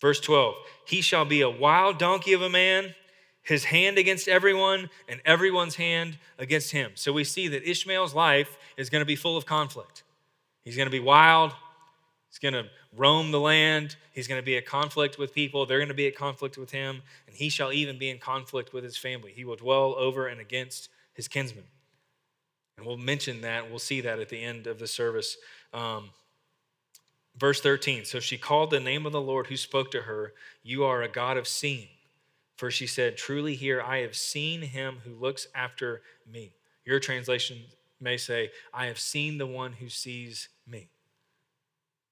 Verse 0.00 0.20
12 0.20 0.56
He 0.86 1.00
shall 1.00 1.24
be 1.24 1.40
a 1.40 1.50
wild 1.50 1.98
donkey 1.98 2.32
of 2.32 2.42
a 2.42 2.50
man, 2.50 2.94
his 3.42 3.64
hand 3.64 3.96
against 3.98 4.28
everyone, 4.28 4.90
and 5.08 5.20
everyone's 5.24 5.76
hand 5.76 6.18
against 6.38 6.72
him. 6.72 6.92
So 6.94 7.12
we 7.12 7.24
see 7.24 7.48
that 7.48 7.68
Ishmael's 7.68 8.14
life 8.14 8.56
is 8.76 8.90
going 8.90 9.00
to 9.02 9.06
be 9.06 9.16
full 9.16 9.36
of 9.36 9.46
conflict. 9.46 10.02
He's 10.64 10.76
going 10.76 10.86
to 10.86 10.90
be 10.90 11.00
wild, 11.00 11.52
he's 12.34 12.50
going 12.50 12.64
to 12.64 12.68
roam 12.96 13.30
the 13.30 13.38
land, 13.38 13.94
he's 14.12 14.26
going 14.26 14.40
to 14.40 14.44
be 14.44 14.56
at 14.56 14.66
conflict 14.66 15.18
with 15.18 15.32
people, 15.32 15.66
they're 15.66 15.78
going 15.78 15.88
to 15.88 15.94
be 15.94 16.08
at 16.08 16.16
conflict 16.16 16.58
with 16.58 16.72
him, 16.72 17.00
and 17.28 17.36
he 17.36 17.48
shall 17.48 17.72
even 17.72 17.96
be 17.96 18.10
in 18.10 18.18
conflict 18.18 18.72
with 18.72 18.82
his 18.82 18.96
family. 18.96 19.30
He 19.30 19.44
will 19.44 19.54
dwell 19.54 19.94
over 19.96 20.26
and 20.26 20.40
against 20.40 20.88
his 21.12 21.28
kinsmen. 21.28 21.64
And 22.76 22.84
we'll 22.84 22.96
mention 22.96 23.42
that, 23.42 23.70
we'll 23.70 23.78
see 23.78 24.00
that 24.00 24.18
at 24.18 24.28
the 24.28 24.42
end 24.42 24.66
of 24.66 24.80
the 24.80 24.88
service. 24.88 25.36
Um, 25.72 26.10
verse 27.38 27.60
13 27.60 28.04
So 28.04 28.18
she 28.18 28.36
called 28.36 28.70
the 28.70 28.80
name 28.80 29.06
of 29.06 29.12
the 29.12 29.20
Lord 29.20 29.46
who 29.46 29.56
spoke 29.56 29.92
to 29.92 30.02
her, 30.02 30.32
You 30.64 30.82
are 30.84 31.02
a 31.02 31.08
God 31.08 31.36
of 31.36 31.46
seeing. 31.46 31.88
For 32.56 32.70
she 32.70 32.88
said, 32.88 33.16
Truly 33.16 33.54
here 33.54 33.80
I 33.80 33.98
have 33.98 34.16
seen 34.16 34.60
him 34.62 34.98
who 35.04 35.14
looks 35.14 35.46
after 35.54 36.02
me. 36.28 36.54
Your 36.84 36.98
translation 36.98 37.58
may 38.00 38.16
say, 38.16 38.50
I 38.72 38.86
have 38.86 38.98
seen 38.98 39.38
the 39.38 39.46
one 39.46 39.74
who 39.74 39.88
sees 39.88 40.48
me. 40.66 40.88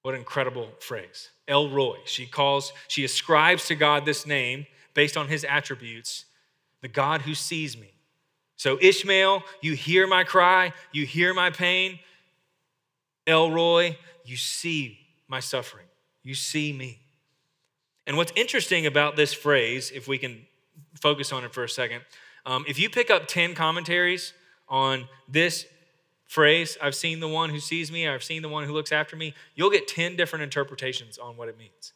What 0.03 0.15
an 0.15 0.21
incredible 0.21 0.69
phrase. 0.81 1.31
El 1.49 1.71
Roi. 1.71 1.97
She 2.05 2.27
calls, 2.27 2.73
she 2.89 3.05
ascribes 3.05 3.67
to 3.69 3.75
God 3.75 4.05
this 4.05 4.27
name 4.27 4.67
based 4.95 5.17
on 5.17 5.29
his 5.29 5.45
attributes, 5.45 6.25
the 6.81 6.89
God 6.89 7.23
who 7.23 7.35
sees 7.35 7.77
me. 7.77 7.93
So, 8.57 8.79
Ishmael, 8.81 9.43
you 9.61 9.75
hear 9.75 10.07
my 10.07 10.25
cry, 10.25 10.73
you 10.93 11.07
hear 11.07 11.35
my 11.35 11.51
pain. 11.51 11.99
El 13.27 13.51
Roi, 13.51 13.97
you 14.25 14.37
see 14.37 14.99
my 15.29 15.41
suffering, 15.41 15.87
you 16.23 16.35
see 16.35 16.73
me. 16.73 16.99
And 18.07 18.17
what's 18.17 18.33
interesting 18.35 18.87
about 18.87 19.17
this 19.17 19.33
phrase, 19.33 19.91
if 19.95 20.09
we 20.09 20.19
can 20.19 20.43
focus 21.01 21.33
on 21.33 21.45
it 21.45 21.55
for 21.55 21.65
a 21.65 21.69
second, 21.69 22.03
um, 22.45 22.65
if 22.69 22.79
you 22.79 22.91
pick 22.91 23.11
up 23.11 23.27
10 23.27 23.55
commentaries 23.55 24.33
on 24.69 25.09
this 25.29 25.67
phrase, 26.33 26.79
I've 26.81 26.95
seen 26.95 27.21
the 27.21 27.29
one 27.29 27.51
who 27.51 27.61
sees 27.61 27.93
me, 27.93 28.09
I've 28.09 28.25
seen 28.25 28.41
the 28.41 28.49
one 28.49 28.65
who 28.65 28.73
looks 28.73 28.91
after 28.91 29.17
me, 29.17 29.35
you'll 29.55 29.71
get 29.71 29.87
10 29.87 30.17
different 30.17 30.43
interpretations 30.43 31.19
on 31.19 31.37
what 31.37 31.51
it 31.51 31.59
means. 31.59 31.93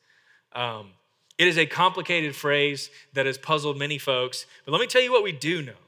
Um, 0.52 0.90
it 1.38 1.48
is 1.48 1.56
a 1.56 1.64
complicated 1.64 2.36
phrase 2.36 2.90
that 3.14 3.24
has 3.24 3.38
puzzled 3.38 3.78
many 3.78 3.96
folks, 3.96 4.44
but 4.66 4.72
let 4.72 4.80
me 4.80 4.86
tell 4.86 5.00
you 5.00 5.10
what 5.10 5.22
we 5.22 5.32
do 5.32 5.62
know. 5.62 5.80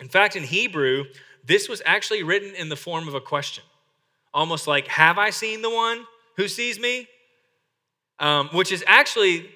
In 0.00 0.08
fact, 0.08 0.34
in 0.34 0.42
Hebrew, 0.42 1.04
this 1.44 1.68
was 1.68 1.80
actually 1.86 2.24
written 2.24 2.52
in 2.56 2.68
the 2.68 2.74
form 2.74 3.06
of 3.06 3.14
a 3.14 3.20
question, 3.20 3.62
almost 4.34 4.66
like, 4.66 4.88
Have 4.88 5.16
I 5.16 5.30
seen 5.30 5.62
the 5.62 5.70
one 5.70 6.04
who 6.36 6.48
sees 6.48 6.80
me? 6.80 7.06
Um, 8.18 8.48
which 8.48 8.72
is 8.72 8.82
actually, 8.88 9.48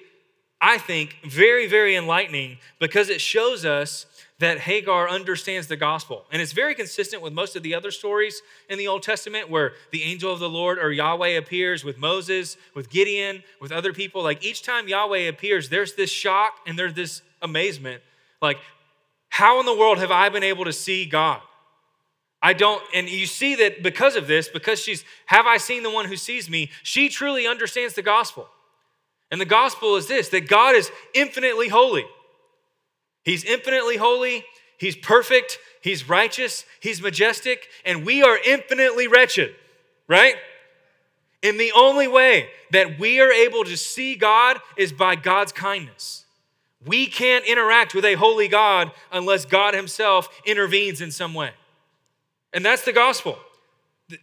I 0.61 0.77
think, 0.77 1.17
very, 1.25 1.67
very 1.67 1.97
enlightening 1.97 2.57
because 2.79 3.09
it 3.09 3.19
shows 3.19 3.65
us 3.65 4.05
that 4.39 4.59
Hagar 4.59 5.09
understands 5.09 5.67
the 5.67 5.75
gospel. 5.75 6.25
And 6.31 6.41
it's 6.41 6.51
very 6.51 6.75
consistent 6.75 7.23
with 7.23 7.33
most 7.33 7.55
of 7.55 7.63
the 7.63 7.73
other 7.73 7.89
stories 7.89 8.41
in 8.69 8.77
the 8.77 8.87
Old 8.87 9.01
Testament 9.01 9.49
where 9.49 9.73
the 9.91 10.03
angel 10.03 10.31
of 10.31 10.39
the 10.39 10.49
Lord 10.49 10.77
or 10.77 10.91
Yahweh 10.91 11.29
appears 11.29 11.83
with 11.83 11.97
Moses, 11.97 12.55
with 12.75 12.89
Gideon, 12.89 13.43
with 13.59 13.71
other 13.71 13.93
people. 13.93 14.21
Like 14.21 14.45
each 14.45 14.61
time 14.61 14.87
Yahweh 14.87 15.27
appears, 15.27 15.69
there's 15.69 15.95
this 15.95 16.11
shock 16.11 16.53
and 16.67 16.77
there's 16.77 16.93
this 16.93 17.23
amazement. 17.41 18.03
Like, 18.39 18.57
how 19.29 19.59
in 19.59 19.65
the 19.65 19.75
world 19.75 19.97
have 19.97 20.11
I 20.11 20.29
been 20.29 20.43
able 20.43 20.65
to 20.65 20.73
see 20.73 21.05
God? 21.05 21.41
I 22.39 22.53
don't, 22.53 22.83
and 22.93 23.09
you 23.09 23.25
see 23.25 23.55
that 23.55 23.81
because 23.81 24.15
of 24.15 24.27
this, 24.27 24.47
because 24.47 24.79
she's, 24.79 25.03
have 25.25 25.47
I 25.47 25.57
seen 25.57 25.81
the 25.81 25.89
one 25.89 26.05
who 26.05 26.15
sees 26.15 26.47
me? 26.47 26.69
She 26.83 27.09
truly 27.09 27.47
understands 27.47 27.95
the 27.95 28.03
gospel. 28.03 28.47
And 29.31 29.41
the 29.41 29.45
gospel 29.45 29.95
is 29.95 30.07
this 30.07 30.29
that 30.29 30.47
God 30.47 30.75
is 30.75 30.91
infinitely 31.15 31.69
holy. 31.69 32.05
He's 33.27 33.43
infinitely 33.43 33.97
holy, 33.97 34.45
He's 34.77 34.95
perfect, 34.95 35.59
He's 35.81 36.07
righteous, 36.07 36.63
He's 36.79 37.01
majestic, 37.01 37.67
and 37.83 38.05
we 38.05 38.23
are 38.23 38.37
infinitely 38.37 39.09
wretched, 39.09 39.53
right? 40.07 40.35
And 41.43 41.59
the 41.59 41.73
only 41.75 42.07
way 42.07 42.47
that 42.71 42.97
we 42.97 43.19
are 43.19 43.29
able 43.29 43.65
to 43.65 43.75
see 43.75 44.15
God 44.15 44.61
is 44.77 44.93
by 44.93 45.17
God's 45.17 45.51
kindness. 45.51 46.23
We 46.85 47.05
can't 47.05 47.43
interact 47.45 47.93
with 47.93 48.05
a 48.05 48.13
holy 48.13 48.47
God 48.47 48.93
unless 49.11 49.43
God 49.43 49.73
Himself 49.73 50.29
intervenes 50.45 51.01
in 51.01 51.11
some 51.11 51.33
way. 51.33 51.51
And 52.53 52.63
that's 52.63 52.85
the 52.85 52.93
gospel. 52.93 53.37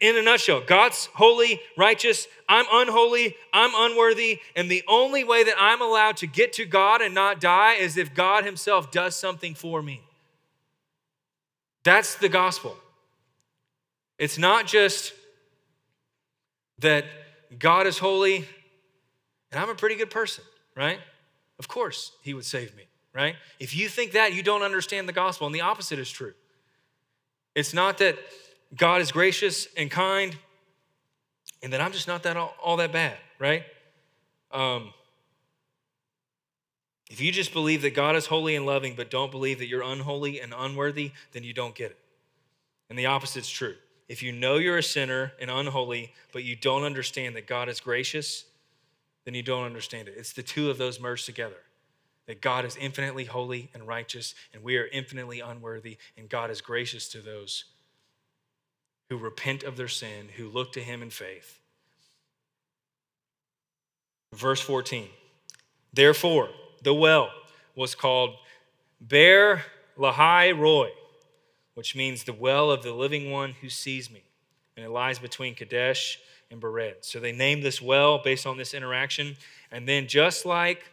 In 0.00 0.16
a 0.16 0.22
nutshell, 0.22 0.62
God's 0.66 1.06
holy, 1.14 1.60
righteous, 1.76 2.26
I'm 2.48 2.64
unholy, 2.72 3.36
I'm 3.52 3.72
unworthy, 3.74 4.40
and 4.56 4.70
the 4.70 4.82
only 4.88 5.24
way 5.24 5.44
that 5.44 5.56
I'm 5.58 5.82
allowed 5.82 6.16
to 6.18 6.26
get 6.26 6.54
to 6.54 6.64
God 6.64 7.02
and 7.02 7.14
not 7.14 7.38
die 7.38 7.74
is 7.74 7.98
if 7.98 8.14
God 8.14 8.44
Himself 8.44 8.90
does 8.90 9.14
something 9.14 9.54
for 9.54 9.82
me. 9.82 10.00
That's 11.82 12.14
the 12.14 12.30
gospel. 12.30 12.76
It's 14.18 14.38
not 14.38 14.66
just 14.66 15.12
that 16.78 17.04
God 17.58 17.86
is 17.86 17.98
holy 17.98 18.48
and 19.54 19.62
I'm 19.62 19.70
a 19.70 19.74
pretty 19.76 19.94
good 19.94 20.10
person, 20.10 20.42
right? 20.74 20.98
Of 21.60 21.68
course, 21.68 22.10
he 22.22 22.34
would 22.34 22.44
save 22.44 22.74
me, 22.74 22.82
right? 23.12 23.36
If 23.60 23.76
you 23.76 23.88
think 23.88 24.10
that, 24.12 24.34
you 24.34 24.42
don't 24.42 24.62
understand 24.62 25.08
the 25.08 25.12
gospel, 25.12 25.46
and 25.46 25.54
the 25.54 25.60
opposite 25.60 26.00
is 26.00 26.10
true. 26.10 26.34
It's 27.54 27.72
not 27.72 27.98
that 27.98 28.18
God 28.76 29.00
is 29.00 29.12
gracious 29.12 29.68
and 29.76 29.90
kind, 29.90 30.36
and 31.62 31.72
that 31.72 31.80
I'm 31.80 31.92
just 31.92 32.08
not 32.08 32.22
that 32.24 32.36
all, 32.36 32.54
all 32.62 32.76
that 32.78 32.92
bad, 32.92 33.16
right? 33.38 33.64
Um, 34.50 34.92
if 37.10 37.20
you 37.20 37.30
just 37.30 37.52
believe 37.52 37.82
that 37.82 37.94
God 37.94 38.16
is 38.16 38.26
holy 38.26 38.56
and 38.56 38.66
loving, 38.66 38.94
but 38.96 39.10
don't 39.10 39.30
believe 39.30 39.58
that 39.58 39.66
you're 39.66 39.82
unholy 39.82 40.40
and 40.40 40.54
unworthy, 40.56 41.12
then 41.32 41.44
you 41.44 41.52
don't 41.52 41.74
get 41.74 41.90
it. 41.90 41.98
And 42.90 42.98
the 42.98 43.06
opposite's 43.06 43.50
true. 43.50 43.74
If 44.08 44.22
you 44.22 44.32
know 44.32 44.56
you're 44.56 44.78
a 44.78 44.82
sinner 44.82 45.32
and 45.40 45.50
unholy, 45.50 46.12
but 46.32 46.44
you 46.44 46.56
don't 46.56 46.82
understand 46.82 47.36
that 47.36 47.46
God 47.46 47.68
is 47.68 47.80
gracious 47.80 48.44
then 49.24 49.34
you 49.34 49.42
don't 49.42 49.64
understand 49.64 50.08
it. 50.08 50.14
It's 50.16 50.32
the 50.32 50.42
two 50.42 50.70
of 50.70 50.78
those 50.78 51.00
merged 51.00 51.26
together. 51.26 51.56
That 52.26 52.40
God 52.40 52.64
is 52.64 52.76
infinitely 52.76 53.24
holy 53.24 53.70
and 53.74 53.86
righteous, 53.86 54.34
and 54.52 54.62
we 54.62 54.76
are 54.76 54.86
infinitely 54.86 55.40
unworthy, 55.40 55.98
and 56.16 56.28
God 56.28 56.50
is 56.50 56.60
gracious 56.60 57.08
to 57.10 57.18
those 57.18 57.64
who 59.14 59.22
repent 59.22 59.62
of 59.62 59.76
their 59.76 59.86
sin, 59.86 60.28
who 60.36 60.48
look 60.48 60.72
to 60.72 60.80
Him 60.80 61.00
in 61.00 61.10
faith. 61.10 61.60
Verse 64.34 64.60
14 64.60 65.08
Therefore, 65.92 66.48
the 66.82 66.92
well 66.92 67.30
was 67.76 67.94
called 67.94 68.34
Beer 69.06 69.62
Lahai 69.96 70.58
Roi, 70.58 70.88
which 71.74 71.94
means 71.94 72.24
the 72.24 72.32
well 72.32 72.72
of 72.72 72.82
the 72.82 72.92
living 72.92 73.30
one 73.30 73.52
who 73.60 73.68
sees 73.68 74.10
me. 74.10 74.24
And 74.76 74.84
it 74.84 74.90
lies 74.90 75.20
between 75.20 75.54
Kadesh 75.54 76.18
and 76.50 76.60
Bered. 76.60 77.04
So 77.04 77.20
they 77.20 77.30
named 77.30 77.62
this 77.62 77.80
well 77.80 78.18
based 78.18 78.48
on 78.48 78.56
this 78.56 78.74
interaction. 78.74 79.36
And 79.70 79.86
then, 79.86 80.08
just 80.08 80.44
like 80.44 80.90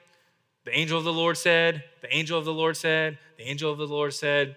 the 0.65 0.77
angel 0.77 0.99
of 0.99 1.05
the 1.05 1.13
Lord 1.13 1.37
said, 1.37 1.83
the 2.01 2.15
angel 2.15 2.37
of 2.37 2.45
the 2.45 2.53
Lord 2.53 2.77
said, 2.77 3.17
the 3.37 3.49
angel 3.49 3.71
of 3.71 3.79
the 3.79 3.87
Lord 3.87 4.13
said, 4.13 4.55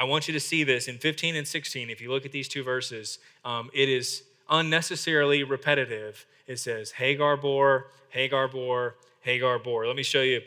I 0.00 0.04
want 0.04 0.28
you 0.28 0.32
to 0.32 0.40
see 0.40 0.64
this 0.64 0.88
in 0.88 0.96
15 0.96 1.36
and 1.36 1.46
16. 1.46 1.90
If 1.90 2.00
you 2.00 2.10
look 2.10 2.24
at 2.24 2.32
these 2.32 2.48
two 2.48 2.64
verses, 2.64 3.18
um, 3.44 3.68
it 3.74 3.90
is 3.90 4.22
unnecessarily 4.48 5.44
repetitive. 5.44 6.24
It 6.46 6.58
says, 6.58 6.92
Hagar 6.92 7.36
bore, 7.36 7.88
Hagar 8.08 8.48
bore, 8.48 8.94
Hagar 9.20 9.58
bore. 9.58 9.86
Let 9.86 9.96
me 9.96 10.02
show 10.02 10.22
you 10.22 10.40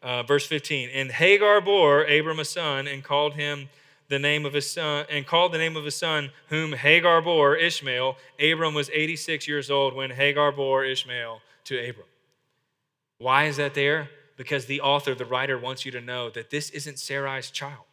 uh, 0.00 0.22
verse 0.22 0.46
15. 0.46 0.90
And 0.90 1.10
Hagar 1.10 1.60
bore 1.60 2.04
Abram 2.04 2.38
a 2.38 2.44
son 2.44 2.86
and 2.86 3.02
called 3.02 3.34
him 3.34 3.68
the 4.08 4.20
name 4.20 4.46
of 4.46 4.52
his 4.52 4.70
son 4.70 5.06
and 5.10 5.26
called 5.26 5.50
the 5.50 5.58
name 5.58 5.76
of 5.76 5.84
his 5.84 5.96
son 5.96 6.30
whom 6.48 6.74
Hagar 6.74 7.20
bore 7.20 7.56
Ishmael. 7.56 8.16
Abram 8.40 8.74
was 8.74 8.90
86 8.90 9.48
years 9.48 9.72
old 9.72 9.92
when 9.92 10.10
Hagar 10.10 10.52
bore 10.52 10.84
Ishmael 10.84 11.40
to 11.64 11.76
Abram. 11.76 12.06
Why 13.18 13.46
is 13.46 13.56
that 13.56 13.74
there? 13.74 14.08
Because 14.36 14.66
the 14.66 14.80
author, 14.82 15.16
the 15.16 15.24
writer 15.24 15.58
wants 15.58 15.84
you 15.84 15.90
to 15.90 16.00
know 16.00 16.30
that 16.30 16.50
this 16.50 16.70
isn't 16.70 17.00
Sarai's 17.00 17.50
child. 17.50 17.86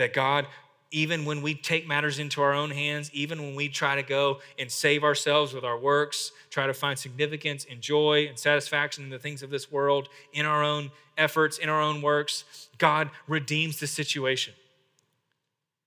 That 0.00 0.12
God 0.12 0.46
even 0.92 1.24
when 1.24 1.40
we 1.40 1.54
take 1.54 1.86
matters 1.86 2.18
into 2.18 2.42
our 2.42 2.52
own 2.52 2.70
hands, 2.70 3.10
even 3.12 3.40
when 3.40 3.54
we 3.54 3.68
try 3.68 3.94
to 3.94 4.02
go 4.02 4.40
and 4.58 4.70
save 4.70 5.04
ourselves 5.04 5.52
with 5.52 5.64
our 5.64 5.78
works, 5.78 6.32
try 6.50 6.66
to 6.66 6.74
find 6.74 6.98
significance 6.98 7.64
and 7.70 7.80
joy 7.80 8.26
and 8.28 8.38
satisfaction 8.38 9.04
in 9.04 9.10
the 9.10 9.18
things 9.18 9.42
of 9.42 9.50
this 9.50 9.70
world, 9.70 10.08
in 10.32 10.46
our 10.46 10.64
own 10.64 10.90
efforts, 11.16 11.58
in 11.58 11.68
our 11.68 11.80
own 11.80 12.02
works, 12.02 12.68
God 12.78 13.10
redeems 13.28 13.78
the 13.78 13.86
situation. 13.86 14.54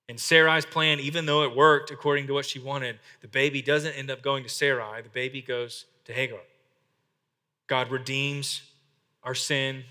And 0.08 0.18
Sarai's 0.18 0.66
plan, 0.66 1.00
even 1.00 1.26
though 1.26 1.42
it 1.42 1.54
worked 1.54 1.90
according 1.90 2.26
to 2.28 2.34
what 2.34 2.46
she 2.46 2.58
wanted, 2.58 2.98
the 3.20 3.28
baby 3.28 3.60
doesn't 3.60 3.92
end 3.92 4.10
up 4.10 4.22
going 4.22 4.42
to 4.42 4.48
Sarai. 4.48 5.02
The 5.02 5.08
baby 5.08 5.42
goes 5.42 5.86
to 6.06 6.12
Hagar. 6.12 6.40
God 7.66 7.90
redeems 7.90 8.62
our 9.22 9.34
sin. 9.34 9.84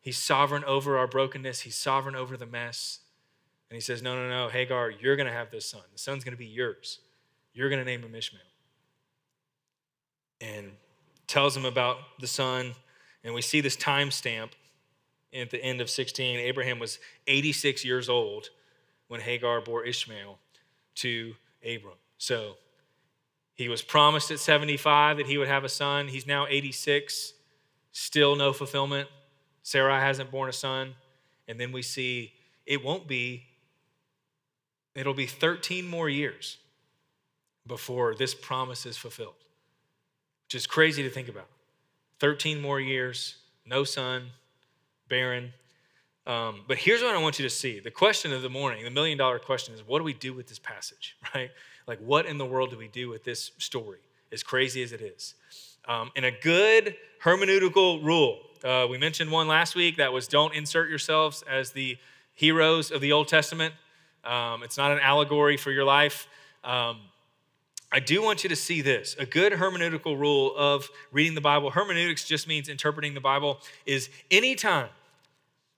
He's 0.00 0.18
sovereign 0.18 0.64
over 0.64 0.96
our 0.98 1.08
brokenness. 1.08 1.60
He's 1.60 1.74
sovereign 1.74 2.14
over 2.14 2.36
the 2.36 2.46
mess. 2.46 3.00
He 3.76 3.80
says, 3.80 4.02
No, 4.02 4.16
no, 4.16 4.28
no, 4.28 4.48
Hagar, 4.48 4.90
you're 4.90 5.16
going 5.16 5.26
to 5.26 5.32
have 5.32 5.50
this 5.50 5.66
son. 5.66 5.82
The 5.92 5.98
son's 5.98 6.24
going 6.24 6.32
to 6.32 6.38
be 6.38 6.46
yours. 6.46 7.00
You're 7.52 7.68
going 7.68 7.80
to 7.80 7.84
name 7.84 8.02
him 8.02 8.14
Ishmael. 8.14 8.42
And 10.40 10.72
tells 11.26 11.56
him 11.56 11.64
about 11.64 11.98
the 12.20 12.26
son 12.26 12.74
And 13.24 13.34
we 13.34 13.42
see 13.42 13.60
this 13.60 13.76
timestamp 13.76 14.50
at 15.34 15.50
the 15.50 15.62
end 15.62 15.80
of 15.80 15.90
16. 15.90 16.38
Abraham 16.38 16.78
was 16.78 16.98
86 17.26 17.84
years 17.84 18.08
old 18.08 18.48
when 19.08 19.20
Hagar 19.20 19.60
bore 19.60 19.84
Ishmael 19.84 20.38
to 20.96 21.34
Abram. 21.62 21.96
So 22.18 22.56
he 23.54 23.68
was 23.68 23.82
promised 23.82 24.30
at 24.30 24.38
75 24.38 25.18
that 25.18 25.26
he 25.26 25.38
would 25.38 25.48
have 25.48 25.64
a 25.64 25.68
son. 25.68 26.08
He's 26.08 26.26
now 26.26 26.46
86, 26.48 27.32
still 27.92 28.36
no 28.36 28.52
fulfillment. 28.52 29.08
Sarah 29.62 30.00
hasn't 30.00 30.30
born 30.30 30.48
a 30.48 30.52
son. 30.52 30.94
And 31.48 31.60
then 31.60 31.72
we 31.72 31.82
see 31.82 32.32
it 32.64 32.84
won't 32.84 33.06
be, 33.06 33.46
it'll 35.00 35.14
be 35.14 35.26
13 35.26 35.86
more 35.86 36.08
years 36.08 36.58
before 37.66 38.14
this 38.14 38.34
promise 38.34 38.86
is 38.86 38.96
fulfilled, 38.96 39.34
which 40.46 40.54
is 40.54 40.66
crazy 40.66 41.02
to 41.02 41.10
think 41.10 41.28
about. 41.28 41.48
13 42.20 42.60
more 42.60 42.80
years, 42.80 43.36
no 43.66 43.84
son, 43.84 44.28
barren. 45.08 45.52
Um, 46.26 46.62
but 46.66 46.78
here's 46.78 47.02
what 47.02 47.14
I 47.14 47.18
want 47.18 47.38
you 47.38 47.44
to 47.44 47.54
see. 47.54 47.78
The 47.78 47.90
question 47.90 48.32
of 48.32 48.42
the 48.42 48.48
morning, 48.48 48.84
the 48.84 48.90
million 48.90 49.18
dollar 49.18 49.38
question 49.38 49.74
is 49.74 49.86
what 49.86 49.98
do 49.98 50.04
we 50.04 50.14
do 50.14 50.32
with 50.32 50.48
this 50.48 50.58
passage, 50.58 51.16
right? 51.34 51.50
Like, 51.86 51.98
what 52.00 52.26
in 52.26 52.38
the 52.38 52.46
world 52.46 52.70
do 52.70 52.78
we 52.78 52.88
do 52.88 53.08
with 53.08 53.22
this 53.22 53.52
story, 53.58 53.98
as 54.32 54.42
crazy 54.42 54.82
as 54.82 54.92
it 54.92 55.00
is? 55.00 55.34
Um, 55.86 56.10
a 56.16 56.32
good 56.32 56.96
hermeneutical 57.22 58.02
rule, 58.02 58.40
uh, 58.64 58.86
we 58.88 58.98
mentioned 58.98 59.30
one 59.30 59.46
last 59.46 59.76
week 59.76 59.96
that 59.98 60.12
was 60.12 60.26
don't 60.26 60.52
insert 60.54 60.88
yourselves 60.88 61.44
as 61.48 61.70
the 61.70 61.96
heroes 62.34 62.90
of 62.90 63.00
the 63.00 63.12
Old 63.12 63.28
Testament. 63.28 63.74
Um, 64.26 64.62
it's 64.62 64.76
not 64.76 64.92
an 64.92 64.98
allegory 65.00 65.56
for 65.56 65.70
your 65.70 65.84
life. 65.84 66.28
Um, 66.64 67.00
I 67.92 68.00
do 68.00 68.22
want 68.22 68.42
you 68.42 68.48
to 68.48 68.56
see 68.56 68.82
this. 68.82 69.14
A 69.18 69.26
good 69.26 69.52
hermeneutical 69.52 70.18
rule 70.18 70.54
of 70.56 70.88
reading 71.12 71.34
the 71.34 71.40
Bible, 71.40 71.70
hermeneutics 71.70 72.24
just 72.24 72.48
means 72.48 72.68
interpreting 72.68 73.14
the 73.14 73.20
Bible, 73.20 73.60
is 73.86 74.10
anytime 74.30 74.88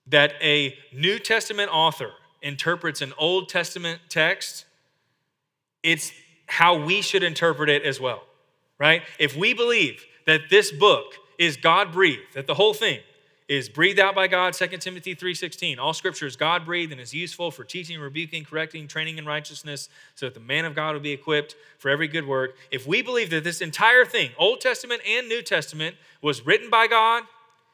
that 0.07 0.33
a 0.41 0.75
New 0.91 1.19
Testament 1.19 1.69
author 1.71 2.11
interprets 2.41 3.01
an 3.01 3.13
Old 3.17 3.47
Testament 3.47 4.01
text, 4.09 4.65
it's 5.83 6.11
how 6.47 6.83
we 6.83 7.01
should 7.01 7.21
interpret 7.21 7.69
it 7.69 7.83
as 7.83 7.99
well, 7.99 8.23
right? 8.79 9.03
If 9.19 9.37
we 9.37 9.53
believe 9.53 10.03
that 10.25 10.49
this 10.49 10.71
book 10.71 11.13
is 11.37 11.57
God 11.57 11.91
breathed, 11.91 12.33
that 12.33 12.47
the 12.47 12.55
whole 12.55 12.73
thing 12.73 12.99
is 13.49 13.67
breathed 13.67 13.99
out 13.99 14.13
by 14.13 14.27
God, 14.27 14.53
2 14.53 14.79
Timothy 14.79 15.15
3:16. 15.15 15.79
All 15.79 15.93
scripture 15.93 16.27
is 16.27 16.35
God 16.35 16.63
breathed 16.63 16.91
and 16.91 17.01
is 17.01 17.15
useful 17.15 17.49
for 17.49 17.63
teaching, 17.63 17.99
rebuking, 17.99 18.45
correcting, 18.45 18.87
training 18.87 19.17
in 19.17 19.25
righteousness, 19.25 19.89
so 20.13 20.27
that 20.27 20.35
the 20.35 20.39
man 20.39 20.65
of 20.65 20.75
God 20.75 20.93
will 20.93 21.01
be 21.01 21.11
equipped 21.11 21.55
for 21.79 21.89
every 21.89 22.07
good 22.07 22.27
work. 22.27 22.55
If 22.69 22.85
we 22.85 23.01
believe 23.01 23.31
that 23.31 23.43
this 23.43 23.59
entire 23.59 24.05
thing, 24.05 24.31
Old 24.37 24.61
Testament 24.61 25.01
and 25.05 25.27
New 25.27 25.41
Testament, 25.41 25.95
was 26.21 26.45
written 26.45 26.69
by 26.69 26.85
God, 26.85 27.23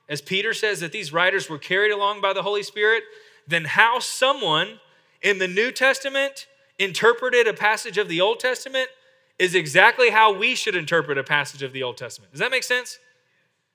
as 0.08 0.22
Peter 0.22 0.54
says 0.54 0.80
that 0.80 0.94
these 0.94 1.12
writers 1.12 1.50
were 1.50 1.60
carried 1.60 1.92
along 1.92 2.22
by 2.22 2.32
the 2.32 2.44
Holy 2.44 2.64
Spirit, 2.64 3.04
then 3.46 3.66
how 3.66 4.00
someone 4.00 4.80
in 5.22 5.40
the 5.40 5.48
New 5.48 5.72
Testament 5.72 6.48
interpreted 6.80 7.48
a 7.48 7.54
passage 7.54 7.98
of 7.98 8.08
the 8.08 8.22
Old 8.22 8.40
Testament 8.40 8.90
is 9.38 9.54
exactly 9.54 10.12
how 10.12 10.32
we 10.32 10.56
should 10.56 10.76
interpret 10.76 11.18
a 11.18 11.24
passage 11.24 11.64
of 11.64 11.74
the 11.74 11.84
Old 11.84 11.98
Testament. 11.98 12.32
Does 12.32 12.40
that 12.40 12.52
make 12.52 12.64
sense? 12.64 13.00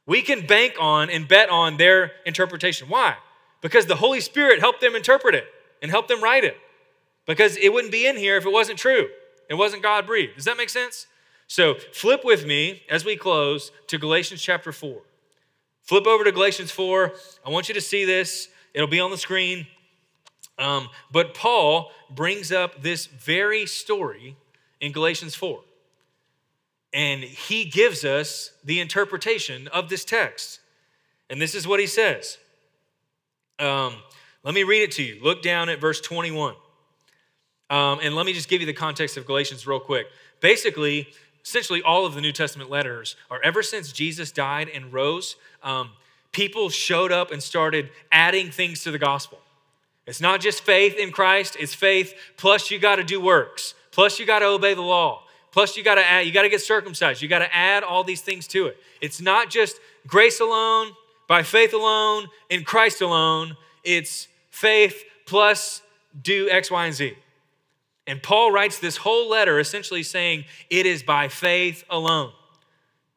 We 0.06 0.22
can 0.22 0.46
bank 0.46 0.74
on 0.80 1.10
and 1.10 1.28
bet 1.28 1.50
on 1.50 1.76
their 1.76 2.12
interpretation. 2.26 2.88
Why? 2.88 3.16
Because 3.60 3.86
the 3.86 3.96
Holy 3.96 4.20
Spirit 4.20 4.60
helped 4.60 4.80
them 4.80 4.94
interpret 4.94 5.34
it 5.34 5.44
and 5.82 5.90
helped 5.90 6.08
them 6.08 6.22
write 6.22 6.44
it. 6.44 6.56
Because 7.26 7.56
it 7.56 7.72
wouldn't 7.72 7.92
be 7.92 8.06
in 8.06 8.16
here 8.16 8.36
if 8.36 8.46
it 8.46 8.52
wasn't 8.52 8.78
true. 8.78 9.08
It 9.48 9.54
wasn't 9.54 9.82
God 9.82 10.06
breathed. 10.06 10.36
Does 10.36 10.44
that 10.46 10.56
make 10.56 10.70
sense? 10.70 11.06
So 11.46 11.74
flip 11.92 12.24
with 12.24 12.46
me 12.46 12.82
as 12.88 13.04
we 13.04 13.16
close 13.16 13.72
to 13.88 13.98
Galatians 13.98 14.40
chapter 14.40 14.72
4. 14.72 15.00
Flip 15.82 16.06
over 16.06 16.24
to 16.24 16.32
Galatians 16.32 16.70
4. 16.70 17.12
I 17.44 17.50
want 17.50 17.68
you 17.68 17.74
to 17.74 17.80
see 17.80 18.04
this. 18.04 18.48
It'll 18.74 18.88
be 18.88 19.00
on 19.00 19.10
the 19.10 19.18
screen. 19.18 19.66
Um, 20.58 20.88
but 21.10 21.34
Paul 21.34 21.90
brings 22.08 22.52
up 22.52 22.82
this 22.82 23.06
very 23.06 23.66
story 23.66 24.36
in 24.80 24.92
Galatians 24.92 25.34
4. 25.34 25.60
And 26.92 27.22
he 27.22 27.64
gives 27.64 28.04
us 28.04 28.52
the 28.64 28.80
interpretation 28.80 29.68
of 29.68 29.88
this 29.88 30.04
text. 30.04 30.60
And 31.28 31.40
this 31.40 31.54
is 31.54 31.66
what 31.66 31.78
he 31.80 31.86
says. 31.86 32.38
Um, 33.58 33.94
let 34.42 34.54
me 34.54 34.64
read 34.64 34.82
it 34.82 34.92
to 34.92 35.02
you. 35.02 35.18
Look 35.22 35.42
down 35.42 35.68
at 35.68 35.80
verse 35.80 36.00
21. 36.00 36.54
Um, 37.68 38.00
and 38.02 38.16
let 38.16 38.26
me 38.26 38.32
just 38.32 38.48
give 38.48 38.60
you 38.60 38.66
the 38.66 38.72
context 38.72 39.16
of 39.16 39.26
Galatians 39.26 39.66
real 39.66 39.78
quick. 39.78 40.08
Basically, 40.40 41.08
essentially, 41.44 41.82
all 41.82 42.04
of 42.04 42.14
the 42.14 42.20
New 42.20 42.32
Testament 42.32 42.70
letters 42.70 43.16
are 43.30 43.40
ever 43.42 43.62
since 43.62 43.92
Jesus 43.92 44.32
died 44.32 44.68
and 44.68 44.92
rose, 44.92 45.36
um, 45.62 45.90
people 46.32 46.68
showed 46.68 47.12
up 47.12 47.30
and 47.30 47.42
started 47.42 47.90
adding 48.10 48.50
things 48.50 48.82
to 48.84 48.90
the 48.90 48.98
gospel. 48.98 49.38
It's 50.06 50.20
not 50.20 50.40
just 50.40 50.62
faith 50.62 50.96
in 50.96 51.12
Christ, 51.12 51.56
it's 51.60 51.74
faith 51.74 52.14
plus 52.36 52.70
you 52.70 52.78
got 52.78 52.96
to 52.96 53.04
do 53.04 53.20
works, 53.20 53.74
plus 53.92 54.18
you 54.18 54.26
got 54.26 54.40
to 54.40 54.46
obey 54.46 54.74
the 54.74 54.82
law, 54.82 55.22
Plus, 55.52 55.76
you 55.76 55.82
got 55.82 55.96
to 55.96 56.04
add, 56.04 56.26
you 56.26 56.32
got 56.32 56.42
to 56.42 56.48
get 56.48 56.60
circumcised. 56.60 57.22
You 57.22 57.28
got 57.28 57.40
to 57.40 57.54
add 57.54 57.82
all 57.82 58.04
these 58.04 58.20
things 58.20 58.46
to 58.48 58.66
it. 58.66 58.76
It's 59.00 59.20
not 59.20 59.50
just 59.50 59.80
grace 60.06 60.40
alone, 60.40 60.92
by 61.26 61.42
faith 61.42 61.72
alone, 61.74 62.26
in 62.48 62.64
Christ 62.64 63.00
alone. 63.00 63.56
It's 63.84 64.28
faith 64.50 65.04
plus 65.26 65.82
do 66.20 66.48
X, 66.50 66.70
Y, 66.70 66.86
and 66.86 66.94
Z. 66.94 67.14
And 68.06 68.22
Paul 68.22 68.50
writes 68.50 68.78
this 68.78 68.96
whole 68.96 69.30
letter 69.30 69.60
essentially 69.60 70.02
saying 70.02 70.44
it 70.68 70.86
is 70.86 71.02
by 71.02 71.28
faith 71.28 71.84
alone. 71.88 72.32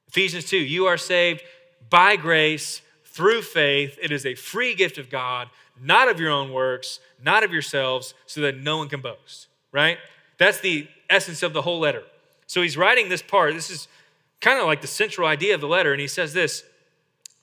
Ephesians 0.08 0.46
2, 0.46 0.58
you 0.58 0.86
are 0.86 0.98
saved 0.98 1.42
by 1.90 2.16
grace 2.16 2.82
through 3.06 3.42
faith. 3.42 3.98
It 4.02 4.12
is 4.12 4.26
a 4.26 4.36
free 4.36 4.76
gift 4.76 5.00
of 5.00 5.10
God, 5.10 5.50
not 5.82 6.10
of 6.10 6.20
your 6.20 6.30
own 6.30 6.52
works, 6.52 7.00
not 7.20 7.44
of 7.44 7.52
yourselves, 7.52 8.14
so 8.28 8.42
that 8.42 8.58
no 8.58 8.78
one 8.78 8.90
can 8.90 9.02
boast, 9.02 9.48
right? 9.72 9.98
That's 10.38 10.60
the 10.60 10.88
essence 11.10 11.42
of 11.42 11.54
the 11.54 11.64
whole 11.64 11.80
letter. 11.80 12.04
So 12.54 12.62
he's 12.62 12.78
writing 12.78 13.10
this 13.10 13.24
part. 13.24 13.56
This 13.56 13.72
is 13.72 13.88
kind 14.40 14.60
of 14.60 14.68
like 14.68 14.82
the 14.82 14.88
central 14.88 15.28
idea 15.28 15.56
of 15.56 15.62
the 15.62 15.68
letter. 15.68 15.92
And 15.92 16.00
he 16.00 16.06
says 16.06 16.34
this 16.34 16.64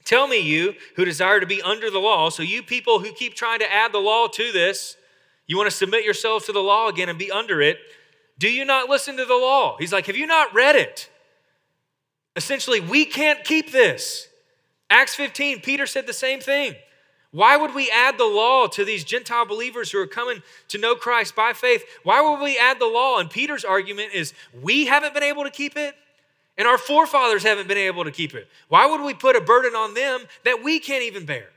Tell 0.05 0.29
me, 0.29 0.39
you 0.39 0.75
who 0.95 1.05
desire 1.05 1.41
to 1.41 1.47
be 1.47 1.61
under 1.61 1.91
the 1.91 1.99
law, 1.99 2.31
so 2.31 2.45
you 2.45 2.63
people 2.63 3.01
who 3.01 3.13
keep 3.13 3.35
trying 3.35 3.59
to 3.59 3.73
add 3.73 3.93
the 3.93 3.99
law 3.99 4.29
to 4.29 4.53
this, 4.53 4.97
you 5.49 5.57
want 5.57 5.69
to 5.69 5.77
submit 5.77 6.05
yourselves 6.05 6.47
to 6.47 6.53
the 6.53 6.61
law 6.61 6.87
again 6.87 7.09
and 7.09 7.19
be 7.19 7.29
under 7.29 7.61
it. 7.61 7.79
Do 8.39 8.49
you 8.49 8.65
not 8.65 8.89
listen 8.89 9.17
to 9.17 9.25
the 9.25 9.35
law? 9.35 9.77
He's 9.81 9.93
like, 9.93 10.07
Have 10.07 10.17
you 10.17 10.29
not 10.29 10.55
read 10.55 10.77
it? 10.77 11.11
Essentially, 12.37 12.79
we 12.79 13.05
can't 13.05 13.43
keep 13.43 13.73
this. 13.73 14.29
Acts 14.91 15.17
15, 15.17 15.61
Peter 15.61 15.89
said 15.89 16.07
the 16.07 16.13
same 16.13 16.39
thing. 16.39 16.77
Why 17.33 17.57
would 17.57 17.75
we 17.75 17.91
add 17.91 18.19
the 18.19 18.25
law 18.25 18.67
to 18.69 18.85
these 18.85 19.05
Gentile 19.05 19.47
believers 19.47 19.93
who 19.93 19.99
are 19.99 20.07
coming 20.07 20.43
to 20.69 20.79
know 20.79 20.97
Christ 20.97 21.37
by 21.37 21.53
faith? 21.53 21.85
Why 22.03 22.21
would 22.21 22.43
we 22.43 22.59
add 22.59 22.81
the 22.81 22.87
law? 22.87 23.19
And 23.19 23.31
Peter's 23.31 23.65
argument 23.65 24.13
is 24.13 24.35
we 24.61 24.87
haven't 24.87 25.15
been 25.15 25.23
able 25.23 25.45
to 25.45 25.51
keep 25.51 25.77
it, 25.77 25.95
and 26.59 26.67
our 26.67 26.79
forefathers 26.79 27.45
haven't 27.45 27.69
been 27.69 27.79
able 27.79 28.05
to 28.05 28.11
keep 28.11 28.35
it. 28.35 28.49
Why 28.69 28.87
would 28.87 29.01
we 29.01 29.15
put 29.15 29.37
a 29.37 29.41
burden 29.41 29.77
on 29.77 29.95
them 29.95 30.23
that 30.45 30.65
we 30.65 30.81
can't 30.81 31.05
even 31.05 31.25
bear? 31.25 31.49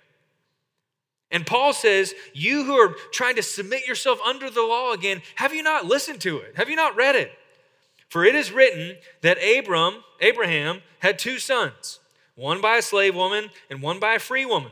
And 1.31 1.47
Paul 1.47 1.73
says, 1.73 2.13
You 2.33 2.63
who 2.65 2.73
are 2.73 2.95
trying 3.11 3.35
to 3.37 3.43
submit 3.43 3.87
yourself 3.87 4.19
under 4.23 4.51
the 4.51 4.61
law 4.61 4.93
again, 4.93 5.23
have 5.35 5.55
you 5.55 5.63
not 5.63 5.85
listened 5.85 6.21
to 6.21 6.37
it? 6.37 6.55
Have 6.55 6.69
you 6.69 6.75
not 6.75 6.95
read 6.95 7.15
it? 7.15 7.31
For 8.09 8.23
it 8.23 8.35
is 8.35 8.51
written 8.51 8.97
that 9.21 9.39
Abram, 9.39 10.03
Abraham 10.21 10.81
had 10.99 11.17
two 11.17 11.39
sons, 11.39 11.99
one 12.35 12.61
by 12.61 12.77
a 12.77 12.81
slave 12.83 13.15
woman 13.15 13.49
and 13.71 13.81
one 13.81 13.99
by 13.99 14.13
a 14.13 14.19
free 14.19 14.45
woman. 14.45 14.71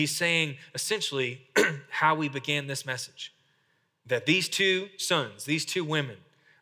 He's 0.00 0.16
saying 0.16 0.56
essentially 0.74 1.42
how 1.90 2.14
we 2.14 2.30
began 2.30 2.66
this 2.66 2.86
message 2.86 3.34
that 4.06 4.24
these 4.24 4.48
two 4.48 4.88
sons, 4.96 5.44
these 5.44 5.66
two 5.66 5.84
women, 5.84 6.16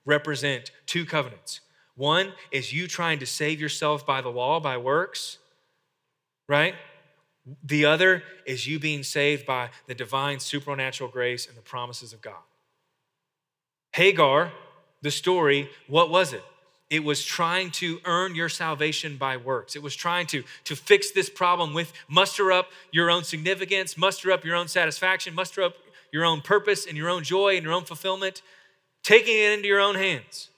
represent 0.05 0.73
two 0.87 1.05
covenants. 1.05 1.61
One 1.95 2.33
is 2.51 2.73
you 2.73 2.89
trying 2.89 3.21
to 3.21 3.27
save 3.27 3.61
yourself 3.61 4.05
by 4.05 4.23
the 4.23 4.29
law, 4.29 4.59
by 4.59 4.77
works, 4.77 5.39
right? 6.49 6.75
The 7.63 7.85
other 7.85 8.25
is 8.45 8.67
you 8.67 8.81
being 8.81 9.05
saved 9.05 9.47
by 9.47 9.71
the 9.87 9.95
divine 9.95 10.41
supernatural 10.41 11.09
grace 11.09 11.47
and 11.47 11.57
the 11.57 11.63
promises 11.63 12.13
of 12.13 12.21
God. 12.21 12.43
Hagar, 13.93 14.51
the 15.01 15.13
story, 15.13 15.71
what 15.87 16.11
was 16.11 16.33
it? 16.33 16.43
It 16.91 17.05
was 17.05 17.25
trying 17.25 17.71
to 17.71 18.01
earn 18.05 18.35
your 18.35 18.49
salvation 18.49 19.17
by 19.17 19.37
works. 19.37 19.77
It 19.77 19.83
was 19.83 19.95
trying 19.95 20.27
to, 20.29 20.43
to 20.65 20.75
fix 20.75 21.11
this 21.11 21.29
problem 21.29 21.75
with 21.75 21.93
muster 22.09 22.51
up 22.51 22.71
your 22.91 23.11
own 23.11 23.25
significance, 23.25 23.99
muster 23.99 24.33
up 24.33 24.45
your 24.45 24.57
own 24.57 24.69
satisfaction, 24.69 25.35
muster 25.35 25.63
up 25.63 25.75
your 26.11 26.25
own 26.25 26.41
purpose 26.41 26.87
and 26.87 26.97
your 26.97 27.11
own 27.11 27.23
joy 27.23 27.57
and 27.57 27.65
your 27.65 27.75
own 27.75 27.85
fulfillment, 27.85 28.41
taking 29.03 29.37
it 29.37 29.53
into 29.53 29.69
your 29.69 29.81
own 29.81 29.97
hands. 29.97 30.49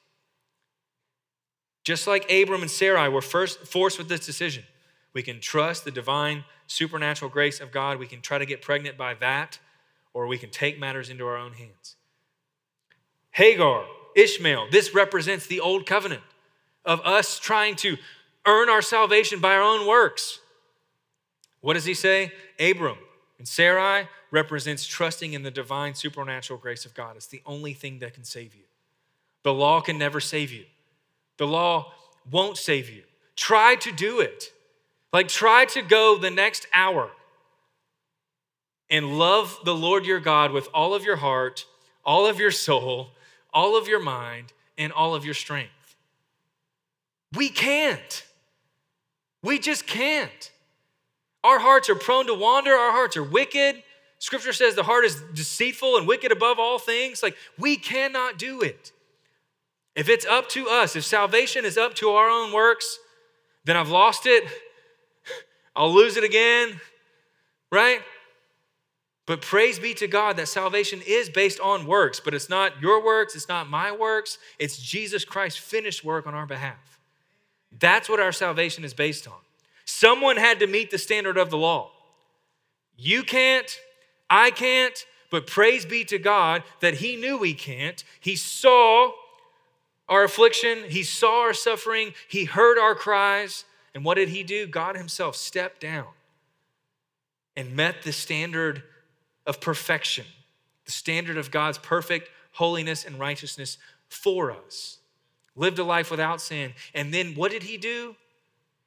Just 1.82 2.06
like 2.06 2.30
Abram 2.30 2.62
and 2.62 2.70
Sarai 2.70 3.08
were 3.08 3.22
first 3.22 3.66
forced 3.66 3.98
with 3.98 4.08
this 4.08 4.24
decision, 4.24 4.62
we 5.12 5.22
can 5.22 5.40
trust 5.40 5.84
the 5.84 5.90
divine 5.90 6.44
supernatural 6.68 7.30
grace 7.30 7.58
of 7.58 7.72
God. 7.72 7.98
We 7.98 8.06
can 8.06 8.20
try 8.20 8.38
to 8.38 8.46
get 8.46 8.62
pregnant 8.62 8.96
by 8.96 9.14
that, 9.14 9.58
or 10.14 10.28
we 10.28 10.38
can 10.38 10.50
take 10.50 10.78
matters 10.78 11.08
into 11.08 11.26
our 11.26 11.36
own 11.36 11.54
hands. 11.54 11.96
Hagar, 13.32 13.84
Ishmael, 14.16 14.68
this 14.70 14.94
represents 14.94 15.46
the 15.46 15.60
old 15.60 15.86
covenant 15.86 16.22
of 16.84 17.00
us 17.04 17.38
trying 17.38 17.76
to 17.76 17.96
earn 18.46 18.68
our 18.68 18.82
salvation 18.82 19.40
by 19.40 19.54
our 19.54 19.62
own 19.62 19.86
works. 19.86 20.40
What 21.60 21.74
does 21.74 21.84
he 21.84 21.94
say? 21.94 22.32
Abram 22.58 22.98
and 23.38 23.46
Sarai 23.46 24.08
represents 24.30 24.86
trusting 24.86 25.32
in 25.32 25.42
the 25.42 25.50
divine 25.50 25.94
supernatural 25.94 26.58
grace 26.58 26.84
of 26.84 26.94
God. 26.94 27.16
It's 27.16 27.26
the 27.26 27.42
only 27.44 27.74
thing 27.74 27.98
that 27.98 28.14
can 28.14 28.24
save 28.24 28.54
you. 28.54 28.62
The 29.42 29.52
law 29.52 29.80
can 29.80 29.98
never 29.98 30.20
save 30.20 30.52
you. 30.52 30.64
The 31.36 31.46
law 31.46 31.92
won't 32.30 32.56
save 32.56 32.90
you. 32.90 33.02
Try 33.36 33.74
to 33.76 33.92
do 33.92 34.20
it. 34.20 34.52
Like, 35.12 35.28
try 35.28 35.64
to 35.66 35.82
go 35.82 36.16
the 36.16 36.30
next 36.30 36.66
hour 36.72 37.10
and 38.88 39.18
love 39.18 39.58
the 39.64 39.74
Lord 39.74 40.04
your 40.04 40.20
God 40.20 40.52
with 40.52 40.68
all 40.74 40.94
of 40.94 41.04
your 41.04 41.16
heart, 41.16 41.66
all 42.04 42.26
of 42.26 42.38
your 42.38 42.50
soul, 42.50 43.10
all 43.52 43.76
of 43.76 43.88
your 43.88 44.00
mind, 44.00 44.52
and 44.78 44.92
all 44.92 45.14
of 45.14 45.24
your 45.24 45.34
strength. 45.34 45.96
We 47.34 47.48
can't. 47.48 48.24
We 49.42 49.58
just 49.58 49.86
can't. 49.86 50.50
Our 51.44 51.58
hearts 51.58 51.88
are 51.88 51.94
prone 51.94 52.26
to 52.26 52.34
wander, 52.34 52.72
our 52.72 52.92
hearts 52.92 53.16
are 53.16 53.22
wicked. 53.22 53.82
Scripture 54.18 54.52
says 54.52 54.74
the 54.74 54.82
heart 54.82 55.04
is 55.04 55.22
deceitful 55.34 55.96
and 55.96 56.06
wicked 56.06 56.30
above 56.30 56.58
all 56.58 56.78
things. 56.78 57.22
Like, 57.22 57.36
we 57.58 57.76
cannot 57.76 58.38
do 58.38 58.60
it. 58.60 58.92
If 59.94 60.08
it's 60.08 60.26
up 60.26 60.48
to 60.50 60.68
us, 60.68 60.94
if 60.94 61.04
salvation 61.04 61.64
is 61.64 61.78
up 61.78 61.94
to 61.96 62.10
our 62.10 62.28
own 62.28 62.52
works, 62.52 62.98
then 63.64 63.76
I've 63.76 63.88
lost 63.88 64.26
it. 64.26 64.44
I'll 65.74 65.92
lose 65.92 66.16
it 66.16 66.24
again, 66.24 66.80
right? 67.72 68.00
But 69.30 69.42
praise 69.42 69.78
be 69.78 69.94
to 69.94 70.08
God 70.08 70.36
that 70.38 70.48
salvation 70.48 71.00
is 71.06 71.30
based 71.30 71.60
on 71.60 71.86
works, 71.86 72.18
but 72.18 72.34
it's 72.34 72.48
not 72.48 72.82
your 72.82 73.00
works, 73.00 73.36
it's 73.36 73.48
not 73.48 73.70
my 73.70 73.92
works, 73.92 74.38
it's 74.58 74.76
Jesus 74.76 75.24
Christ's 75.24 75.60
finished 75.60 76.02
work 76.02 76.26
on 76.26 76.34
our 76.34 76.46
behalf. 76.46 76.98
That's 77.78 78.08
what 78.08 78.18
our 78.18 78.32
salvation 78.32 78.82
is 78.84 78.92
based 78.92 79.28
on. 79.28 79.38
Someone 79.84 80.36
had 80.36 80.58
to 80.58 80.66
meet 80.66 80.90
the 80.90 80.98
standard 80.98 81.36
of 81.36 81.48
the 81.48 81.56
law. 81.56 81.92
You 82.96 83.22
can't, 83.22 83.70
I 84.28 84.50
can't, 84.50 85.06
but 85.30 85.46
praise 85.46 85.86
be 85.86 86.02
to 86.06 86.18
God 86.18 86.64
that 86.80 86.94
He 86.94 87.14
knew 87.14 87.38
we 87.38 87.54
can't. 87.54 88.02
He 88.18 88.34
saw 88.34 89.12
our 90.08 90.24
affliction, 90.24 90.82
He 90.88 91.04
saw 91.04 91.42
our 91.42 91.54
suffering, 91.54 92.14
He 92.26 92.46
heard 92.46 92.78
our 92.78 92.96
cries. 92.96 93.64
And 93.94 94.04
what 94.04 94.16
did 94.16 94.30
He 94.30 94.42
do? 94.42 94.66
God 94.66 94.96
Himself 94.96 95.36
stepped 95.36 95.80
down 95.80 96.08
and 97.56 97.76
met 97.76 98.02
the 98.02 98.10
standard 98.10 98.82
of 99.50 99.60
perfection, 99.60 100.24
the 100.86 100.92
standard 100.92 101.36
of 101.36 101.50
God's 101.50 101.76
perfect 101.76 102.30
holiness 102.52 103.04
and 103.04 103.18
righteousness 103.18 103.76
for 104.08 104.50
us. 104.50 104.98
Lived 105.56 105.78
a 105.78 105.84
life 105.84 106.10
without 106.10 106.40
sin. 106.40 106.72
And 106.94 107.12
then 107.12 107.34
what 107.34 107.50
did 107.50 107.64
He 107.64 107.76
do? 107.76 108.16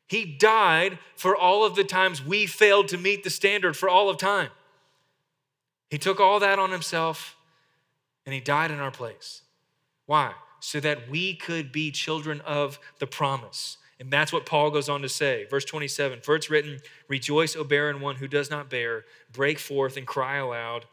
He 0.08 0.26
died 0.26 0.98
for 1.16 1.36
all 1.36 1.66
of 1.66 1.76
the 1.76 1.84
times 1.84 2.26
we 2.26 2.46
failed 2.46 2.88
to 2.88 2.98
meet 2.98 3.24
the 3.24 3.30
standard 3.30 3.76
for 3.76 3.90
all 3.90 4.10
of 4.10 4.18
time. 4.18 4.50
He 5.90 5.98
took 5.98 6.20
all 6.20 6.40
that 6.40 6.60
on 6.60 6.72
himself 6.72 7.36
and 8.26 8.34
he 8.34 8.40
died 8.40 8.72
in 8.72 8.80
our 8.80 8.92
place. 8.92 9.42
Why? 10.06 10.34
so 10.64 10.80
that 10.80 11.10
we 11.10 11.36
could 11.36 11.74
be 11.74 11.92
children 11.92 12.40
of 12.46 12.80
the 13.00 13.06
promise. 13.06 13.78
And 14.00 14.12
that's 14.12 14.34
what 14.34 14.46
Paul 14.46 14.72
goes 14.72 14.90
on 14.90 15.02
to 15.02 15.10
say. 15.10 15.46
Verse 15.50 15.66
27 15.66 16.22
For 16.22 16.36
it's 16.36 16.50
written, 16.50 16.80
Rejoice, 17.08 17.56
O 17.56 17.64
barren 17.64 18.02
one 18.02 18.18
who 18.18 18.28
does 18.28 18.50
not 18.50 18.70
bear, 18.70 19.06
break 19.32 19.60
forth 19.60 19.98
and 19.98 20.08
cry 20.08 20.38
aloud, 20.38 20.86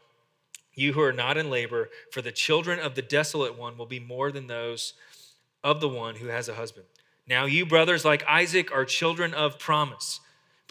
you 0.73 0.93
who 0.93 1.01
are 1.01 1.13
not 1.13 1.37
in 1.37 1.49
labor, 1.49 1.89
for 2.11 2.21
the 2.21 2.31
children 2.31 2.79
of 2.79 2.95
the 2.95 3.01
desolate 3.01 3.57
one 3.57 3.77
will 3.77 3.85
be 3.85 3.99
more 3.99 4.31
than 4.31 4.47
those 4.47 4.93
of 5.63 5.81
the 5.81 5.89
one 5.89 6.15
who 6.15 6.27
has 6.27 6.47
a 6.47 6.55
husband. 6.55 6.85
Now, 7.27 7.45
you 7.45 7.65
brothers, 7.65 8.05
like 8.05 8.23
Isaac, 8.27 8.71
are 8.71 8.85
children 8.85 9.33
of 9.33 9.59
promise. 9.59 10.19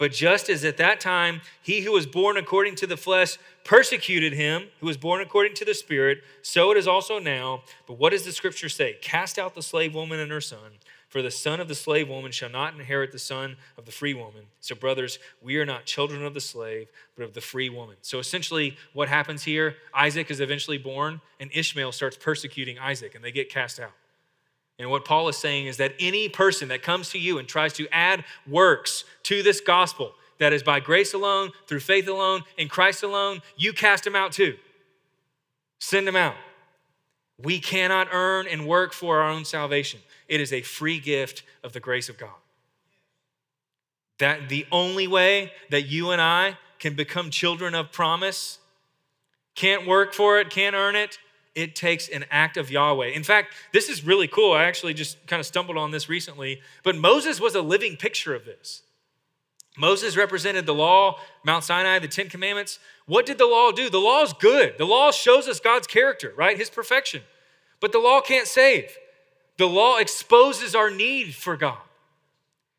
But 0.01 0.11
just 0.11 0.49
as 0.49 0.65
at 0.65 0.77
that 0.77 0.99
time 0.99 1.41
he 1.61 1.81
who 1.81 1.91
was 1.91 2.07
born 2.07 2.35
according 2.35 2.73
to 2.77 2.87
the 2.87 2.97
flesh 2.97 3.37
persecuted 3.63 4.33
him 4.33 4.63
who 4.79 4.87
was 4.87 4.97
born 4.97 5.21
according 5.21 5.53
to 5.53 5.65
the 5.65 5.75
Spirit, 5.75 6.23
so 6.41 6.71
it 6.71 6.77
is 6.77 6.87
also 6.87 7.19
now. 7.19 7.61
But 7.85 7.99
what 7.99 8.09
does 8.09 8.25
the 8.25 8.31
scripture 8.31 8.67
say? 8.67 8.97
Cast 9.01 9.37
out 9.37 9.53
the 9.53 9.61
slave 9.61 9.93
woman 9.93 10.19
and 10.19 10.31
her 10.31 10.41
son, 10.41 10.71
for 11.11 11.21
the 11.21 11.29
son 11.29 11.59
of 11.59 11.67
the 11.67 11.75
slave 11.75 12.07
woman 12.07 12.31
shall 12.31 12.49
not 12.49 12.73
inherit 12.73 13.11
the 13.11 13.19
son 13.19 13.57
of 13.77 13.85
the 13.85 13.91
free 13.91 14.13
woman. 14.13 14.45
So, 14.61 14.75
brothers, 14.75 15.19
we 15.41 15.57
are 15.57 15.65
not 15.65 15.85
children 15.85 16.23
of 16.25 16.33
the 16.33 16.39
slave, 16.39 16.87
but 17.17 17.25
of 17.25 17.33
the 17.33 17.41
free 17.41 17.67
woman. 17.67 17.97
So, 18.01 18.17
essentially, 18.17 18.77
what 18.93 19.09
happens 19.09 19.43
here 19.43 19.75
Isaac 19.93 20.31
is 20.31 20.39
eventually 20.39 20.77
born, 20.77 21.19
and 21.37 21.51
Ishmael 21.53 21.91
starts 21.91 22.15
persecuting 22.15 22.79
Isaac, 22.79 23.13
and 23.13 23.23
they 23.23 23.33
get 23.33 23.49
cast 23.49 23.77
out. 23.77 23.91
And 24.79 24.89
what 24.89 25.03
Paul 25.03 25.27
is 25.27 25.37
saying 25.37 25.67
is 25.67 25.75
that 25.77 25.93
any 25.99 26.29
person 26.29 26.69
that 26.69 26.81
comes 26.81 27.09
to 27.09 27.19
you 27.19 27.39
and 27.39 27.47
tries 27.47 27.73
to 27.73 27.89
add 27.91 28.23
works 28.47 29.03
to 29.23 29.43
this 29.43 29.59
gospel 29.59 30.13
that 30.39 30.53
is 30.53 30.63
by 30.63 30.79
grace 30.79 31.13
alone, 31.13 31.51
through 31.67 31.81
faith 31.81 32.07
alone, 32.07 32.43
in 32.57 32.69
Christ 32.69 33.03
alone, 33.03 33.41
you 33.57 33.73
cast 33.73 34.05
them 34.05 34.15
out 34.15 34.31
too. 34.31 34.55
Send 35.79 36.07
them 36.07 36.15
out. 36.15 36.35
We 37.37 37.59
cannot 37.59 38.07
earn 38.13 38.47
and 38.47 38.65
work 38.65 38.93
for 38.93 39.19
our 39.19 39.29
own 39.29 39.43
salvation. 39.43 39.99
It 40.31 40.39
is 40.39 40.53
a 40.53 40.61
free 40.61 40.97
gift 40.97 41.43
of 41.61 41.73
the 41.73 41.81
grace 41.81 42.07
of 42.07 42.17
God. 42.17 42.29
That 44.17 44.47
the 44.47 44.65
only 44.71 45.05
way 45.05 45.51
that 45.71 45.81
you 45.81 46.11
and 46.11 46.21
I 46.21 46.57
can 46.79 46.95
become 46.95 47.29
children 47.29 47.75
of 47.75 47.91
promise, 47.91 48.59
can't 49.55 49.85
work 49.85 50.13
for 50.13 50.39
it, 50.39 50.49
can't 50.49 50.73
earn 50.73 50.95
it, 50.95 51.19
it 51.53 51.75
takes 51.75 52.07
an 52.07 52.23
act 52.31 52.55
of 52.55 52.71
Yahweh. 52.71 53.07
In 53.07 53.23
fact, 53.23 53.53
this 53.73 53.89
is 53.89 54.05
really 54.05 54.29
cool. 54.29 54.53
I 54.53 54.63
actually 54.63 54.93
just 54.93 55.17
kind 55.27 55.41
of 55.41 55.45
stumbled 55.45 55.77
on 55.77 55.91
this 55.91 56.07
recently, 56.07 56.61
but 56.81 56.95
Moses 56.95 57.41
was 57.41 57.53
a 57.53 57.61
living 57.61 57.97
picture 57.97 58.33
of 58.33 58.45
this. 58.45 58.83
Moses 59.77 60.15
represented 60.15 60.65
the 60.65 60.73
law, 60.73 61.19
Mount 61.43 61.65
Sinai, 61.65 61.99
the 61.99 62.07
Ten 62.07 62.29
Commandments. 62.29 62.79
What 63.05 63.25
did 63.25 63.37
the 63.37 63.47
law 63.47 63.71
do? 63.71 63.89
The 63.89 63.97
law 63.97 64.23
is 64.23 64.31
good. 64.31 64.77
The 64.77 64.85
law 64.85 65.11
shows 65.11 65.49
us 65.49 65.59
God's 65.59 65.87
character, 65.87 66.33
right? 66.37 66.57
His 66.57 66.69
perfection. 66.69 67.21
But 67.81 67.91
the 67.91 67.99
law 67.99 68.21
can't 68.21 68.47
save. 68.47 68.95
The 69.57 69.67
law 69.67 69.97
exposes 69.97 70.75
our 70.75 70.89
need 70.89 71.35
for 71.35 71.55
God. 71.55 71.77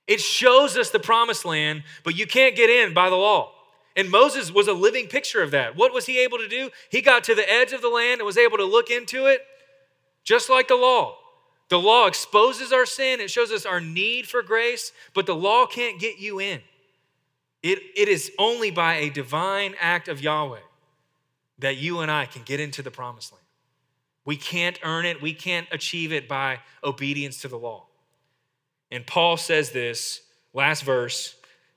It 0.07 0.21
shows 0.21 0.77
us 0.77 0.91
the 0.91 0.99
promised 0.99 1.45
land, 1.45 1.85
but 2.05 2.17
you 2.17 2.27
can't 2.27 2.57
get 2.57 2.71
in 2.71 2.93
by 2.93 3.09
the 3.09 3.17
law. 3.17 3.53
And 3.95 4.11
Moses 4.11 4.53
was 4.53 4.69
a 4.69 4.73
living 4.73 5.07
picture 5.07 5.43
of 5.43 5.51
that. 5.51 5.77
What 5.77 5.93
was 5.93 6.07
he 6.07 6.19
able 6.19 6.39
to 6.39 6.49
do? 6.49 6.71
He 6.91 7.03
got 7.03 7.25
to 7.25 7.35
the 7.35 7.51
edge 7.51 7.73
of 7.73 7.83
the 7.83 7.89
land 7.89 8.21
and 8.21 8.27
was 8.27 8.39
able 8.39 8.57
to 8.57 8.65
look 8.65 8.91
into 8.91 9.27
it, 9.27 9.43
just 10.25 10.49
like 10.49 10.69
the 10.69 10.77
law. 10.77 11.19
The 11.69 11.79
law 11.79 12.07
exposes 12.07 12.73
our 12.73 12.85
sin, 12.85 13.21
it 13.21 13.31
shows 13.31 13.51
us 13.51 13.65
our 13.65 13.81
need 13.81 14.27
for 14.27 14.43
grace, 14.43 14.93
but 15.15 15.25
the 15.25 15.35
law 15.35 15.67
can't 15.67 15.99
get 15.99 16.19
you 16.19 16.39
in. 16.39 16.61
It, 17.63 17.79
it 17.97 18.09
is 18.09 18.33
only 18.39 18.71
by 18.71 18.97
a 18.97 19.09
divine 19.09 19.75
act 19.81 20.09
of 20.09 20.21
Yahweh 20.21 20.59
that 21.61 21.77
you 21.77 22.01
and 22.01 22.11
I 22.11 22.27
can 22.27 22.43
get 22.43 22.61
into 22.61 22.83
the 22.83 22.91
promised 22.91 23.33
land. 23.33 23.42
We 24.25 24.37
can't 24.37 24.79
earn 24.83 25.05
it, 25.05 25.21
we 25.21 25.35
can't 25.35 25.67
achieve 25.73 26.13
it 26.13 26.29
by 26.29 26.61
obedience 26.85 27.41
to 27.43 27.49
the 27.49 27.59
law. 27.59 27.87
And 28.91 29.07
Paul 29.07 29.37
says 29.37 29.71
this, 29.71 30.23
last 30.53 30.85
verse, 30.85 31.35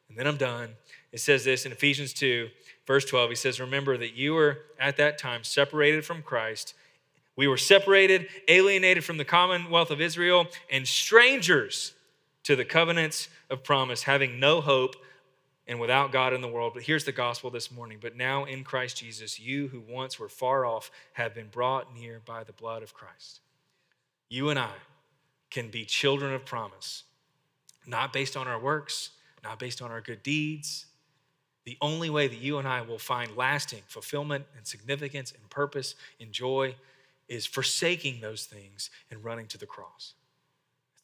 and 0.09 0.17
then 0.17 0.27
I'm 0.27 0.37
done. 0.37 0.71
It 1.11 1.19
says 1.19 1.45
this 1.45 1.65
in 1.65 1.71
Ephesians 1.71 2.13
2, 2.13 2.49
verse 2.85 3.05
12. 3.05 3.29
He 3.29 3.35
says, 3.35 3.59
Remember 3.59 3.97
that 3.97 4.15
you 4.15 4.33
were 4.33 4.59
at 4.79 4.97
that 4.97 5.17
time 5.17 5.43
separated 5.43 6.05
from 6.05 6.21
Christ. 6.21 6.73
We 7.35 7.47
were 7.47 7.57
separated, 7.57 8.27
alienated 8.47 9.03
from 9.03 9.17
the 9.17 9.25
commonwealth 9.25 9.91
of 9.91 10.01
Israel, 10.01 10.47
and 10.69 10.87
strangers 10.87 11.93
to 12.43 12.55
the 12.55 12.65
covenants 12.65 13.29
of 13.49 13.63
promise, 13.63 14.03
having 14.03 14.39
no 14.39 14.61
hope 14.61 14.95
and 15.67 15.79
without 15.79 16.11
God 16.11 16.33
in 16.33 16.41
the 16.41 16.47
world. 16.47 16.73
But 16.73 16.83
here's 16.83 17.05
the 17.05 17.11
gospel 17.11 17.49
this 17.49 17.71
morning. 17.71 17.97
But 18.01 18.15
now 18.15 18.45
in 18.45 18.63
Christ 18.63 18.97
Jesus, 18.97 19.39
you 19.39 19.67
who 19.69 19.81
once 19.81 20.19
were 20.19 20.29
far 20.29 20.65
off 20.65 20.91
have 21.13 21.33
been 21.33 21.47
brought 21.47 21.95
near 21.95 22.21
by 22.25 22.43
the 22.43 22.53
blood 22.53 22.83
of 22.83 22.93
Christ. 22.93 23.39
You 24.29 24.49
and 24.49 24.59
I 24.59 24.73
can 25.49 25.69
be 25.69 25.85
children 25.85 26.33
of 26.33 26.45
promise, 26.45 27.03
not 27.87 28.13
based 28.13 28.35
on 28.35 28.47
our 28.47 28.59
works, 28.59 29.11
not 29.43 29.59
based 29.59 29.81
on 29.81 29.91
our 29.91 30.01
good 30.01 30.23
deeds, 30.23 30.87
the 31.65 31.77
only 31.81 32.09
way 32.11 32.27
that 32.27 32.37
you 32.37 32.59
and 32.59 32.67
I 32.67 32.81
will 32.81 32.99
find 32.99 33.35
lasting 33.35 33.81
fulfillment 33.87 34.45
and 34.55 34.67
significance 34.67 35.31
and 35.31 35.49
purpose 35.49 35.95
and 36.19 36.31
joy 36.31 36.75
is 37.27 37.47
forsaking 37.47 38.21
those 38.21 38.45
things 38.45 38.91
and 39.09 39.23
running 39.23 39.47
to 39.47 39.57
the 39.57 39.65
cross. 39.65 40.13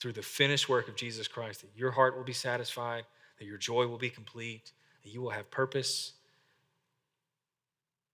through 0.01 0.13
the 0.13 0.21
finished 0.23 0.67
work 0.67 0.87
of 0.89 0.95
Jesus 0.95 1.27
Christ 1.27 1.61
that 1.61 1.69
your 1.75 1.91
heart 1.91 2.17
will 2.17 2.23
be 2.23 2.33
satisfied, 2.33 3.03
that 3.41 3.47
your 3.47 3.57
joy 3.57 3.87
will 3.87 3.97
be 3.97 4.11
complete, 4.11 4.71
that 5.03 5.09
you 5.09 5.19
will 5.19 5.31
have 5.31 5.49
purpose, 5.49 6.13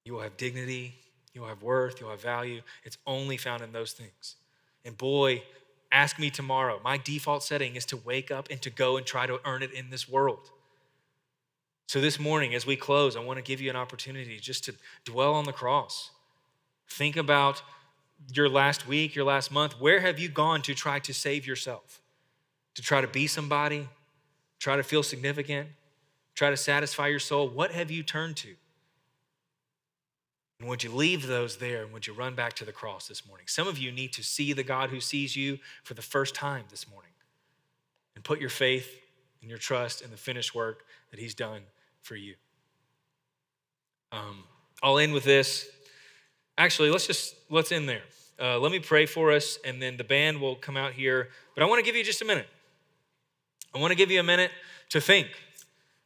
you 0.06 0.14
will 0.14 0.22
have 0.22 0.38
dignity, 0.38 0.96
you'll 1.34 1.50
have 1.50 1.62
worth, 1.62 2.00
you'll 2.00 2.12
have 2.12 2.22
value. 2.22 2.62
It's 2.86 2.98
only 3.06 3.36
found 3.36 3.62
in 3.62 3.74
those 3.74 3.92
things. 3.92 4.38
And 4.86 4.98
boy, 4.98 5.44
ask 5.92 6.18
me 6.18 6.30
tomorrow. 6.30 6.80
My 6.82 6.96
default 6.96 7.44
setting 7.44 7.76
is 7.76 7.86
to 7.88 7.98
wake 7.98 8.32
up 8.32 8.48
and 8.50 8.62
to 8.62 8.70
go 8.70 8.96
and 8.96 9.06
try 9.06 9.28
to 9.28 9.42
earn 9.44 9.64
it 9.64 9.74
in 9.74 9.90
this 9.90 10.08
world. 10.08 10.50
So, 11.88 12.00
this 12.00 12.22
morning, 12.22 12.56
as 12.56 12.66
we 12.66 12.78
close, 12.78 13.18
I 13.18 13.20
want 13.20 13.36
to 13.36 13.44
give 13.44 13.60
you 13.60 13.70
an 13.70 13.76
opportunity 13.76 14.40
just 14.40 14.64
to 14.64 14.76
dwell 15.04 15.34
on 15.34 15.44
the 15.44 15.52
cross. 15.52 16.12
Think 16.88 17.18
about 17.18 17.62
your 18.34 18.48
last 18.48 18.88
week, 18.88 19.14
your 19.14 19.26
last 19.26 19.52
month. 19.52 19.74
Where 19.78 20.00
have 20.00 20.20
you 20.20 20.30
gone 20.30 20.62
to 20.62 20.74
try 20.74 21.00
to 21.00 21.14
save 21.14 21.46
yourself? 21.46 22.00
To 22.76 22.82
try 22.82 23.02
to 23.02 23.08
be 23.10 23.28
somebody? 23.28 23.90
Try 24.60 24.76
to 24.76 24.84
feel 24.84 25.04
significant? 25.04 25.70
Try 26.36 26.50
to 26.50 26.58
satisfy 26.58 27.08
your 27.08 27.20
soul? 27.20 27.50
What 27.50 27.72
have 27.72 27.90
you 27.90 28.04
turned 28.04 28.38
to? 28.38 28.56
And 30.60 30.68
would 30.70 30.84
you 30.84 30.92
leave 30.92 31.28
those 31.28 31.58
there 31.58 31.84
and 31.84 31.94
would 31.94 32.08
you 32.08 32.14
run 32.14 32.34
back 32.34 32.54
to 32.54 32.66
the 32.66 32.72
cross 32.72 33.08
this 33.08 33.28
morning? 33.28 33.46
Some 33.48 33.68
of 33.68 33.78
you 33.78 33.92
need 33.92 34.14
to 34.14 34.24
see 34.24 34.54
the 34.54 34.64
God 34.64 34.90
who 34.90 35.00
sees 35.00 35.36
you 35.36 35.60
for 35.84 35.94
the 35.94 36.02
first 36.02 36.34
time 36.34 36.66
this 36.70 36.90
morning 36.90 37.12
and 38.16 38.24
put 38.24 38.40
your 38.40 38.50
faith 38.50 39.00
and 39.42 39.50
your 39.50 39.60
trust 39.60 40.02
in 40.02 40.10
the 40.10 40.18
finished 40.18 40.56
work 40.56 40.84
that 41.12 41.20
He's 41.20 41.36
done 41.36 41.62
for 42.02 42.16
you. 42.16 42.34
Um, 44.12 44.44
I'll 44.82 44.98
end 44.98 45.14
with 45.14 45.24
this. 45.24 45.70
Actually, 46.58 46.90
let's 46.90 47.06
just 47.06 47.36
let's 47.50 47.72
end 47.72 47.88
there. 47.88 48.02
Uh, 48.40 48.60
let 48.60 48.72
me 48.72 48.80
pray 48.80 49.06
for 49.06 49.32
us, 49.32 49.58
and 49.66 49.82
then 49.82 49.98
the 49.98 50.04
band 50.04 50.40
will 50.40 50.56
come 50.56 50.78
out 50.78 50.94
here. 50.94 51.30
But 51.56 51.64
I 51.64 51.68
want 51.68 51.80
to 51.80 51.86
give 51.86 51.96
you 51.96 52.04
just 52.04 52.22
a 52.22 52.26
minute. 52.26 52.48
I 53.78 53.80
want 53.80 53.92
to 53.92 53.96
give 53.96 54.10
you 54.10 54.20
a 54.20 54.24
minute 54.24 54.50
to 54.90 55.00
think. 55.00 55.28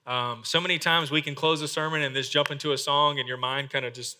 Um, 0.05 0.41
so 0.43 0.59
many 0.59 0.77
times 0.77 1.09
we 1.09 1.21
can 1.21 1.35
close 1.35 1.61
a 1.61 1.69
sermon 1.69 2.01
and 2.01 2.13
just 2.13 2.29
jump 2.29 2.51
into 2.51 2.73
a 2.73 2.77
song, 2.77 3.17
and 3.17 3.29
your 3.29 3.37
mind 3.37 3.69
kind 3.69 3.85
of 3.85 3.93
just 3.93 4.17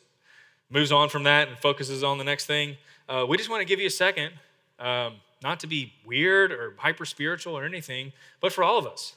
moves 0.69 0.89
on 0.89 1.09
from 1.09 1.23
that 1.23 1.49
and 1.49 1.57
focuses 1.57 2.01
on 2.01 2.17
the 2.17 2.23
next 2.23 2.45
thing. 2.45 2.77
Uh, 3.09 3.25
we 3.27 3.35
just 3.35 3.49
want 3.49 3.59
to 3.59 3.65
give 3.65 3.81
you 3.81 3.87
a 3.87 3.89
second, 3.89 4.31
um, 4.79 5.15
not 5.43 5.59
to 5.59 5.67
be 5.67 5.91
weird 6.05 6.53
or 6.53 6.75
hyper 6.77 7.03
spiritual 7.03 7.57
or 7.57 7.65
anything, 7.65 8.13
but 8.39 8.53
for 8.53 8.63
all 8.63 8.77
of 8.77 8.87
us. 8.87 9.15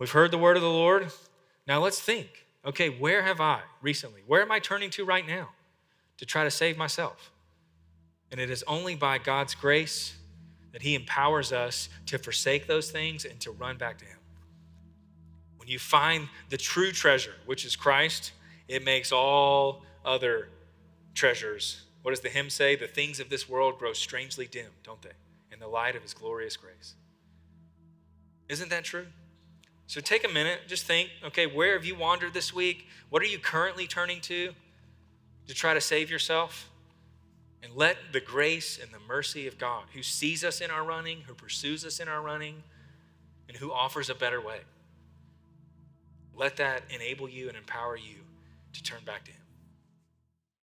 We've 0.00 0.10
heard 0.10 0.32
the 0.32 0.38
word 0.38 0.56
of 0.56 0.62
the 0.64 0.68
Lord. 0.68 1.12
Now 1.68 1.80
let's 1.80 2.00
think 2.00 2.46
okay, 2.66 2.88
where 2.88 3.22
have 3.22 3.40
I 3.40 3.60
recently? 3.82 4.22
Where 4.26 4.42
am 4.42 4.50
I 4.50 4.58
turning 4.58 4.90
to 4.90 5.04
right 5.04 5.26
now 5.26 5.50
to 6.16 6.26
try 6.26 6.42
to 6.42 6.50
save 6.50 6.76
myself? 6.76 7.30
And 8.32 8.40
it 8.40 8.50
is 8.50 8.64
only 8.66 8.96
by 8.96 9.18
God's 9.18 9.54
grace 9.54 10.14
that 10.74 10.82
He 10.82 10.96
empowers 10.96 11.52
us 11.52 11.88
to 12.06 12.18
forsake 12.18 12.66
those 12.66 12.90
things 12.90 13.24
and 13.24 13.38
to 13.38 13.52
run 13.52 13.78
back 13.78 13.96
to 13.98 14.04
Him. 14.04 14.18
When 15.56 15.68
you 15.68 15.78
find 15.78 16.28
the 16.50 16.56
true 16.56 16.90
treasure, 16.90 17.36
which 17.46 17.64
is 17.64 17.76
Christ, 17.76 18.32
it 18.66 18.84
makes 18.84 19.12
all 19.12 19.84
other 20.04 20.48
treasures. 21.14 21.82
What 22.02 22.10
does 22.10 22.20
the 22.20 22.28
hymn 22.28 22.50
say? 22.50 22.74
The 22.74 22.88
things 22.88 23.20
of 23.20 23.30
this 23.30 23.48
world 23.48 23.78
grow 23.78 23.92
strangely 23.92 24.48
dim, 24.48 24.72
don't 24.82 25.00
they? 25.00 25.12
In 25.52 25.60
the 25.60 25.68
light 25.68 25.94
of 25.94 26.02
his 26.02 26.12
glorious 26.12 26.56
grace. 26.56 26.96
Isn't 28.48 28.68
that 28.70 28.82
true? 28.82 29.06
So 29.86 30.00
take 30.00 30.28
a 30.28 30.32
minute, 30.32 30.62
just 30.66 30.86
think 30.86 31.08
okay, 31.24 31.46
where 31.46 31.74
have 31.74 31.84
you 31.84 31.94
wandered 31.94 32.34
this 32.34 32.52
week? 32.52 32.88
What 33.10 33.22
are 33.22 33.26
you 33.26 33.38
currently 33.38 33.86
turning 33.86 34.20
to 34.22 34.52
to 35.46 35.54
try 35.54 35.72
to 35.72 35.80
save 35.80 36.10
yourself? 36.10 36.68
And 37.64 37.74
let 37.74 37.96
the 38.12 38.20
grace 38.20 38.78
and 38.80 38.92
the 38.92 38.98
mercy 39.08 39.48
of 39.48 39.56
God, 39.56 39.84
who 39.94 40.02
sees 40.02 40.44
us 40.44 40.60
in 40.60 40.70
our 40.70 40.84
running, 40.84 41.22
who 41.22 41.32
pursues 41.32 41.82
us 41.84 41.98
in 41.98 42.08
our 42.08 42.20
running, 42.20 42.62
and 43.48 43.56
who 43.56 43.72
offers 43.72 44.10
a 44.10 44.14
better 44.14 44.40
way, 44.40 44.58
let 46.36 46.56
that 46.58 46.82
enable 46.90 47.26
you 47.26 47.48
and 47.48 47.56
empower 47.56 47.96
you 47.96 48.16
to 48.74 48.82
turn 48.82 49.00
back 49.06 49.24
to 49.24 49.30
Him. 49.30 49.43